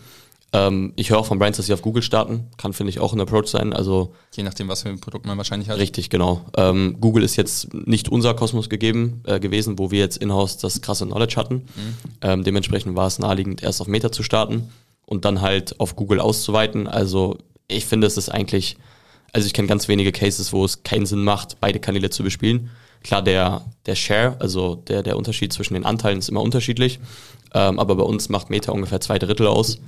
[0.54, 2.48] Ähm, ich höre auch von Brands, dass sie auf Google starten.
[2.58, 3.74] Kann, finde ich, auch ein Approach sein.
[3.74, 5.78] Also Je nachdem, was für ein Produkt man wahrscheinlich hat.
[5.78, 6.46] richtig, genau.
[6.56, 10.82] Ähm, Google ist jetzt nicht unser Kosmos gegeben äh, gewesen, wo wir jetzt in-house das
[10.82, 11.64] krasse Knowledge hatten.
[12.22, 14.70] Ähm, dementsprechend war es naheliegend, erst auf Meta zu starten
[15.06, 16.88] und dann halt auf Google auszuweiten.
[16.88, 17.38] Also
[17.68, 18.78] ich finde, es ist eigentlich,
[19.34, 22.70] also ich kenne ganz wenige Cases, wo es keinen Sinn macht, beide Kanäle zu bespielen.
[23.04, 27.00] Klar, der, der Share, also der, der Unterschied zwischen den Anteilen ist immer unterschiedlich.
[27.54, 29.80] Ähm, aber bei uns macht Meta ungefähr zwei Drittel aus.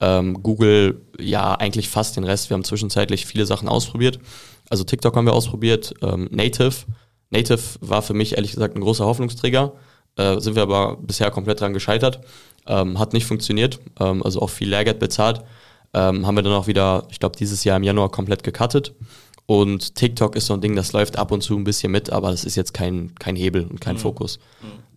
[0.00, 2.50] Ähm, Google ja eigentlich fast den Rest.
[2.50, 4.18] Wir haben zwischenzeitlich viele Sachen ausprobiert.
[4.70, 6.74] Also TikTok haben wir ausprobiert, ähm, Native.
[7.30, 9.72] Native war für mich ehrlich gesagt ein großer Hoffnungsträger.
[10.16, 12.20] Äh, sind wir aber bisher komplett dran gescheitert.
[12.66, 13.80] Ähm, hat nicht funktioniert.
[13.98, 15.42] Ähm, also auch viel Lehrgeld bezahlt.
[15.94, 18.94] Ähm, haben wir dann auch wieder, ich glaube, dieses Jahr im Januar komplett gecuttet.
[19.46, 22.30] Und TikTok ist so ein Ding, das läuft ab und zu ein bisschen mit, aber
[22.30, 24.38] das ist jetzt kein, kein Hebel und kein Fokus.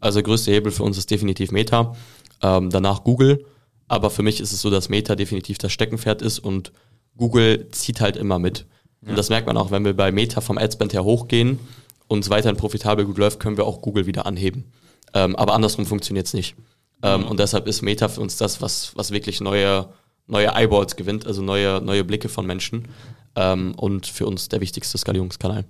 [0.01, 1.95] Also der größte Hebel für uns ist definitiv Meta,
[2.41, 3.45] ähm, danach Google.
[3.91, 6.71] Aber für mich ist es so, dass Meta definitiv das Steckenpferd ist und
[7.17, 8.65] Google zieht halt immer mit.
[9.05, 11.59] Und das merkt man auch, wenn wir bei Meta vom Adspend her hochgehen
[12.07, 14.71] und es weiterhin profitabel gut läuft, können wir auch Google wieder anheben.
[15.13, 16.55] Ähm, aber andersrum funktioniert es nicht.
[17.03, 19.89] Ähm, Und deshalb ist Meta für uns das, was, was wirklich neue,
[20.25, 22.87] neue Eyeballs gewinnt, also neue, neue Blicke von Menschen.
[23.35, 25.65] Ähm, und für uns der wichtigste Skalierungskanal.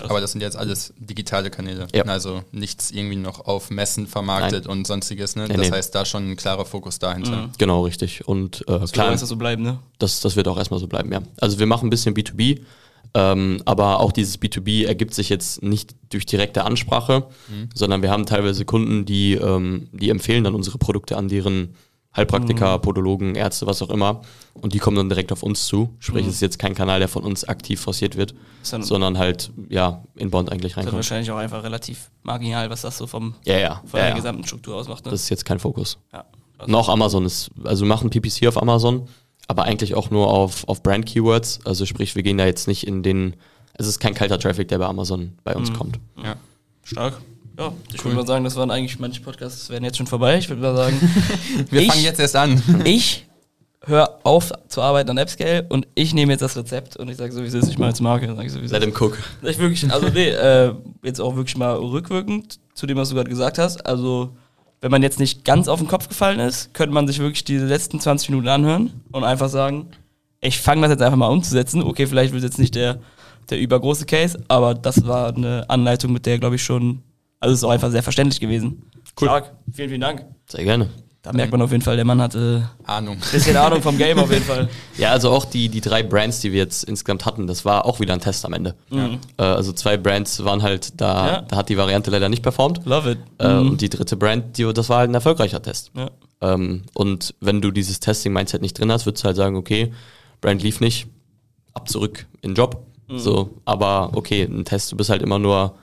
[0.00, 1.86] Aber das sind jetzt alles digitale Kanäle.
[1.94, 2.04] Ja.
[2.04, 5.36] Also nichts irgendwie noch auf Messen vermarktet und sonstiges.
[5.36, 5.46] Ne?
[5.46, 5.76] Nee, das nee.
[5.76, 7.50] heißt, da schon ein klarer Fokus dahinter.
[7.58, 8.26] Genau, richtig.
[8.26, 9.78] Und äh, Klar, klar, ist das so bleiben, ne?
[9.98, 11.22] das, das wird auch erstmal so bleiben, ja.
[11.40, 12.60] Also wir machen ein bisschen B2B,
[13.14, 17.28] ähm, aber auch dieses B2B ergibt sich jetzt nicht durch direkte Ansprache,
[17.72, 21.76] sondern wir haben teilweise Kunden, die, ähm, die empfehlen dann unsere Produkte an deren
[22.16, 24.20] Heilpraktiker, Podologen, Ärzte, was auch immer.
[24.54, 25.94] Und die kommen dann direkt auf uns zu.
[25.98, 29.50] Sprich, es ist jetzt kein Kanal, der von uns aktiv forciert wird, Ist sondern halt,
[29.68, 30.96] ja, inbound eigentlich ist dann reinkommt.
[30.98, 33.82] wahrscheinlich auch einfach relativ marginal, was das so vom, Ja, ja.
[33.86, 35.10] von ja, der gesamten Struktur ausmacht, ne?
[35.10, 35.98] Das ist jetzt kein Fokus.
[36.12, 36.24] ja.
[36.56, 39.08] Also, Noch Amazon ist, also wir machen PPC auf Amazon,
[39.48, 41.60] aber eigentlich auch nur auf, auf Brand-Keywords.
[41.66, 43.34] Also sprich, wir gehen da jetzt nicht in den,
[43.74, 45.98] es ist kein kalter Traffic, der bei Amazon bei uns kommt.
[46.22, 46.36] Ja.
[46.84, 47.20] stark.
[47.58, 48.06] Ja, ich Cool.
[48.06, 50.38] würde mal sagen, das waren eigentlich manche Podcasts werden jetzt schon vorbei.
[50.38, 50.98] Ich würde mal sagen,
[51.70, 52.60] Wir Ich- fangen jetzt erst an.
[52.84, 53.26] ich
[53.86, 57.32] höre auf zu arbeiten an AppScale und ich nehme jetzt das Rezept und ich sage
[57.32, 57.68] so, wie es ist.
[57.68, 58.34] Ich mache jetzt Marke.
[58.34, 59.18] Sag ich so, wie Let him cook.
[59.42, 60.72] Ich wirklich, also nee, äh,
[61.04, 63.84] jetzt auch wirklich mal rückwirkend zu dem, was du gerade gesagt hast.
[63.86, 64.30] Also,
[64.80, 67.66] wenn man jetzt nicht ganz auf den Kopf gefallen ist, könnte man sich wirklich diese
[67.66, 69.86] letzten 20 Minuten anhören und einfach sagen,
[70.40, 71.82] ich fange das jetzt einfach mal umzusetzen.
[71.82, 72.98] Okay, vielleicht wird es jetzt nicht der,
[73.50, 77.02] der übergroße Case, aber das war eine Anleitung, mit der, glaube ich, schon,
[77.44, 78.82] also es ist auch einfach sehr verständlich gewesen.
[79.20, 79.28] Cool.
[79.28, 80.24] Stark, vielen, vielen Dank.
[80.48, 80.88] Sehr gerne.
[81.22, 83.16] Da merkt man auf jeden Fall, der Mann hat äh, Ahnung.
[83.32, 84.68] bisschen Ahnung vom Game auf jeden Fall.
[84.98, 87.98] Ja, also auch die, die drei Brands, die wir jetzt insgesamt hatten, das war auch
[87.98, 88.74] wieder ein Test am Ende.
[88.92, 91.40] Äh, also zwei Brands waren halt da, Ja.
[91.42, 92.84] da hat die Variante leider nicht performt.
[92.84, 93.18] Love it.
[93.38, 95.92] Äh, Und die dritte Brand, die, das war halt ein erfolgreicher Test.
[95.96, 96.10] Ja.
[96.42, 99.92] Ähm, und wenn du dieses Testing-Mindset nicht drin hast, würdest du halt sagen, okay,
[100.42, 101.06] Brand lief nicht,
[101.72, 102.84] ab zurück in den Job.
[103.16, 105.74] So, aber okay, ein Test, du bist halt immer nur.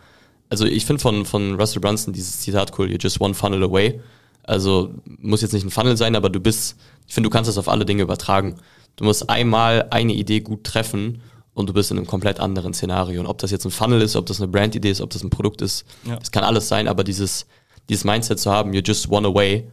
[0.52, 4.02] Also ich finde von, von Russell Brunson dieses Zitat cool, you're just one funnel away.
[4.44, 6.76] Also muss jetzt nicht ein Funnel sein, aber du bist,
[7.08, 8.58] ich finde, du kannst das auf alle Dinge übertragen.
[8.98, 11.22] Du musst einmal eine Idee gut treffen
[11.54, 13.22] und du bist in einem komplett anderen Szenario.
[13.22, 15.30] Und ob das jetzt ein Funnel ist, ob das eine Brandidee ist, ob das ein
[15.30, 16.18] Produkt ist, Ja.
[16.18, 17.46] das kann alles sein, aber dieses,
[17.88, 19.70] dieses Mindset zu haben, you're just one away,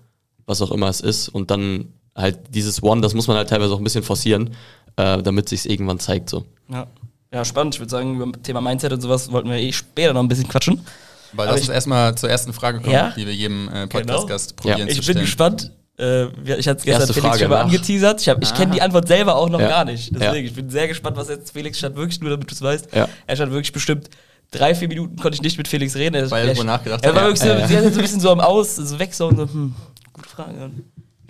[0.47, 3.73] was auch immer es ist, und dann halt dieses One, das muss man halt teilweise
[3.75, 4.51] auch ein bisschen forcieren,
[4.97, 6.31] äh, damit sich irgendwann zeigt.
[6.31, 6.45] So.
[6.71, 6.87] Ja.
[7.33, 7.75] Ja, spannend.
[7.75, 10.29] Ich würde sagen, über das Thema Mindset und sowas wollten wir eh später noch ein
[10.29, 10.85] bisschen quatschen.
[11.33, 13.13] Weil Aber lass ich- uns erstmal zur ersten Frage kommen, Ja?
[13.17, 13.89] die wir jedem äh, Genau.
[13.89, 14.85] Podcast-Gast probieren Ja.
[14.87, 15.21] zu Ich bin stellen.
[15.21, 15.73] gespannt.
[15.99, 16.31] Äh, ich
[16.69, 17.65] hatte es gestern Erste Felix Frage schon mal nach.
[17.65, 18.21] angeteasert.
[18.23, 19.69] Ich, hab- ich kenne die Antwort selber auch noch Ja.
[19.69, 20.11] gar nicht.
[20.15, 20.41] Deswegen, Ja.
[20.43, 22.95] ich bin sehr gespannt, was jetzt Felix stand wirklich nur, damit du es weißt.
[22.95, 23.09] Ja.
[23.27, 24.09] Er stand wirklich bestimmt
[24.53, 26.15] drei, vier Minuten konnte ich nicht mit Felix reden.
[26.15, 27.17] Er, Weil er er, nachgedacht er hat.
[27.17, 27.29] war Ja.
[27.29, 29.75] wirklich so, so ein bisschen so am Aus, so weg so und so, hm,
[30.15, 30.71] gute Frage.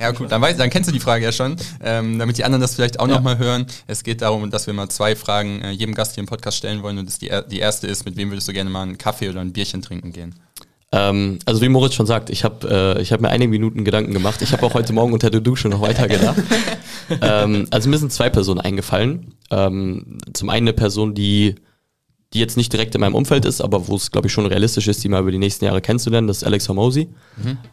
[0.00, 1.56] Ja, gut, dann, weiß, dann kennst du die Frage ja schon.
[1.82, 3.66] Ähm, damit die anderen das vielleicht auch noch mal hören.
[3.88, 6.82] Es geht darum, dass wir mal zwei Fragen äh, jedem Gast hier im Podcast stellen
[6.82, 6.98] wollen.
[6.98, 9.40] Und das die, die erste ist, mit wem würdest du gerne mal einen Kaffee oder
[9.40, 10.36] ein Bierchen trinken gehen?
[10.92, 14.12] Ähm, also wie Moritz schon sagt, ich habe äh, ich hab mir einige Minuten Gedanken
[14.12, 14.40] gemacht.
[14.40, 16.40] Ich habe auch heute Morgen unter der Dusche noch weiter gedacht.
[17.20, 19.34] ähm, also mir sind zwei Personen eingefallen.
[19.50, 21.56] Ähm, zum einen eine Person, die,
[22.34, 24.86] die jetzt nicht direkt in meinem Umfeld ist, aber wo es, glaube ich, schon realistisch
[24.86, 27.08] ist, die mal über die nächsten Jahre kennenzulernen, das ist Alex Hormozy.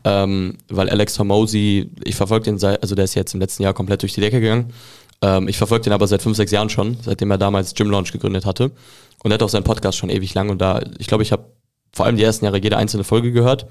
[0.05, 3.73] Ähm, weil Alex Hormozy, ich verfolge den, seit, also der ist jetzt im letzten Jahr
[3.73, 4.71] komplett durch die Decke gegangen.
[5.21, 8.13] Ähm, ich verfolge den aber seit fünf, sechs Jahren schon, seitdem er damals Gym Launch
[8.13, 8.71] gegründet hatte.
[9.23, 11.45] Und er hat auch seinen Podcast schon ewig lang und da, ich glaube, ich habe
[11.91, 13.67] vor allem die ersten Jahre jede einzelne Folge gehört.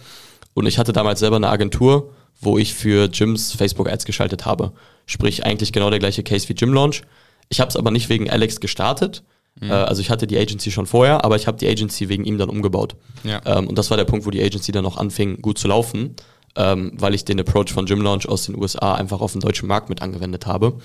[0.54, 4.72] Und ich hatte damals selber eine Agentur, wo ich für Gyms Facebook-Ads geschaltet habe.
[5.06, 7.02] Sprich, eigentlich genau der gleiche Case wie Gym Launch.
[7.48, 9.22] Ich habe es aber nicht wegen Alex gestartet.
[9.60, 12.38] Äh, also ich hatte die Agency schon vorher, aber ich habe die Agency wegen ihm
[12.38, 12.96] dann umgebaut.
[13.22, 13.40] Ja.
[13.44, 16.14] Ähm, und das war der Punkt, wo die Agency dann auch anfing, gut zu laufen.
[16.56, 19.66] ähm, weil ich den Approach von Gym Launch aus den USA einfach auf den deutschen
[19.66, 20.78] Markt mit angewendet habe.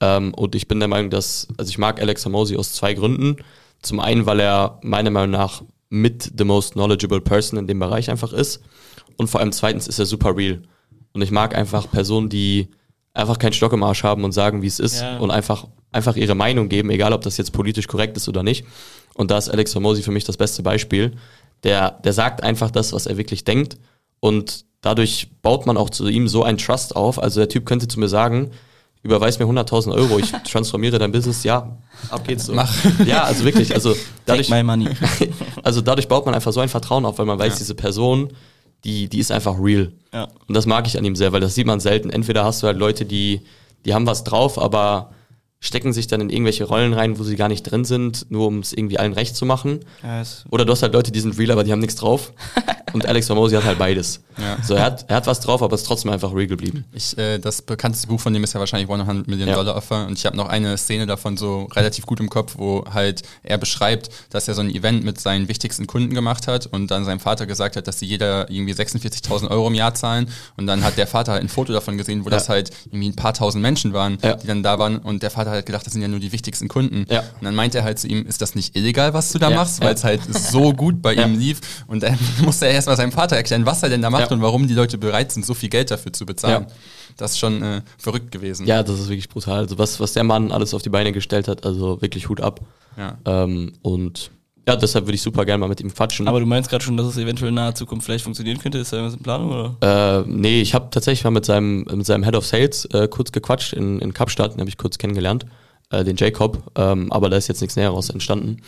[0.00, 3.36] Ähm, und ich bin der Meinung, dass, also ich mag Alex Hormozy aus zwei Gründen.
[3.82, 8.08] Zum einen, weil er meiner Meinung nach mit the most knowledgeable person in dem Bereich
[8.10, 8.62] einfach ist.
[9.18, 10.62] Und vor allem zweitens ist er super real.
[11.12, 12.68] Und ich mag einfach Personen, die
[13.12, 15.18] einfach keinen Stock im Arsch haben und sagen, wie es ist Ja.
[15.18, 18.64] und einfach, einfach ihre Meinung geben, egal ob das jetzt politisch korrekt ist oder nicht.
[19.14, 21.12] Und da ist Alex Hormozy für mich das beste Beispiel.
[21.64, 23.76] Der, der sagt einfach das, was er wirklich denkt
[24.20, 27.22] und dadurch baut man auch zu ihm so einen Trust auf.
[27.22, 28.50] Also der Typ könnte zu mir sagen,
[29.02, 31.76] überweis mir 100.000 Euro, ich transformiere dein Business, ja,
[32.10, 32.54] ab geht's so.
[32.54, 32.72] Mach.
[33.06, 33.94] Ja, also wirklich, also
[34.26, 34.88] dadurch, Take my money.
[35.62, 37.58] also dadurch baut man einfach so ein Vertrauen auf, weil man weiß, Ja.
[37.58, 38.32] diese Person,
[38.84, 39.92] die, die ist einfach real.
[40.12, 40.28] Ja.
[40.48, 42.10] Und das mag ich an ihm sehr, weil das sieht man selten.
[42.10, 43.42] Entweder hast du halt Leute, die,
[43.84, 45.12] die haben was drauf, aber
[45.64, 48.58] stecken sich dann in irgendwelche Rollen rein, wo sie gar nicht drin sind, nur um
[48.58, 49.80] es irgendwie allen recht zu machen.
[50.02, 52.32] Ja, Oder du hast halt Leute, die sind real, aber die haben nichts drauf.
[52.92, 54.20] Und Alex Hormozy hat halt beides.
[54.36, 54.58] Ja.
[54.62, 56.84] So, er hat, er hat was drauf, aber ist trotzdem einfach real geblieben.
[56.92, 59.54] Ich, äh, das bekannteste Buch von dem ist ja wahrscheinlich 100 Million Ja.
[59.54, 62.84] Dollar Offer und ich habe noch eine Szene davon so relativ gut im Kopf, wo
[62.92, 66.90] halt er beschreibt, dass er so ein Event mit seinen wichtigsten Kunden gemacht hat und
[66.90, 70.66] dann seinem Vater gesagt hat, dass sie jeder irgendwie 46.000 Euro im Jahr zahlen und
[70.66, 73.32] dann hat der Vater halt ein Foto davon gesehen, wo das halt irgendwie ein paar
[73.32, 74.34] tausend Menschen waren, Ja.
[74.34, 76.68] die dann da waren und der Vater hat gedacht, das sind ja nur die wichtigsten
[76.68, 77.04] Kunden.
[77.08, 77.20] Ja.
[77.20, 79.56] Und dann meinte er halt zu ihm, ist das nicht illegal, was du da Ja.
[79.56, 83.12] machst, weil es halt so gut bei ihm lief und dann musste er erstmal seinem
[83.12, 85.68] Vater erklären, was er denn da macht und warum die Leute bereit sind, so viel
[85.68, 86.66] Geld dafür zu bezahlen.
[87.16, 88.66] Das ist schon äh, verrückt gewesen.
[88.66, 89.58] Ja, das ist wirklich brutal.
[89.60, 92.60] Also was, was der Mann alles auf die Beine gestellt hat, also wirklich Hut ab.
[93.24, 94.30] Ähm, und
[94.66, 96.28] ja, deshalb würde ich super gerne mal mit ihm quatschen.
[96.28, 98.78] Aber du meinst gerade schon, dass es eventuell in naher Zukunft vielleicht funktionieren könnte?
[98.78, 99.50] Ist da irgendwas in Planung?
[99.50, 100.20] Oder?
[100.20, 103.32] Äh, nee, ich habe tatsächlich mal mit seinem, mit seinem Head of Sales äh, kurz
[103.32, 105.46] gequatscht in, in Kapstadt, den habe ich kurz kennengelernt,
[105.90, 108.58] äh, den Jacob, ähm, aber da ist jetzt nichts Näheres entstanden.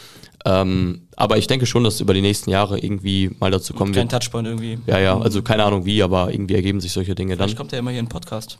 [0.47, 3.93] Ähm, aber ich denke schon, dass es über die nächsten Jahre irgendwie mal dazu kommen
[3.93, 4.13] Kein wird.
[4.13, 4.79] Touchpoint irgendwie.
[4.87, 7.49] Ja, ja, also keine Ahnung wie, aber irgendwie ergeben sich solche Dinge dann.
[7.49, 8.59] Vielleicht kommt er immer hier in den Podcast.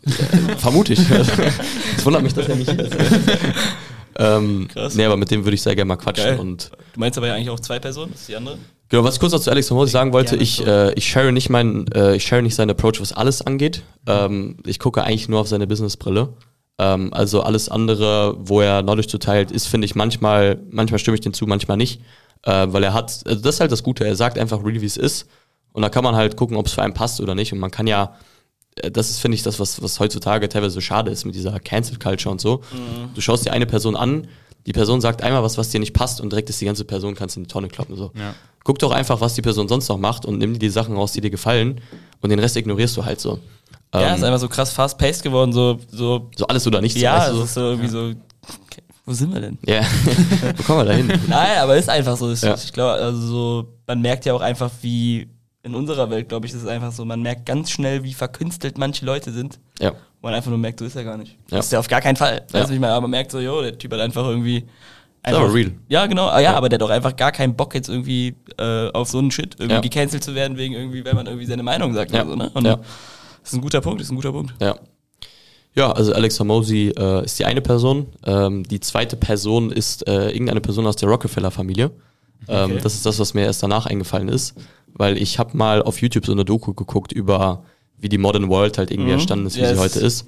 [0.59, 1.01] Vermute ich.
[1.11, 2.97] Es wundert mich, dass er nicht hier ist.
[4.19, 4.95] ähm, Krass.
[4.95, 6.39] nee, aber mit dem würde ich sehr gerne mal quatschen Geil.
[6.39, 8.13] und Du meinst aber ja eigentlich auch zwei Personen?
[8.13, 8.59] Das ist die andere?
[8.89, 10.65] Genau, was ich kurz noch zu Alex Hormozy sagen wollte, ich, so.
[10.67, 13.83] äh, ich share nicht meinen, äh, ich share nicht seinen Approach, was alles angeht.
[14.07, 16.35] Ähm, ich gucke eigentlich nur auf seine Businessbrille.
[16.79, 21.21] Ähm, also alles andere, wo er Knowledge zuteilt, ist, finde ich, manchmal, manchmal stimme ich
[21.23, 22.03] den zu, manchmal nicht.
[22.43, 24.87] Äh, weil er hat, also das ist halt das Gute, er sagt einfach real, wie
[24.87, 25.27] es ist.
[25.73, 27.53] Und da kann man halt gucken, ob es für einen passt oder nicht.
[27.53, 28.15] Und man kann ja,
[28.77, 31.99] das ist, finde ich, das, was, was heutzutage teilweise so schade ist mit dieser Cancel
[31.99, 32.61] Culture und so.
[33.15, 34.27] Du schaust dir eine Person an,
[34.67, 37.15] die Person sagt einmal was, was dir nicht passt und direkt ist die ganze Person,
[37.15, 37.97] kannst in die Tonne kloppen.
[37.97, 38.11] So.
[38.19, 38.35] Ja.
[38.65, 41.13] Guck doch einfach, was die Person sonst noch macht und nimm dir die Sachen raus,
[41.13, 41.81] die dir gefallen
[42.23, 43.39] und den Rest ignorierst du halt so.
[43.95, 46.99] ja, Ähm, ist einfach so krass fast-paced geworden, so, so so alles oder nichts.
[47.01, 48.13] ja, du, ist so irgendwie so,
[48.65, 49.59] okay, wo sind wir denn?
[49.67, 49.83] Ja,
[50.57, 51.13] wo kommen wir da hin?
[51.29, 52.31] Nein, aber ist einfach so.
[52.31, 52.55] Ist, Ja.
[52.55, 55.29] Ich glaube, also so, man merkt ja auch einfach, wie
[55.65, 58.79] in unserer Welt, glaube ich, ist es einfach so, man merkt ganz schnell, wie verkünstelt
[58.79, 59.59] manche Leute sind.
[59.81, 59.91] Ja,
[60.21, 61.33] Wo man einfach nur merkt, so ist er gar nicht.
[61.51, 61.57] Ja.
[61.57, 62.43] Das ist ja auf gar keinen Fall.
[62.53, 62.61] Ja.
[62.61, 62.93] Weißt du, ich meine?
[62.93, 64.65] Aber man merkt so, jo, der Typ hat einfach irgendwie.
[65.23, 65.73] aber real.
[65.89, 66.29] Ja, genau.
[66.29, 69.19] Ah, ja, aber der hat doch einfach gar keinen Bock, jetzt irgendwie äh, auf so
[69.19, 69.81] einen Shit irgendwie Ja.
[69.81, 72.23] gecancelt zu werden, wegen irgendwie, wenn man irgendwie seine Meinung sagt Ja.
[72.23, 72.51] oder so, ne?
[72.53, 72.77] Und Ja.
[72.77, 72.87] das
[73.53, 74.55] ist ein guter Punkt, ist ein guter Punkt.
[74.61, 74.77] ja.
[75.77, 78.07] Ja, also Alex Hormozy äh, ist die eine Person.
[78.25, 81.91] Ähm, die zweite Person ist äh, irgendeine Person aus der Rockefeller-Familie.
[82.47, 82.81] Ähm, Okay.
[82.81, 84.55] Das ist das, was mir erst danach eingefallen ist,
[84.95, 87.65] weil ich habe mal auf YouTube so eine Doku geguckt über,
[87.99, 89.15] wie die Modern World halt irgendwie Mhm.
[89.15, 89.71] entstanden ist, wie Yes.
[89.75, 90.27] sie heute ist.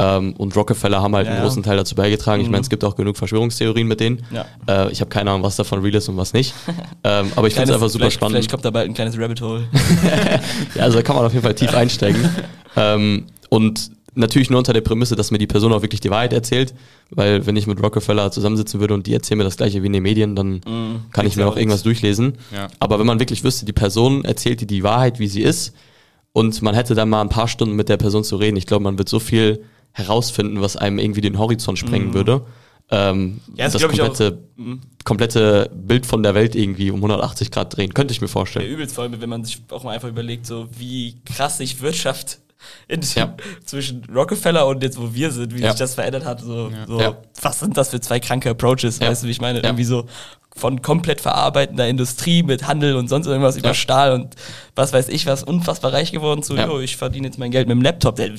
[0.00, 2.40] Ähm, und Rockefeller haben halt Ja, einen großen Teil dazu beigetragen.
[2.40, 2.52] Ich Mhm.
[2.52, 4.22] meine, es gibt auch genug Verschwörungstheorien mit denen.
[4.30, 4.44] Ja.
[4.68, 6.54] Äh, ich habe keine Ahnung, was davon real ist und was nicht.
[7.04, 8.34] ähm, aber ich finde es einfach super vielleicht, spannend.
[8.36, 9.64] Vielleicht kommt da bald ein kleines Rabbit Hole.
[10.76, 12.28] Ja, also da kann man auf jeden Fall tief einsteigen.
[12.76, 16.32] ähm, und natürlich nur unter der Prämisse, dass mir die Person auch wirklich die Wahrheit
[16.32, 16.74] erzählt.
[17.10, 19.92] Weil wenn ich mit Rockefeller zusammensitzen würde und die erzählen mir das gleiche wie in
[19.94, 20.60] den Medien, dann
[21.12, 22.34] kann ich mir ja auch irgendwas durchlesen.
[22.54, 22.68] Ja.
[22.80, 25.74] Aber wenn man wirklich wüsste, die Person erzählt dir die Wahrheit, wie sie ist,
[26.32, 28.84] und man hätte dann mal ein paar Stunden mit der Person zu reden, ich glaube,
[28.84, 32.42] man wird so viel herausfinden, was einem irgendwie den Horizont sprengen würde.
[32.90, 34.06] Ähm, Ja, das das ich auch.
[34.06, 34.38] komplette,
[35.04, 38.70] komplette Bild von der Welt irgendwie um 180 Grad drehen, könnte ich mir Ja, vorstellen.
[38.70, 42.38] übelst vor allem, wenn man sich auch mal einfach überlegt, so wie krass sich Wirtschaft
[42.88, 43.36] in, Ja.
[43.64, 45.70] zwischen Rockefeller und jetzt, wo wir sind, wie Ja.
[45.70, 46.40] sich das verändert hat.
[46.40, 47.16] So, so Ja.
[47.42, 48.98] was sind das für zwei kranke Approaches?
[48.98, 49.08] Ja.
[49.08, 49.58] Weißt du, wie ich meine?
[49.58, 49.64] Ja.
[49.66, 50.06] Irgendwie so
[50.56, 53.74] von komplett verarbeitender Industrie mit Handel und sonst irgendwas über.
[53.74, 54.34] Stahl und
[54.74, 56.66] was weiß ich was, unfassbar reich geworden zu, Ja.
[56.66, 58.16] jo, ich verdiene jetzt mein Geld mit dem Laptop.
[58.16, 58.30] Der,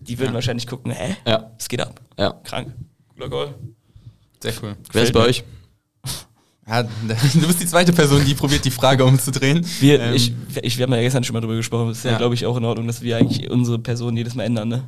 [0.00, 1.16] die würden wahrscheinlich gucken, hä?
[1.26, 1.50] Ja.
[1.56, 2.00] Was geht ab?
[2.18, 2.32] Ja.
[2.44, 2.74] Krank.
[3.14, 3.54] Cooler Call.
[4.42, 4.76] Sehr cool.
[4.92, 5.42] Wer ist bei euch?
[6.68, 9.64] Ja, du bist die zweite Person, die probiert, die Frage umzudrehen.
[9.80, 11.90] Wir, Ähm, ich, ich, wir haben ja gestern schon mal drüber gesprochen.
[11.90, 12.18] Es ist ja, Ja.
[12.18, 14.84] glaube ich, auch in Ordnung, dass wir eigentlich unsere Person jedes Mal ändern, ne?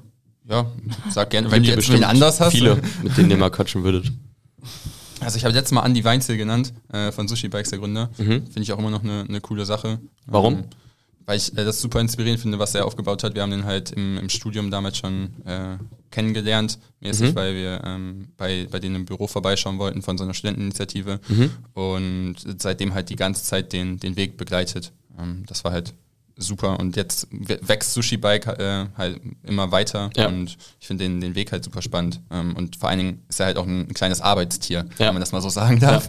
[0.49, 0.67] ja,
[1.11, 1.51] sag gerne.
[1.51, 2.53] Wenn du jetzt wen anders hast.
[2.53, 4.11] Viele, mit denen ihr mal quatschen würdet.
[5.21, 8.11] Also ich habe letztes Mal Andy Weinzel genannt, äh, von Sushi Bikes, der Gründer.
[8.19, 8.45] Mhm.
[8.47, 10.01] Finde ich auch immer noch eine, eine coole Sache.
[10.27, 10.55] Warum?
[10.55, 10.65] Ähm,
[11.31, 13.37] weil ich äh, das super inspirierend finde, was er aufgebaut hat.
[13.37, 15.77] Wir haben den halt im, im Studium damals schon äh,
[16.11, 17.35] kennengelernt, mäßig, Mhm.
[17.37, 21.51] weil wir ähm, bei, bei denen im Büro vorbeischauen wollten von so einer Studenteninitiative Mhm.
[21.75, 24.91] und seitdem halt die ganze Zeit den, den Weg begleitet.
[25.21, 25.95] Ähm, das war halt
[26.37, 30.27] super und jetzt wächst Sushi Bike äh, halt immer weiter Ja.
[30.27, 33.39] und ich finde den, den Weg halt super spannend ähm, und vor allen Dingen ist
[33.39, 35.07] er halt auch ein, ein kleines Arbeitstier, Ja.
[35.07, 36.09] wenn man das mal so sagen darf.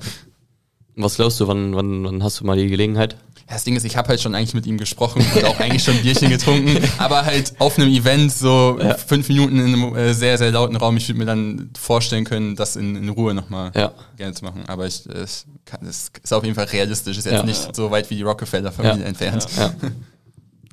[0.95, 3.15] Was glaubst du, wann, wann, wann hast du mal die Gelegenheit?
[3.47, 5.83] Ja, das Ding ist, ich habe halt schon eigentlich mit ihm gesprochen und auch eigentlich
[5.83, 10.13] schon ein Bierchen getrunken, aber halt auf einem Event so fünf Minuten in einem äh,
[10.13, 10.95] sehr, sehr lauten Raum.
[10.97, 13.91] Ich würde mir dann vorstellen können, das in, in Ruhe nochmal Ja.
[14.17, 14.63] gerne zu machen.
[14.67, 17.43] Aber ich, es, kann, es ist auf jeden Fall realistisch, ist jetzt Ja.
[17.43, 19.05] nicht so weit wie die Rockefeller-Familie Ja.
[19.07, 19.47] entfernt.
[19.57, 19.73] Ja.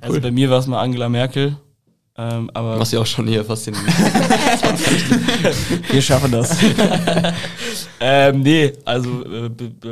[0.00, 1.56] Also bei mir war es mal Angela Merkel.
[2.16, 3.74] Ähm, aber Was ja auch schon hier fast den.
[5.90, 6.56] wir schaffen das.
[8.00, 9.48] ähm, nee, also äh,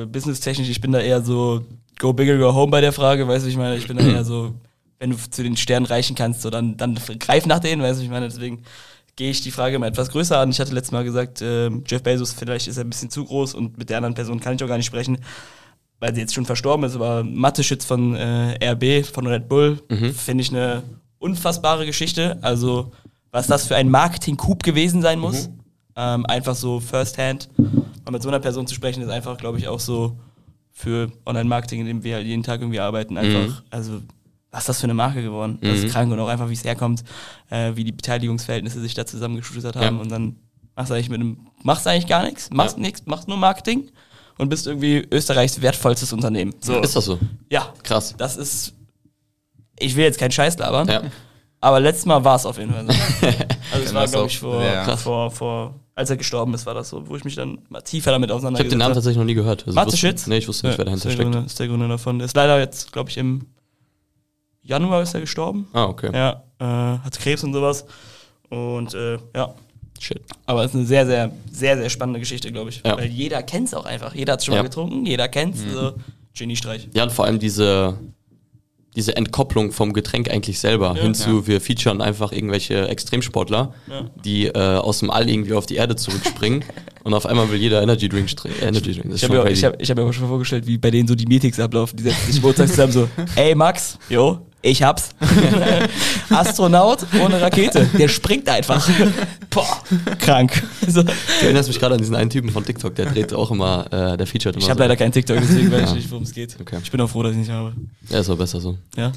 [0.07, 1.65] businesstechnisch, ich bin da eher so
[1.99, 4.05] go big or go home bei der Frage, weißt du, ich meine, ich bin da
[4.05, 4.55] eher so,
[4.99, 8.05] wenn du zu den Sternen reichen kannst, so dann, dann greif nach denen, weißt du,
[8.05, 8.63] ich meine, deswegen
[9.17, 10.51] gehe ich die Frage mal etwas größer an.
[10.51, 13.55] Ich hatte letztes Mal gesagt, ähm, Jeff Bezos, vielleicht ist er ein bisschen zu groß
[13.55, 15.19] und mit der anderen Person kann ich auch gar nicht sprechen,
[16.01, 19.81] weil sie jetzt schon verstorben ist, aber Mathe-Schütz von äh, RB, von Red Bull,
[20.13, 20.83] finde ich eine
[21.19, 22.39] unfassbare Geschichte.
[22.43, 22.93] Also,
[23.31, 25.49] was das für ein Marketing-Coup gewesen sein muss.
[25.97, 27.49] Ähm, einfach so first-hand.
[27.57, 30.19] Mal mit so einer Person zu sprechen, ist einfach, glaube ich, auch so
[30.79, 34.03] für Online-Marketing, in dem wir halt jeden Tag irgendwie arbeiten, einfach, also,
[34.51, 35.59] was ist das für eine Marke geworden?
[35.63, 37.03] Das ist krank und auch einfach, wie es herkommt,
[37.49, 40.03] äh, wie die Beteiligungsverhältnisse sich da zusammengeschustert haben Ja.
[40.03, 40.37] und dann
[40.75, 42.83] machst du eigentlich mit einem, machst eigentlich gar nichts, machst Ja.
[42.83, 43.91] nichts, machst nur Marketing
[44.37, 46.55] und bist irgendwie Österreichs wertvollstes Unternehmen.
[46.61, 46.79] So.
[46.83, 47.19] Ist das so?
[47.51, 48.15] Ja, Krass.
[48.19, 48.75] das ist.
[49.79, 51.03] Ich will jetzt keinen Scheiß labern, Ja.
[51.63, 52.93] aber letztes Mal war es auf jeden Fall so.
[53.73, 54.63] Also es war, das glaube ich, vor,
[54.99, 58.13] vor, vor, als er gestorben ist, war das so, wo ich mich dann mal tiefer
[58.13, 58.95] damit Ich habe auseinandergesetzt den Namen habe.
[58.97, 59.67] tatsächlich noch nie gehört.
[59.75, 60.27] Also Schütz?
[60.29, 61.33] Nee, ich wusste nicht, wer dahinter ist der steckt.
[61.33, 62.19] Gründer, ist der Gründer davon.
[62.19, 63.47] Der ist leider jetzt, glaube ich, im
[64.63, 65.67] Januar ist er gestorben.
[65.73, 66.11] Ah, okay.
[66.13, 67.87] Ja, äh, hat Krebs und sowas.
[68.51, 69.55] Und äh, ja,
[69.99, 70.21] Shit.
[70.45, 72.83] aber es ist eine sehr, sehr, sehr, sehr spannende Geschichte, glaube ich.
[72.85, 72.97] Ja.
[72.97, 74.15] Weil jeder kennt es auch einfach.
[74.15, 74.61] Jeder hat es schon Ja.
[74.63, 75.73] mal getrunken, jeder kennt es.
[75.73, 75.95] So.
[76.35, 76.89] Geniestreich.
[76.93, 77.97] Ja, und vor allem diese,
[78.97, 81.03] diese Entkopplung vom Getränk eigentlich selber Ja.
[81.03, 84.07] hinzu, wir featuren einfach irgendwelche Extremsportler, Ja.
[84.25, 86.65] die äh, aus dem All irgendwie auf die Erde zurückspringen
[87.05, 89.15] und auf einmal will jeder Energy Drink stre- Energy Drink.
[89.15, 91.27] Ich habe mir, hab, ich hab mir auch schon vorgestellt, wie bei denen so die
[91.27, 91.97] Meetings ablaufen.
[91.99, 95.11] Die setzen sich montags zusammen so, ey Max, jo, ich hab's.
[96.31, 98.89] Astronaut ohne Rakete, der springt einfach.
[99.51, 99.79] Boah,
[100.19, 100.63] krank.
[100.87, 101.03] So.
[101.03, 104.17] Du erinnerst mich gerade an diesen einen Typen von TikTok, der dreht auch immer, äh,
[104.17, 104.83] der featuret immer Ich habe so.
[104.85, 105.95] leider keinen TikTok, deswegen weiß ich Ja.
[105.95, 106.57] nicht, worum es geht.
[106.61, 106.79] Okay.
[106.83, 107.73] Ich bin auch froh, dass ich nicht habe.
[108.09, 108.77] Ja, ist auch besser so.
[108.97, 109.13] Ja?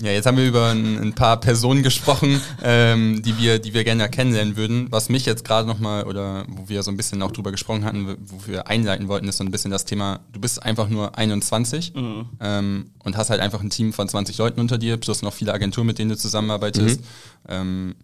[0.00, 3.84] Ja, jetzt haben wir über ein, ein paar Personen gesprochen, ähm, die, wir, die wir
[3.84, 4.86] gerne kennenlernen würden.
[4.90, 8.16] Was mich jetzt gerade nochmal, oder wo wir so ein bisschen auch drüber gesprochen hatten,
[8.24, 11.92] wo wir einleiten wollten, ist so ein bisschen das Thema, du bist einfach nur 21
[12.40, 15.52] ähm, und hast halt einfach ein Team von 20 Leuten unter dir, plus noch viele
[15.52, 17.00] Agenturen, mit denen du zusammenarbeitest.
[17.48, 17.94] Ähm,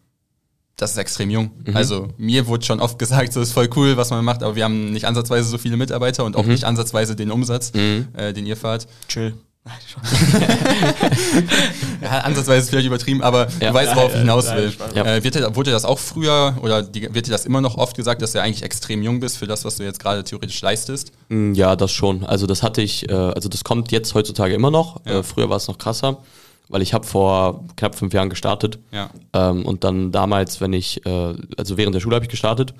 [0.76, 1.50] das ist extrem jung.
[1.74, 4.62] Also mir wurde schon oft gesagt, so ist voll cool, was man macht, aber wir
[4.62, 7.72] haben nicht ansatzweise so viele Mitarbeiter und auch nicht ansatzweise den Umsatz,
[8.16, 8.86] äh, den ihr fahrt.
[9.08, 9.34] Chill.
[12.02, 13.68] Ja, ansatzweise ist vielleicht übertrieben, aber Ja.
[13.68, 14.72] du weißt, worauf ich hinaus Ja, will.
[14.94, 15.04] Ja.
[15.16, 17.76] Äh, wird dir, wurde dir das auch früher oder die, wird dir das immer noch
[17.76, 20.60] oft gesagt, dass du eigentlich extrem jung bist für das, was du jetzt gerade theoretisch
[20.62, 21.12] leistest?
[21.28, 22.24] Mm, Ja, das schon.
[22.24, 25.00] Also das hatte ich, äh, also das kommt jetzt heutzutage immer noch.
[25.04, 25.20] Ja.
[25.20, 26.18] Äh, früher war es noch krasser,
[26.68, 28.78] weil ich habe vor knapp fünf Jahren gestartet.
[28.92, 29.10] Ja.
[29.32, 32.74] Ähm, und dann damals, wenn ich, äh, also während der Schule habe ich gestartet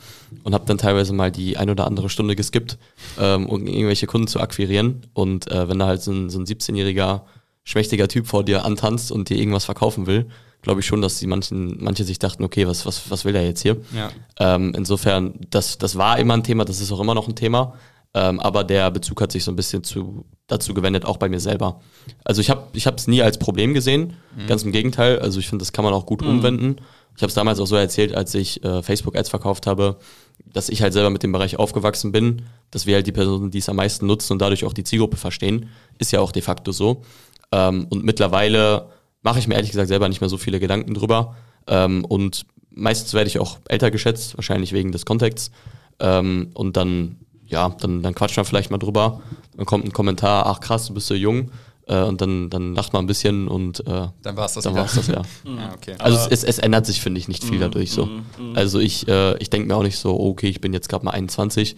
[0.44, 2.78] und habe dann teilweise mal die ein oder andere Stunde geskippt,
[3.18, 5.02] ähm, um irgendwelche Kunden zu akquirieren.
[5.14, 7.22] Und äh, wenn da halt so ein, so ein 17-jähriger,
[7.64, 10.26] schmächtiger Typ vor dir antanzt und dir irgendwas verkaufen will,
[10.62, 13.44] glaube ich schon, dass die manchen, manche sich dachten, okay, was, was, was will der
[13.44, 13.76] jetzt hier?
[13.94, 14.10] Ja.
[14.38, 17.74] Ähm, insofern, das, das war immer ein Thema, das ist auch immer noch ein Thema.
[18.14, 21.40] Ähm, aber der Bezug hat sich so ein bisschen zu, dazu gewendet, auch bei mir
[21.40, 21.80] selber.
[22.24, 24.14] Also ich habe es nie als Problem gesehen,
[24.46, 25.18] ganz im Gegenteil.
[25.18, 26.76] Also ich finde, das kann man auch gut umwenden.
[27.16, 29.98] Ich habe es damals auch so erzählt, als ich äh, Facebook-Ads verkauft habe,
[30.44, 33.58] dass ich halt selber mit dem Bereich aufgewachsen bin, dass wir halt die Personen, die
[33.58, 36.70] es am meisten nutzen und dadurch auch die Zielgruppe verstehen, ist ja auch de facto
[36.72, 37.02] so.
[37.50, 38.90] Ähm, und mittlerweile
[39.22, 41.36] mache ich mir ehrlich gesagt selber nicht mehr so viele Gedanken drüber.
[41.66, 45.50] Ähm, und meistens werde ich auch älter geschätzt, wahrscheinlich wegen des Kontexts.
[45.98, 47.16] Ähm, und dann,
[47.48, 49.20] ja, dann, dann quatscht man vielleicht mal drüber.
[49.56, 51.50] Dann kommt ein Kommentar, ach krass, du bist so jung.
[51.86, 54.74] Äh, und dann, dann lacht man ein bisschen und äh, Dann war es das dann
[54.74, 55.22] war's das ja.
[55.44, 55.94] Ja, okay.
[55.98, 58.08] Also es, es, es ändert sich, finde ich, nicht Mhm, viel dadurch so.
[58.54, 61.12] Also ich, äh, ich denke mir auch nicht so, okay, ich bin jetzt gerade mal
[61.12, 61.76] 21.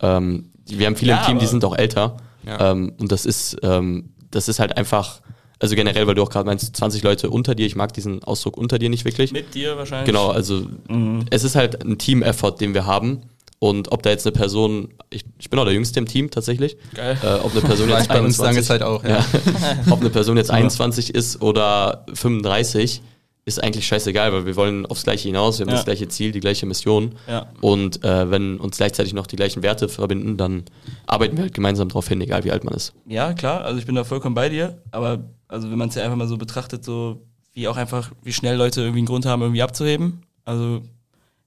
[0.00, 2.16] Ähm, wir haben viele Ja, im Team, die sind auch älter.
[2.44, 2.72] Ja.
[2.72, 5.20] Ähm, und das ist, ähm, das ist halt einfach,
[5.60, 8.56] also generell, weil du auch gerade meinst, 20 Leute unter dir, ich mag diesen Ausdruck
[8.56, 9.30] unter dir nicht wirklich.
[9.32, 10.06] Mit dir wahrscheinlich.
[10.06, 11.26] Genau, also Mhm.
[11.30, 13.22] es ist halt ein Team-Effort, den wir haben.
[13.62, 16.76] Und ob da jetzt eine Person, ich, ich bin auch der Jüngste im Team tatsächlich,
[16.96, 17.16] Geil.
[17.22, 19.10] äh, ob eine Person jetzt bei uns 21 lange Zeit auch, ja.
[19.20, 19.24] ja.
[19.92, 23.02] ob eine Person jetzt 21 ist oder 35,
[23.44, 25.76] ist eigentlich scheißegal, weil wir wollen aufs Gleiche hinaus, wir haben Ja.
[25.76, 27.14] das gleiche Ziel, die gleiche Mission.
[27.28, 27.46] Ja.
[27.60, 30.64] Und äh, wenn uns gleichzeitig noch die gleichen Werte verbinden, dann
[31.06, 32.92] arbeiten wir halt gemeinsam darauf hin, egal wie alt man ist.
[33.06, 36.02] Ja, klar, also ich bin da vollkommen bei dir, aber also wenn man es ja
[36.02, 37.22] einfach mal so betrachtet, so
[37.54, 40.22] wie auch einfach, wie schnell Leute irgendwie einen Grund haben, irgendwie abzuheben.
[40.44, 40.82] Also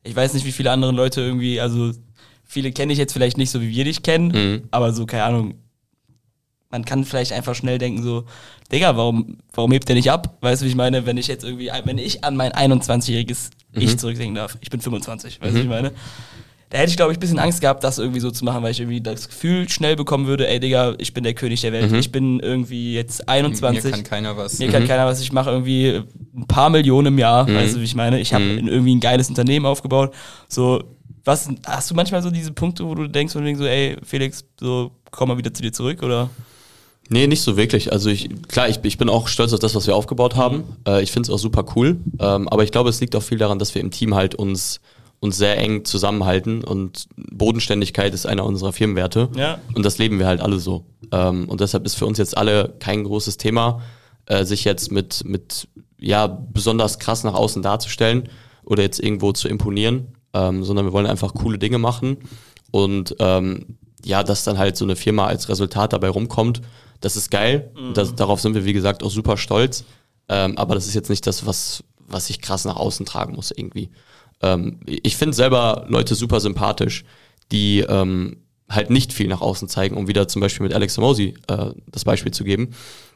[0.04, 1.92] ich weiß nicht, wie viele andere Leute irgendwie, also
[2.46, 4.64] viele kenne ich jetzt vielleicht nicht so, wie wir dich kennen, Mhm.
[4.72, 5.56] aber so, keine Ahnung,
[6.70, 8.26] man kann vielleicht einfach schnell denken so,
[8.72, 10.38] Digga, warum, warum hebt der nicht ab?
[10.42, 13.98] Weißt du, wie ich meine, wenn ich jetzt irgendwie, wenn ich an mein 21-jähriges Ich
[13.98, 15.92] zurückdenken darf, ich bin 25, weißt du, wie ich meine?
[16.72, 18.72] Da hätte ich, glaube ich, ein bisschen Angst gehabt, das irgendwie so zu machen, weil
[18.72, 21.94] ich irgendwie das Gefühl schnell bekommen würde, ey Digga, ich bin der König der Welt.
[21.94, 23.84] Ich bin irgendwie jetzt 21.
[23.86, 24.58] Mir kann keiner was.
[24.60, 26.02] Mir kann keiner was, ich mache irgendwie
[26.36, 28.20] ein paar Millionen im Jahr, weißt du, wie ich meine?
[28.20, 30.14] Ich habe irgendwie ein geiles Unternehmen aufgebaut.
[30.50, 30.84] So,
[31.26, 34.46] was, hast du manchmal so diese Punkte, wo du denkst, du denkst so, ey, Felix,
[34.60, 36.30] so, komm mal wieder zu dir zurück, oder?
[37.10, 37.92] Nee, nicht so wirklich.
[37.92, 40.64] Also ich, klar, ich, ich bin auch stolz auf das, was wir aufgebaut haben.
[40.88, 42.00] Äh, ich finde es auch super cool.
[42.20, 44.82] Ähm, aber ich glaube, es liegt auch viel daran, dass wir im Team halt uns,
[45.20, 49.30] uns sehr eng zusammenhalten und Bodenständigkeit ist einer unserer Firmenwerte.
[49.36, 49.60] Ja.
[49.74, 50.86] Und das leben wir halt alle so.
[51.12, 53.82] Ähm, und deshalb ist für uns jetzt alle kein großes Thema,
[54.26, 55.68] äh, sich jetzt mit, mit
[56.00, 58.30] ja, besonders krass nach außen darzustellen
[58.64, 62.18] oder jetzt irgendwo zu imponieren, ähm, sondern wir wollen einfach coole Dinge machen
[62.70, 66.62] und ähm, ja, dass dann halt so eine Firma als Resultat dabei rumkommt,
[67.02, 67.72] das ist geil.
[67.94, 69.84] Das, darauf sind wir, wie gesagt, auch super stolz.
[70.30, 73.52] Ähm, aber das ist jetzt nicht das, was, was ich krass nach außen tragen muss
[73.52, 73.90] irgendwie.
[74.42, 77.06] Ähm, ich finde selber Leute super sympathisch,
[77.52, 81.36] die ähm, halt nicht viel nach außen zeigen, um wieder zum Beispiel mit Alex Samosi
[81.48, 82.70] äh, das Beispiel zu geben.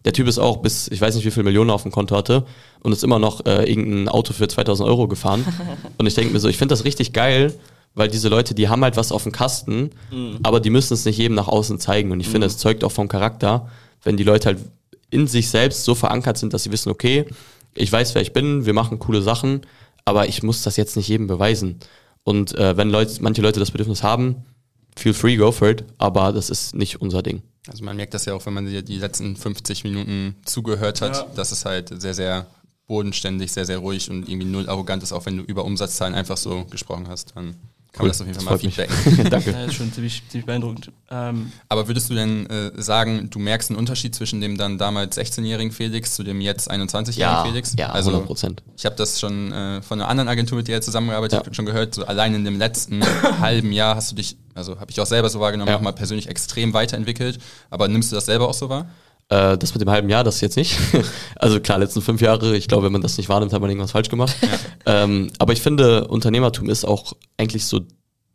[0.06, 2.46] Der Typ ist auch bis, ich weiß nicht, wie viel Millionen auf dem Konto hatte
[2.82, 5.44] und ist immer noch äh, irgendein Auto für 2000 Euro gefahren.
[5.98, 7.54] und ich denke mir so, ich finde das richtig geil,
[7.96, 9.90] weil diese Leute, die haben halt was auf dem Kasten,
[10.44, 12.12] aber die müssen es nicht jedem nach außen zeigen.
[12.12, 13.70] Und ich finde, es zeugt auch vom Charakter,
[14.04, 14.60] wenn die Leute halt
[15.10, 17.26] in sich selbst so verankert sind, dass sie wissen, okay,
[17.74, 19.62] ich weiß, wer ich bin, wir machen coole Sachen,
[20.06, 21.80] aber ich muss das jetzt nicht jedem beweisen.
[22.24, 24.46] Und äh, wenn Leute, manche Leute das Bedürfnis haben,
[25.00, 27.42] feel free, go for it, aber das ist nicht unser Ding.
[27.68, 31.16] Also man merkt das ja auch, wenn man dir die letzten 50 Minuten zugehört hat,
[31.16, 31.26] Ja.
[31.36, 32.48] dass es halt sehr, sehr
[32.88, 36.38] bodenständig, sehr, sehr ruhig und irgendwie null arrogant ist, auch wenn du über Umsatzzahlen einfach
[36.38, 37.34] so gesprochen hast.
[37.36, 37.56] Dann
[37.92, 38.96] kann man das auf jeden Fall mal feedbacken.
[39.30, 39.52] Danke.
[39.52, 40.92] Ja, das ist schon ziemlich, ziemlich beeindruckend.
[41.12, 45.18] Ähm, Aber würdest du denn äh, sagen, du merkst einen Unterschied zwischen dem dann damals
[45.18, 47.76] 16-jährigen Felix zu dem jetzt 21-jährigen Ja, Felix?
[47.78, 48.64] ja, also 100 Prozent.
[48.76, 51.46] ich habe das schon äh, von einer anderen Agentur, mit der ihr zusammengearbeitet Ja.
[51.46, 51.94] habt, schon gehört.
[51.94, 53.04] So allein in dem letzten
[53.40, 55.76] halben Jahr hast du dich, also habe ich auch selber so wahrgenommen, Ja.
[55.76, 57.40] nochmal persönlich extrem weiterentwickelt.
[57.72, 58.88] Aber nimmst du das selber auch so wahr?
[59.30, 60.78] Äh, das mit dem halben Jahr, das jetzt nicht.
[61.36, 63.92] also klar, letzten fünf Jahre, ich glaube, wenn man das nicht wahrnimmt, hat man irgendwas
[63.92, 64.36] falsch gemacht.
[64.86, 67.82] Ähm, aber ich finde, Unternehmertum ist auch eigentlich so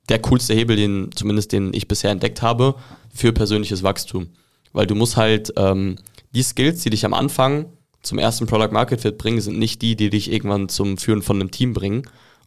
[0.08, 2.74] der coolste Hebel, den zumindest den ich bisher entdeckt habe,
[3.12, 4.28] für persönliches Wachstum.
[4.72, 5.96] Weil du musst halt ähm,
[6.34, 7.66] die Skills, die dich am Anfang
[8.02, 11.40] zum ersten Product Market Fit bringen, sind nicht die, die dich irgendwann zum Führen von
[11.40, 12.02] einem Team bringen.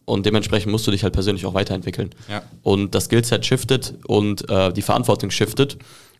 [0.08, 2.10] Und dementsprechend musst du dich halt persönlich auch weiterentwickeln.
[2.30, 2.42] Ja.
[2.62, 5.76] Und das Skillset shiftet und äh, die Verantwortung shiftet.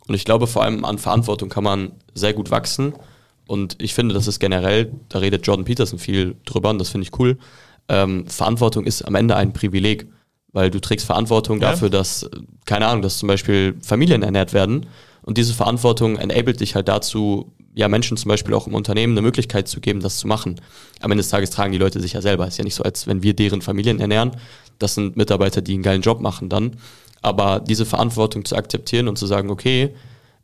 [0.06, 2.92] Und ich glaube, vor allem an Verantwortung kann man sehr gut wachsen.
[3.46, 7.06] Und ich finde, das ist generell, da redet Jordan Peterson viel drüber und das finde
[7.06, 7.38] ich cool.
[7.88, 10.06] Ähm, Verantwortung ist am Ende ein Privileg,
[10.52, 11.70] weil du trägst Verantwortung Ja.
[11.70, 12.28] dafür, dass,
[12.66, 14.84] keine Ahnung, dass zum Beispiel Familien ernährt werden.
[15.22, 19.22] Und diese Verantwortung enabled dich halt dazu, ja, Menschen zum Beispiel auch im Unternehmen eine
[19.22, 20.60] Möglichkeit zu geben, das zu machen.
[21.00, 22.46] Am Ende des Tages tragen die Leute sich ja selber.
[22.46, 24.32] Ist ja nicht so, als wenn wir deren Familien ernähren.
[24.78, 26.76] Das sind Mitarbeiter, die einen geilen Job machen dann.
[27.22, 29.94] Aber diese Verantwortung zu akzeptieren und zu sagen, okay,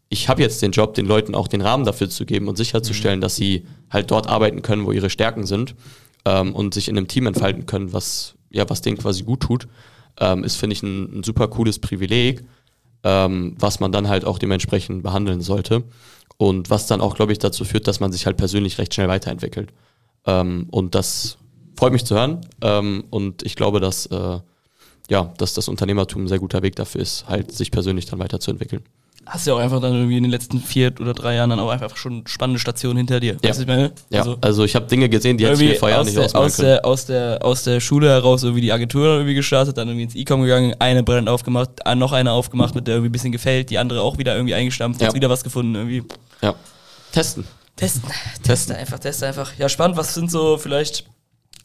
[0.08, 3.20] ich habe jetzt den Job, den Leuten auch den Rahmen dafür zu geben und sicherzustellen,
[3.20, 5.74] dass sie halt dort arbeiten können, wo ihre Stärken sind
[6.24, 9.66] ähm, und sich in einem Team entfalten können, was, ja, was denen quasi gut tut,
[10.20, 12.44] ähm, ist, finde ich, ein, ein super cooles Privileg,
[13.02, 15.84] ähm, was man dann halt auch dementsprechend behandeln sollte.
[16.36, 19.08] Und was dann auch, glaube ich, dazu führt, dass man sich halt persönlich recht schnell
[19.08, 19.72] weiterentwickelt.
[20.26, 21.38] Ähm, und das
[21.76, 22.40] freut mich zu hören.
[22.60, 24.40] Ähm, und ich glaube, dass, äh,
[25.10, 28.82] ja, dass das Unternehmertum ein sehr guter Weg dafür ist, halt sich persönlich dann weiterzuentwickeln.
[29.26, 31.70] Hast ja auch einfach dann irgendwie in den letzten vier oder drei Jahren dann auch
[31.70, 33.36] einfach schon spannende Stationen hinter dir.
[33.42, 33.48] Ja.
[33.48, 33.92] Weißt du, ich meine?
[34.10, 36.24] Ja, Also, also, ich habe Dinge gesehen, die hätte ich mir vorher aus, nicht der,
[36.26, 36.68] ausmalen aus, können.
[36.68, 40.14] der, aus, der, aus der Schule heraus irgendwie die Agentur irgendwie gestartet, dann irgendwie ins
[40.14, 43.70] E-Com gegangen, eine Brand aufgemacht, äh, noch eine aufgemacht, mit der irgendwie ein bisschen gefällt,
[43.70, 45.06] die andere auch wieder irgendwie eingestampft, Ja.
[45.08, 46.02] jetzt wieder was gefunden, irgendwie.
[46.42, 46.54] Ja.
[47.12, 47.44] Testen.
[47.76, 48.08] Testen.
[48.42, 49.52] Teste einfach, teste einfach.
[49.58, 51.04] Ja, spannend, was sind so vielleicht,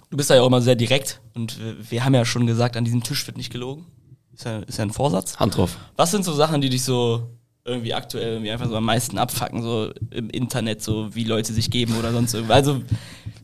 [0.09, 2.77] du bist da ja auch immer sehr direkt und wir, wir haben ja schon gesagt,
[2.77, 3.85] an diesem Tisch wird nicht gelogen.
[4.33, 5.35] Ist ja, ist ja ein Vorsatz.
[5.37, 5.77] Hand drauf.
[5.97, 7.29] Was sind so Sachen, die dich so
[7.65, 11.69] irgendwie aktuell irgendwie einfach so am meisten abfacken, so im Internet, so wie Leute sich
[11.69, 12.57] geben oder sonst irgendwas?
[12.57, 12.81] Also,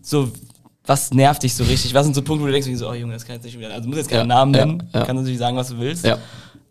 [0.02, 0.32] so,
[0.86, 1.94] was nervt dich so richtig?
[1.94, 3.70] Was sind so Punkte, wo du denkst, so, oh Junge, das kann jetzt nicht wieder.
[3.70, 5.04] Also du musst jetzt keinen Ja, Namen ja, nennen, ja.
[5.06, 6.06] kannst natürlich sagen, was du willst.
[6.06, 6.18] Ja.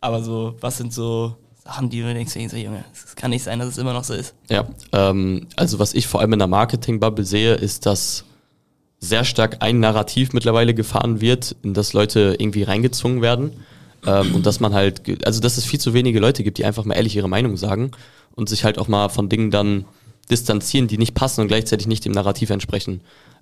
[0.00, 3.58] Aber so, was sind so Sachen, die du denkst, so, Junge, es kann nicht sein,
[3.58, 4.34] dass es immer noch so ist.
[4.50, 8.24] Ja, ähm, also was ich vor allem in der Marketing-Bubble sehe, ist, dass
[9.00, 13.52] sehr stark ein Narrativ mittlerweile gefahren wird, in das Leute irgendwie reingezwungen werden.
[14.06, 16.84] Ähm, und dass man halt, also dass es viel zu wenige Leute gibt, die einfach
[16.84, 17.90] mal ehrlich ihre Meinung sagen
[18.34, 19.84] und sich halt auch mal von Dingen dann
[20.30, 23.00] distanzieren, die nicht passen und gleichzeitig nicht dem Narrativ entsprechen.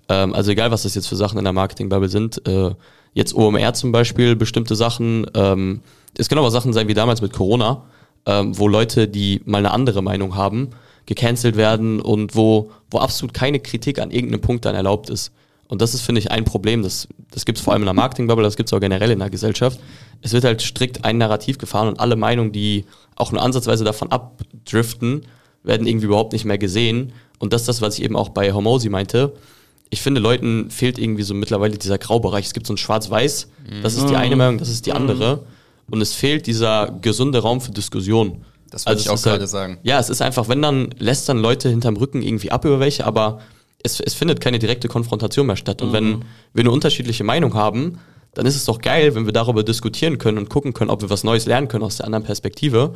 [0.09, 2.71] Ähm, also egal, was das jetzt für Sachen in der Marketing-Bubble sind, äh,
[3.13, 5.81] jetzt OMR zum Beispiel, bestimmte Sachen, ähm,
[6.17, 7.83] es können aber Sachen sein wie damals mit Corona,
[8.25, 10.69] ähm, wo Leute, die mal eine andere Meinung haben,
[11.05, 15.31] gecancelt werden und wo, wo absolut keine Kritik an irgendeinem Punkt dann erlaubt ist.
[15.73, 16.83] Und das ist, finde ich, ein Problem.
[16.83, 19.17] Das, das gibt es vor allem in der Marketing-Bubble, das gibt es auch generell in
[19.17, 19.79] der Gesellschaft.
[20.21, 24.11] Es wird halt strikt ein Narrativ gefahren und alle Meinungen, die auch nur ansatzweise davon
[24.11, 25.25] abdriften,
[25.63, 27.11] werden irgendwie überhaupt nicht mehr gesehen.
[27.39, 29.33] Und das ist das, was ich eben auch bei Homosi meinte.
[29.89, 32.45] Ich finde, Leuten fehlt irgendwie so mittlerweile dieser Graubereich.
[32.45, 33.47] Es gibt so ein Schwarz-Weiß,
[33.81, 35.43] das ist die eine Meinung, das ist die andere.
[35.89, 38.45] Und es fehlt dieser gesunde Raum für Diskussion.
[38.69, 39.79] Das wollte ich es auch halt- gerade sagen.
[39.81, 43.39] Ja, es ist einfach, wenn dann lästern Leute hinterm Rücken irgendwie ab über welche, aber
[43.83, 45.81] es, es findet keine direkte Konfrontation mehr statt.
[45.81, 47.99] Und wenn wir eine unterschiedliche Meinung haben,
[48.33, 51.09] dann ist es doch geil, wenn wir darüber diskutieren können und gucken können, ob wir
[51.09, 52.93] was Neues lernen können aus der anderen Perspektive.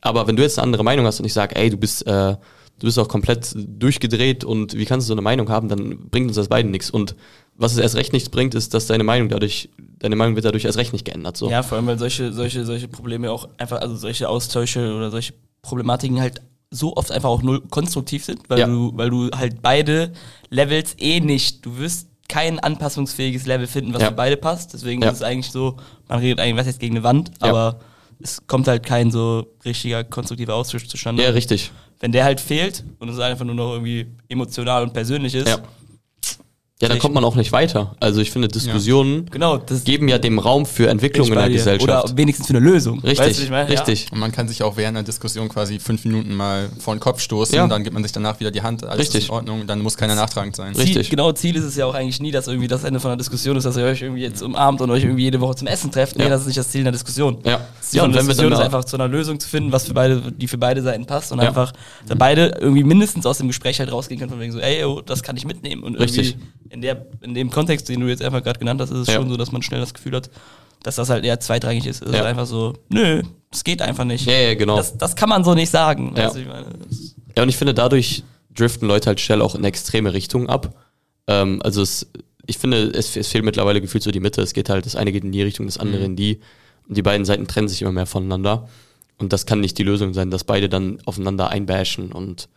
[0.00, 2.36] Aber wenn du jetzt eine andere Meinung hast und ich sage, ey, du bist, äh,
[2.78, 6.28] du bist auch komplett durchgedreht und wie kannst du so eine Meinung haben, dann bringt
[6.28, 6.90] uns das beiden nichts.
[6.90, 7.16] Und
[7.56, 9.68] was es erst recht nichts bringt, ist, dass deine Meinung dadurch,
[9.98, 11.36] deine Meinung wird dadurch erst recht nicht geändert.
[11.36, 11.50] So.
[11.50, 15.34] Ja, vor allem, weil solche, solche, solche Probleme auch einfach, also solche Austausche oder solche
[15.62, 18.66] Problematiken halt so oft einfach auch null konstruktiv sind, weil Ja.
[18.66, 20.12] du, weil du halt beide
[20.50, 24.08] Levels eh nicht, du wirst kein anpassungsfähiges Level finden, was Ja.
[24.08, 24.74] für beide passt.
[24.74, 25.08] Deswegen Ja.
[25.08, 25.76] ist es eigentlich so,
[26.08, 27.80] man redet eigentlich was jetzt gegen eine Wand, aber
[28.20, 31.22] es kommt halt kein so richtiger konstruktiver Austausch zustande.
[31.22, 31.70] ja, richtig.
[32.00, 35.58] Wenn der halt fehlt und es einfach nur noch irgendwie emotional und persönlich ist,
[36.80, 36.84] Ja.
[36.86, 37.96] Ja, dann Ich- kommt man auch nicht weiter.
[37.98, 41.54] Also ich finde, Diskussionen genau, das geben ja dem Raum für Entwicklung in der dir.
[41.54, 41.82] Gesellschaft.
[42.06, 43.00] Oder wenigstens für eine Lösung.
[43.00, 43.68] richtig, Weißt du, ich meine?
[43.68, 44.06] richtig.
[44.12, 47.18] Und man kann sich auch während der Diskussion quasi fünf Minuten mal vor den Kopf
[47.20, 47.66] stoßen, Ja.
[47.66, 49.22] dann gibt man sich danach wieder die Hand, alles Richtig.
[49.24, 50.68] ist in Ordnung, dann muss keiner nachtragend sein.
[50.76, 50.94] Richtig.
[50.94, 53.18] Ziel, genau, Ziel ist es ja auch eigentlich nie, dass irgendwie das Ende von einer
[53.18, 55.90] Diskussion ist, dass ihr euch irgendwie jetzt umarmt und euch irgendwie jede Woche zum Essen
[55.90, 56.16] trefft.
[56.16, 56.28] Nee, Ja.
[56.28, 57.38] das ist nicht das Ziel einer Diskussion.
[57.44, 57.60] Ja.
[57.80, 59.40] Das Ziel Ja, und einer wenn wir Diskussion dann ist da- einfach zu einer Lösung
[59.40, 61.48] zu finden, was für beide, die für beide Seiten passt und Ja.
[61.48, 61.72] einfach
[62.06, 65.00] da beide irgendwie mindestens aus dem Gespräch halt rausgehen können von wegen so, ey, oh,
[65.04, 65.82] das kann ich mitnehmen.
[65.82, 66.36] Und irgendwie Richtig.
[66.70, 69.14] In, der, in dem Kontext, den du jetzt einfach gerade genannt hast, ist es Ja.
[69.14, 70.30] schon so, dass man schnell das Gefühl hat,
[70.82, 72.02] dass das halt eher zweitrangig ist.
[72.02, 72.20] Es Ja.
[72.20, 74.26] ist einfach so, nö, das geht einfach nicht.
[74.26, 74.76] Ja, ja, genau.
[74.76, 76.14] Das, das kann man so nicht sagen.
[76.16, 76.30] Ja.
[76.30, 76.66] Du, ich meine,
[77.36, 78.22] Ja, und ich finde, dadurch
[78.54, 80.74] driften Leute halt schnell auch in extreme Richtungen ab.
[81.26, 82.06] Ähm, also es,
[82.46, 84.40] ich finde, es, es fehlt mittlerweile gefühlt so die Mitte.
[84.42, 86.40] Es geht halt, das eine geht in die Richtung, das andere in die.
[86.88, 88.68] Und die beiden Seiten trennen sich immer mehr voneinander.
[89.18, 92.48] Und das kann nicht die Lösung sein, dass beide dann aufeinander einbashen und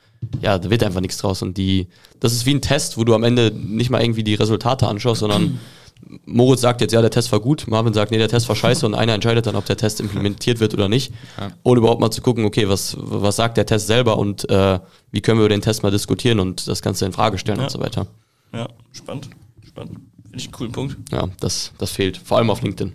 [0.42, 1.42] ja, da wird einfach nichts draus.
[1.42, 1.88] Und die,
[2.20, 5.22] das ist wie ein Test, wo du am Ende nicht mal irgendwie die Resultate anschaust,
[5.22, 5.60] sondern
[6.26, 8.86] Moritz sagt jetzt, ja, der Test war gut, Marvin sagt, nee, der Test war scheiße
[8.86, 11.52] und einer entscheidet dann, ob der Test implementiert wird oder nicht, Ja.
[11.64, 14.80] ohne überhaupt mal zu gucken, okay, was, was sagt der Test selber und äh,
[15.12, 17.64] wie können wir über den Test mal diskutieren und das Ganze in Frage stellen Ja.
[17.66, 18.08] und so weiter.
[18.54, 19.30] ja, spannend.
[19.68, 19.96] Spannend.
[20.24, 20.98] Finde ich einen coolen Punkt.
[21.12, 22.94] Ja, das, das fehlt, vor allem auf LinkedIn.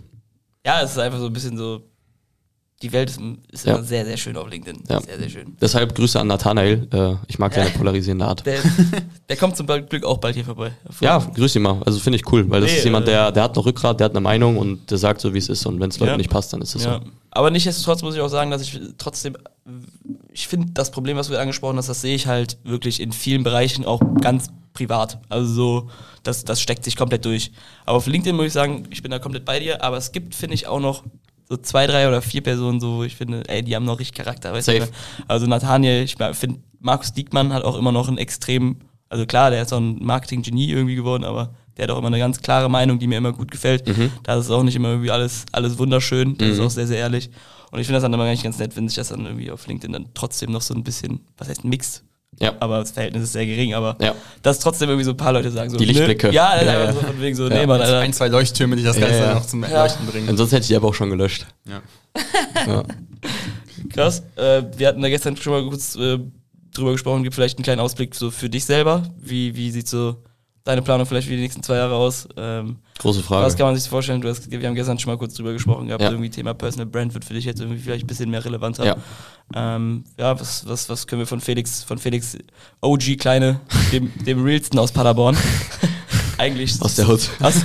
[0.65, 1.81] Ja, es ist einfach so ein bisschen so.
[2.83, 3.19] Die Welt ist,
[3.51, 3.75] ist Ja.
[3.75, 4.83] immer sehr, sehr schön auf LinkedIn.
[4.87, 5.01] Ja.
[5.01, 5.57] Sehr, sehr schön.
[5.59, 8.45] Deshalb Grüße an Nathanael, äh, ich mag seine polarisierende Art.
[8.45, 8.59] Der,
[9.27, 10.71] der kommt zum Glück auch bald hier vorbei.
[11.01, 11.81] Ja, grüß ihn mal.
[11.85, 13.99] Also finde ich cool, weil das Nee, ist jemand, äh, der, der hat noch Rückgrat,
[13.99, 15.65] der hat eine Meinung und der sagt so, wie es ist.
[15.65, 16.17] Und wenn es Leuten Ja.
[16.17, 16.99] nicht passt, dann ist es Ja.
[17.03, 17.09] so.
[17.31, 19.35] Aber nichtsdestotrotz muss ich auch sagen, dass ich trotzdem,
[20.31, 23.41] ich finde das Problem, was du angesprochen hast, das sehe ich halt wirklich in vielen
[23.43, 25.19] Bereichen auch ganz privat.
[25.29, 25.89] Also so,
[26.21, 27.51] das, das steckt sich komplett durch.
[27.87, 30.35] Aber auf LinkedIn muss ich sagen, ich bin da komplett bei dir, aber es gibt,
[30.35, 31.03] finde ich, auch noch
[31.47, 34.17] so zwei, drei oder vier Personen, so, wo ich finde, ey, die haben noch richtig
[34.17, 34.53] Charakter.
[34.53, 34.79] Weißt Safe.
[34.79, 34.87] du?
[35.27, 38.77] Also Nathaniel, ich finde, Markus Diekmann hat auch immer noch einen extrem,
[39.09, 42.19] also klar, der ist auch ein Marketing-Genie irgendwie geworden, aber der hat auch immer eine
[42.19, 43.87] ganz klare Meinung, die mir immer gut gefällt.
[43.87, 44.11] Mhm.
[44.23, 47.29] Da ist auch nicht immer irgendwie alles, alles wunderschön, das ist auch sehr, sehr ehrlich.
[47.71, 49.93] Und ich finde das dann immer ganz nett, wenn sich das dann irgendwie auf LinkedIn
[49.93, 52.03] dann trotzdem noch so ein bisschen, was heißt mixt,
[52.39, 52.53] Ja.
[52.59, 54.13] aber das Verhältnis ist sehr gering, aber Ja.
[54.43, 56.27] dass trotzdem irgendwie so ein paar Leute sagen so, Die Lichtblicke.
[56.27, 56.93] Nö, ja, Ja, ja, ja.
[56.93, 57.55] so von wegen so, Ja.
[57.55, 57.99] nee, Mann, Alter.
[57.99, 59.83] Ein, zwei Leuchttürme, die das Ganze noch zum Ja.
[59.83, 60.29] Leuchten bringen.
[60.29, 61.47] Ansonsten hätte ich die aber auch schon gelöscht.
[61.65, 61.81] Ja.
[62.67, 62.83] Ja.
[63.89, 64.23] Krass.
[64.35, 66.19] Äh, wir hatten da gestern schon mal kurz äh,
[66.73, 69.03] drüber gesprochen, gibt vielleicht einen kleinen Ausblick so für dich selber.
[69.19, 70.17] Wie, wie sieht so
[70.67, 72.27] deine Planung vielleicht für die nächsten zwei Jahre aus?
[72.35, 73.55] Ähm, Große was Frage.
[73.55, 74.19] kann man sich vorstellen?
[74.21, 76.09] Du hast, wir haben gestern schon mal kurz drüber gesprochen gehabt, Ja.
[76.11, 78.85] irgendwie Thema Personal Brand wird für dich jetzt irgendwie vielleicht ein bisschen mehr relevanter.
[78.85, 78.95] Ja.
[79.55, 82.37] Ähm, ja, was, was, was können wir von Felix, von Felix
[82.81, 83.61] OG Kleine,
[83.93, 85.37] dem, dem realsten aus Paderborn,
[86.37, 86.81] eigentlich.
[86.81, 87.29] Aus der Hut.
[87.39, 87.55] Aus,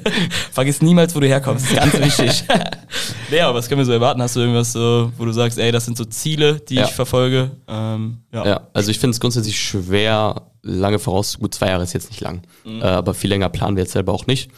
[0.52, 1.72] vergiss niemals, wo du herkommst.
[1.74, 2.44] Ganz wichtig.
[3.30, 4.20] nee, aber was können wir so erwarten?
[4.22, 6.84] Hast du irgendwas so, wo du sagst, ey, das sind so Ziele, die Ja.
[6.84, 7.50] ich verfolge?
[7.66, 8.46] Ähm, ja.
[8.46, 12.20] Ja, also ich finde es grundsätzlich schwer, lange voraus, gut, zwei Jahre ist jetzt nicht
[12.20, 14.50] lang, äh, aber viel länger planen wir jetzt selber auch nicht.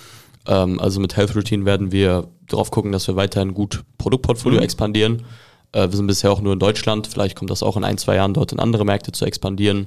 [0.47, 5.23] Ähm, also mit Health Routine werden wir darauf gucken, dass wir weiterhin gut Produktportfolio expandieren.
[5.73, 8.17] Äh, wir sind bisher auch nur in Deutschland, vielleicht kommt das auch in ein, zwei
[8.17, 9.87] Jahren dort in andere Märkte zu expandieren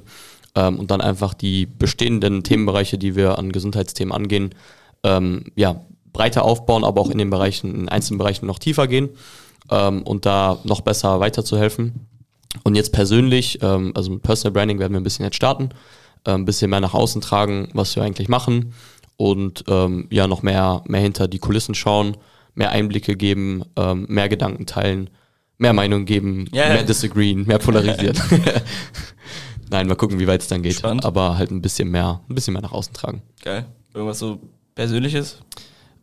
[0.54, 4.54] ähm, und dann einfach die bestehenden Themenbereiche, die wir an Gesundheitsthemen angehen,
[5.02, 5.80] ähm, ja,
[6.14, 9.10] breiter aufbauen, aber auch in den Bereichen, in einzelnen Bereichen noch tiefer gehen
[9.70, 12.06] ähm, und da noch besser weiterzuhelfen.
[12.62, 15.70] Und jetzt persönlich, ähm, also mit Personal Branding werden wir ein bisschen jetzt starten,
[16.24, 18.72] äh, ein bisschen mehr nach außen tragen, was wir eigentlich machen
[19.16, 22.16] und ähm, ja noch mehr, mehr hinter die Kulissen schauen,
[22.54, 25.10] mehr Einblicke geben, ähm, mehr Gedanken teilen,
[25.58, 26.68] mehr Meinung geben, ja.
[26.68, 28.16] mehr disagreeen, mehr polarisieren.
[29.70, 30.76] Nein, mal gucken, wie weit es dann geht.
[30.76, 31.04] Spannend.
[31.04, 33.22] Aber halt ein bisschen mehr, ein bisschen mehr nach außen tragen.
[33.42, 33.66] Geil.
[33.92, 34.38] Irgendwas so
[34.74, 35.38] Persönliches?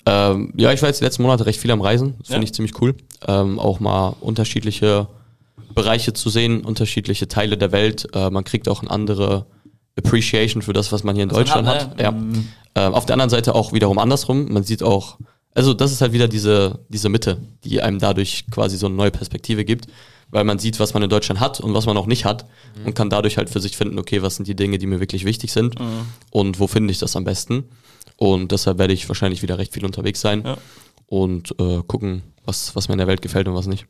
[0.05, 2.15] Ähm, ja, ich war jetzt die letzten Monate recht viel am Reisen.
[2.19, 2.43] Das finde Ja.
[2.45, 2.95] ich ziemlich cool.
[3.27, 5.07] Ähm, auch mal unterschiedliche
[5.75, 8.07] Bereiche zu sehen, unterschiedliche Teile der Welt.
[8.13, 9.45] Äh, man kriegt auch eine andere
[9.97, 11.81] Appreciation für das, was man hier in Deutschland man hat.
[11.91, 12.03] hat, ne?
[12.03, 12.11] Ja.
[12.11, 12.47] Mhm.
[12.75, 14.51] Ähm, auf der anderen Seite auch wiederum andersrum.
[14.51, 15.17] Man sieht auch,
[15.53, 19.11] also das ist halt wieder diese, diese Mitte, die einem dadurch quasi so eine neue
[19.11, 19.87] Perspektive gibt,
[20.29, 22.45] weil man sieht, was man in Deutschland hat und was man auch nicht hat
[22.85, 25.25] und kann dadurch halt für sich finden, okay, was sind die Dinge, die mir wirklich
[25.25, 25.75] wichtig sind
[26.29, 27.65] und wo finde ich das am besten.
[28.21, 30.57] Und deshalb werde ich wahrscheinlich wieder recht viel unterwegs sein Ja.
[31.07, 33.87] und äh, gucken, was, was mir in der Welt gefällt und was nicht.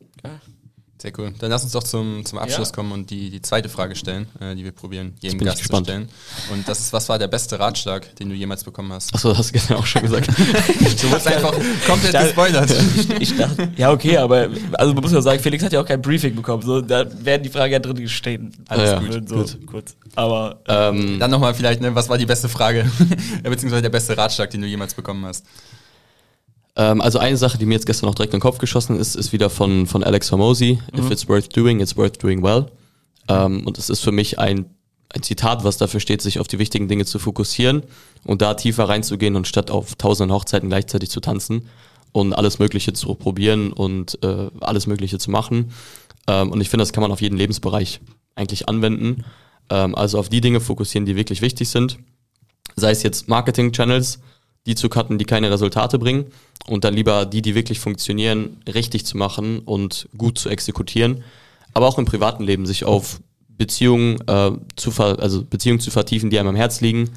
[1.02, 1.34] Sehr cool.
[1.39, 2.76] Dann lass uns doch zum, zum Abschluss Ja.
[2.76, 6.08] kommen und die, die zweite Frage stellen, äh, die wir probieren, jedem Gast zu stellen.
[6.54, 9.12] Und das ist, was war der beste Ratschlag, den du jemals bekommen hast?
[9.12, 10.28] Achso, das hast du gestern auch schon gesagt.
[11.02, 11.54] Du wurdest einfach
[11.88, 12.72] komplett dachte- gespoilert.
[13.20, 16.04] Ich dachte, ja, okay, aber also man muss ja sagen, Felix hat ja auch kein
[16.04, 16.62] Briefing bekommen.
[16.62, 18.52] So, da werden die Fragen ja drin gestehen.
[18.68, 19.58] Alles Ja, gut, so gut.
[19.66, 19.95] kurz.
[20.16, 22.86] Aber äh, ähm, Dann nochmal vielleicht, ne, was war die beste Frage?
[23.43, 25.45] Beziehungsweise der beste Ratschlag, den du jemals bekommen hast.
[26.82, 29.16] Ähm, also eine Sache, die mir jetzt gestern noch direkt in den Kopf geschossen ist,
[29.16, 30.80] ist wieder von, von Alex Hormozy.
[30.98, 32.72] If it's worth doing, it's worth doing well.
[33.28, 34.66] Ähm, und es ist für mich ein,
[35.14, 37.84] ein Zitat, was dafür steht, sich auf die wichtigen Dinge zu fokussieren
[38.24, 41.68] und da tiefer reinzugehen und statt auf tausenden Hochzeiten gleichzeitig zu tanzen
[42.14, 45.72] und alles Mögliche zu probieren und äh, alles Mögliche zu machen.
[46.28, 48.00] Ähm, und ich finde, das kann man auf jeden Lebensbereich
[48.34, 49.24] eigentlich anwenden.
[49.70, 52.00] Ähm, also auf die Dinge fokussieren, die wirklich wichtig sind.
[52.76, 54.20] Sei es jetzt Marketing-Channels,
[54.66, 56.26] die zu cutten, die keine Resultate bringen
[56.68, 61.24] und dann lieber die, die wirklich funktionieren, richtig zu machen und gut zu exekutieren.
[61.74, 66.39] Aber auch im privaten Leben sich auf Beziehungen äh, zu also Beziehungen zu vertiefen, die
[66.39, 67.09] einem am Herz liegen,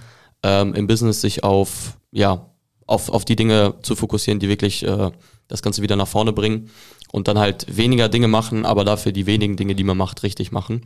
[0.43, 2.47] ähm, im Business sich auf ja
[2.87, 5.11] auf, auf die Dinge zu fokussieren, die wirklich äh,
[5.49, 6.71] das Ganze wieder nach vorne bringen
[7.13, 10.53] und dann halt weniger Dinge machen, aber dafür die wenigen Dinge, die man macht, richtig
[10.53, 10.83] machen.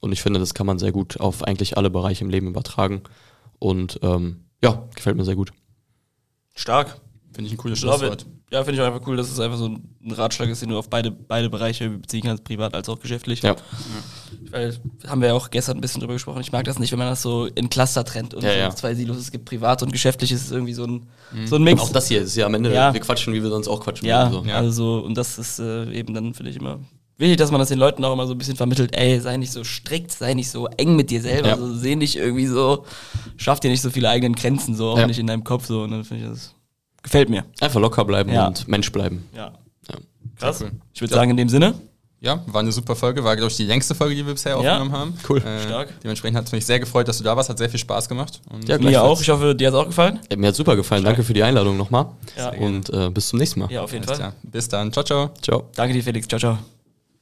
[0.00, 3.02] Und ich finde, das kann man sehr gut auf eigentlich alle Bereiche im Leben übertragen.
[3.58, 5.52] Und ähm, ja, gefällt mir sehr gut.
[6.54, 7.00] Stark.
[7.34, 8.26] Finde ich ein cooles Schlusswort.
[8.52, 10.78] ja, finde ich auch einfach cool, dass es einfach so ein Ratschlag ist, den du
[10.78, 13.42] auf beide, beide Bereiche beziehen kannst, privat als auch geschäftlich.
[13.42, 13.56] Ja.
[14.50, 14.78] Weil,
[15.08, 16.40] haben wir ja auch gestern ein bisschen drüber gesprochen.
[16.42, 18.70] Ich mag das nicht, wenn man das so in Cluster trennt und Ja, ja.
[18.70, 19.16] zwei Silos.
[19.16, 21.08] Es gibt privat und geschäftlich, es ist irgendwie so ein,
[21.46, 21.80] so ein Mix.
[21.82, 22.92] Auch das hier ist ja am Ende, Ja.
[22.94, 24.06] wir quatschen, wie wir sonst auch quatschen.
[24.06, 24.48] Ja, würden, so.
[24.48, 24.56] Ja.
[24.58, 26.78] also so, und das ist äh, eben dann, finde ich, immer
[27.18, 29.52] wichtig, dass man das den Leuten auch immer so ein bisschen vermittelt, ey, sei nicht
[29.52, 31.54] so strikt, sei nicht so eng mit dir selber, Ja.
[31.54, 32.84] also seh nicht irgendwie so,
[33.36, 35.06] schaff dir nicht so viele eigenen Grenzen, so auch Ja.
[35.06, 36.54] nicht in deinem Kopf, so, und dann finde ich das,
[37.02, 37.44] gefällt mir.
[37.60, 38.46] Einfach locker bleiben Ja.
[38.48, 39.26] und Mensch bleiben.
[39.34, 39.52] Ja.
[39.90, 39.96] Ja.
[40.38, 40.60] Krass.
[40.62, 40.72] Cool.
[40.92, 41.74] Ich würde sagen, in dem Sinne,
[42.20, 43.22] Ja, war eine super Folge.
[43.22, 44.56] War, glaube ich, die längste Folge, die wir bisher Ja.
[44.56, 45.14] aufgenommen haben.
[45.28, 45.42] Cool.
[45.42, 46.00] Äh, Stark.
[46.02, 47.50] Dementsprechend hat es mich sehr gefreut, dass du da warst.
[47.50, 48.40] Hat sehr viel Spaß gemacht.
[48.50, 50.20] Und Ja, mir auch, ich hoffe, dir hat es auch gefallen.
[50.30, 51.04] Ja, mir hat super gefallen.
[51.04, 52.06] Danke für die Einladung nochmal.
[52.34, 52.48] Ja.
[52.54, 53.70] Und äh, bis zum nächsten Mal.
[53.70, 54.30] Ja, auf jeden alles Fall.
[54.32, 54.40] klar.
[54.50, 54.90] Bis dann.
[54.90, 55.30] Ciao, ciao.
[55.42, 55.64] Ciao.
[55.74, 56.26] Danke dir, Felix.
[56.26, 56.73] Ciao, ciao.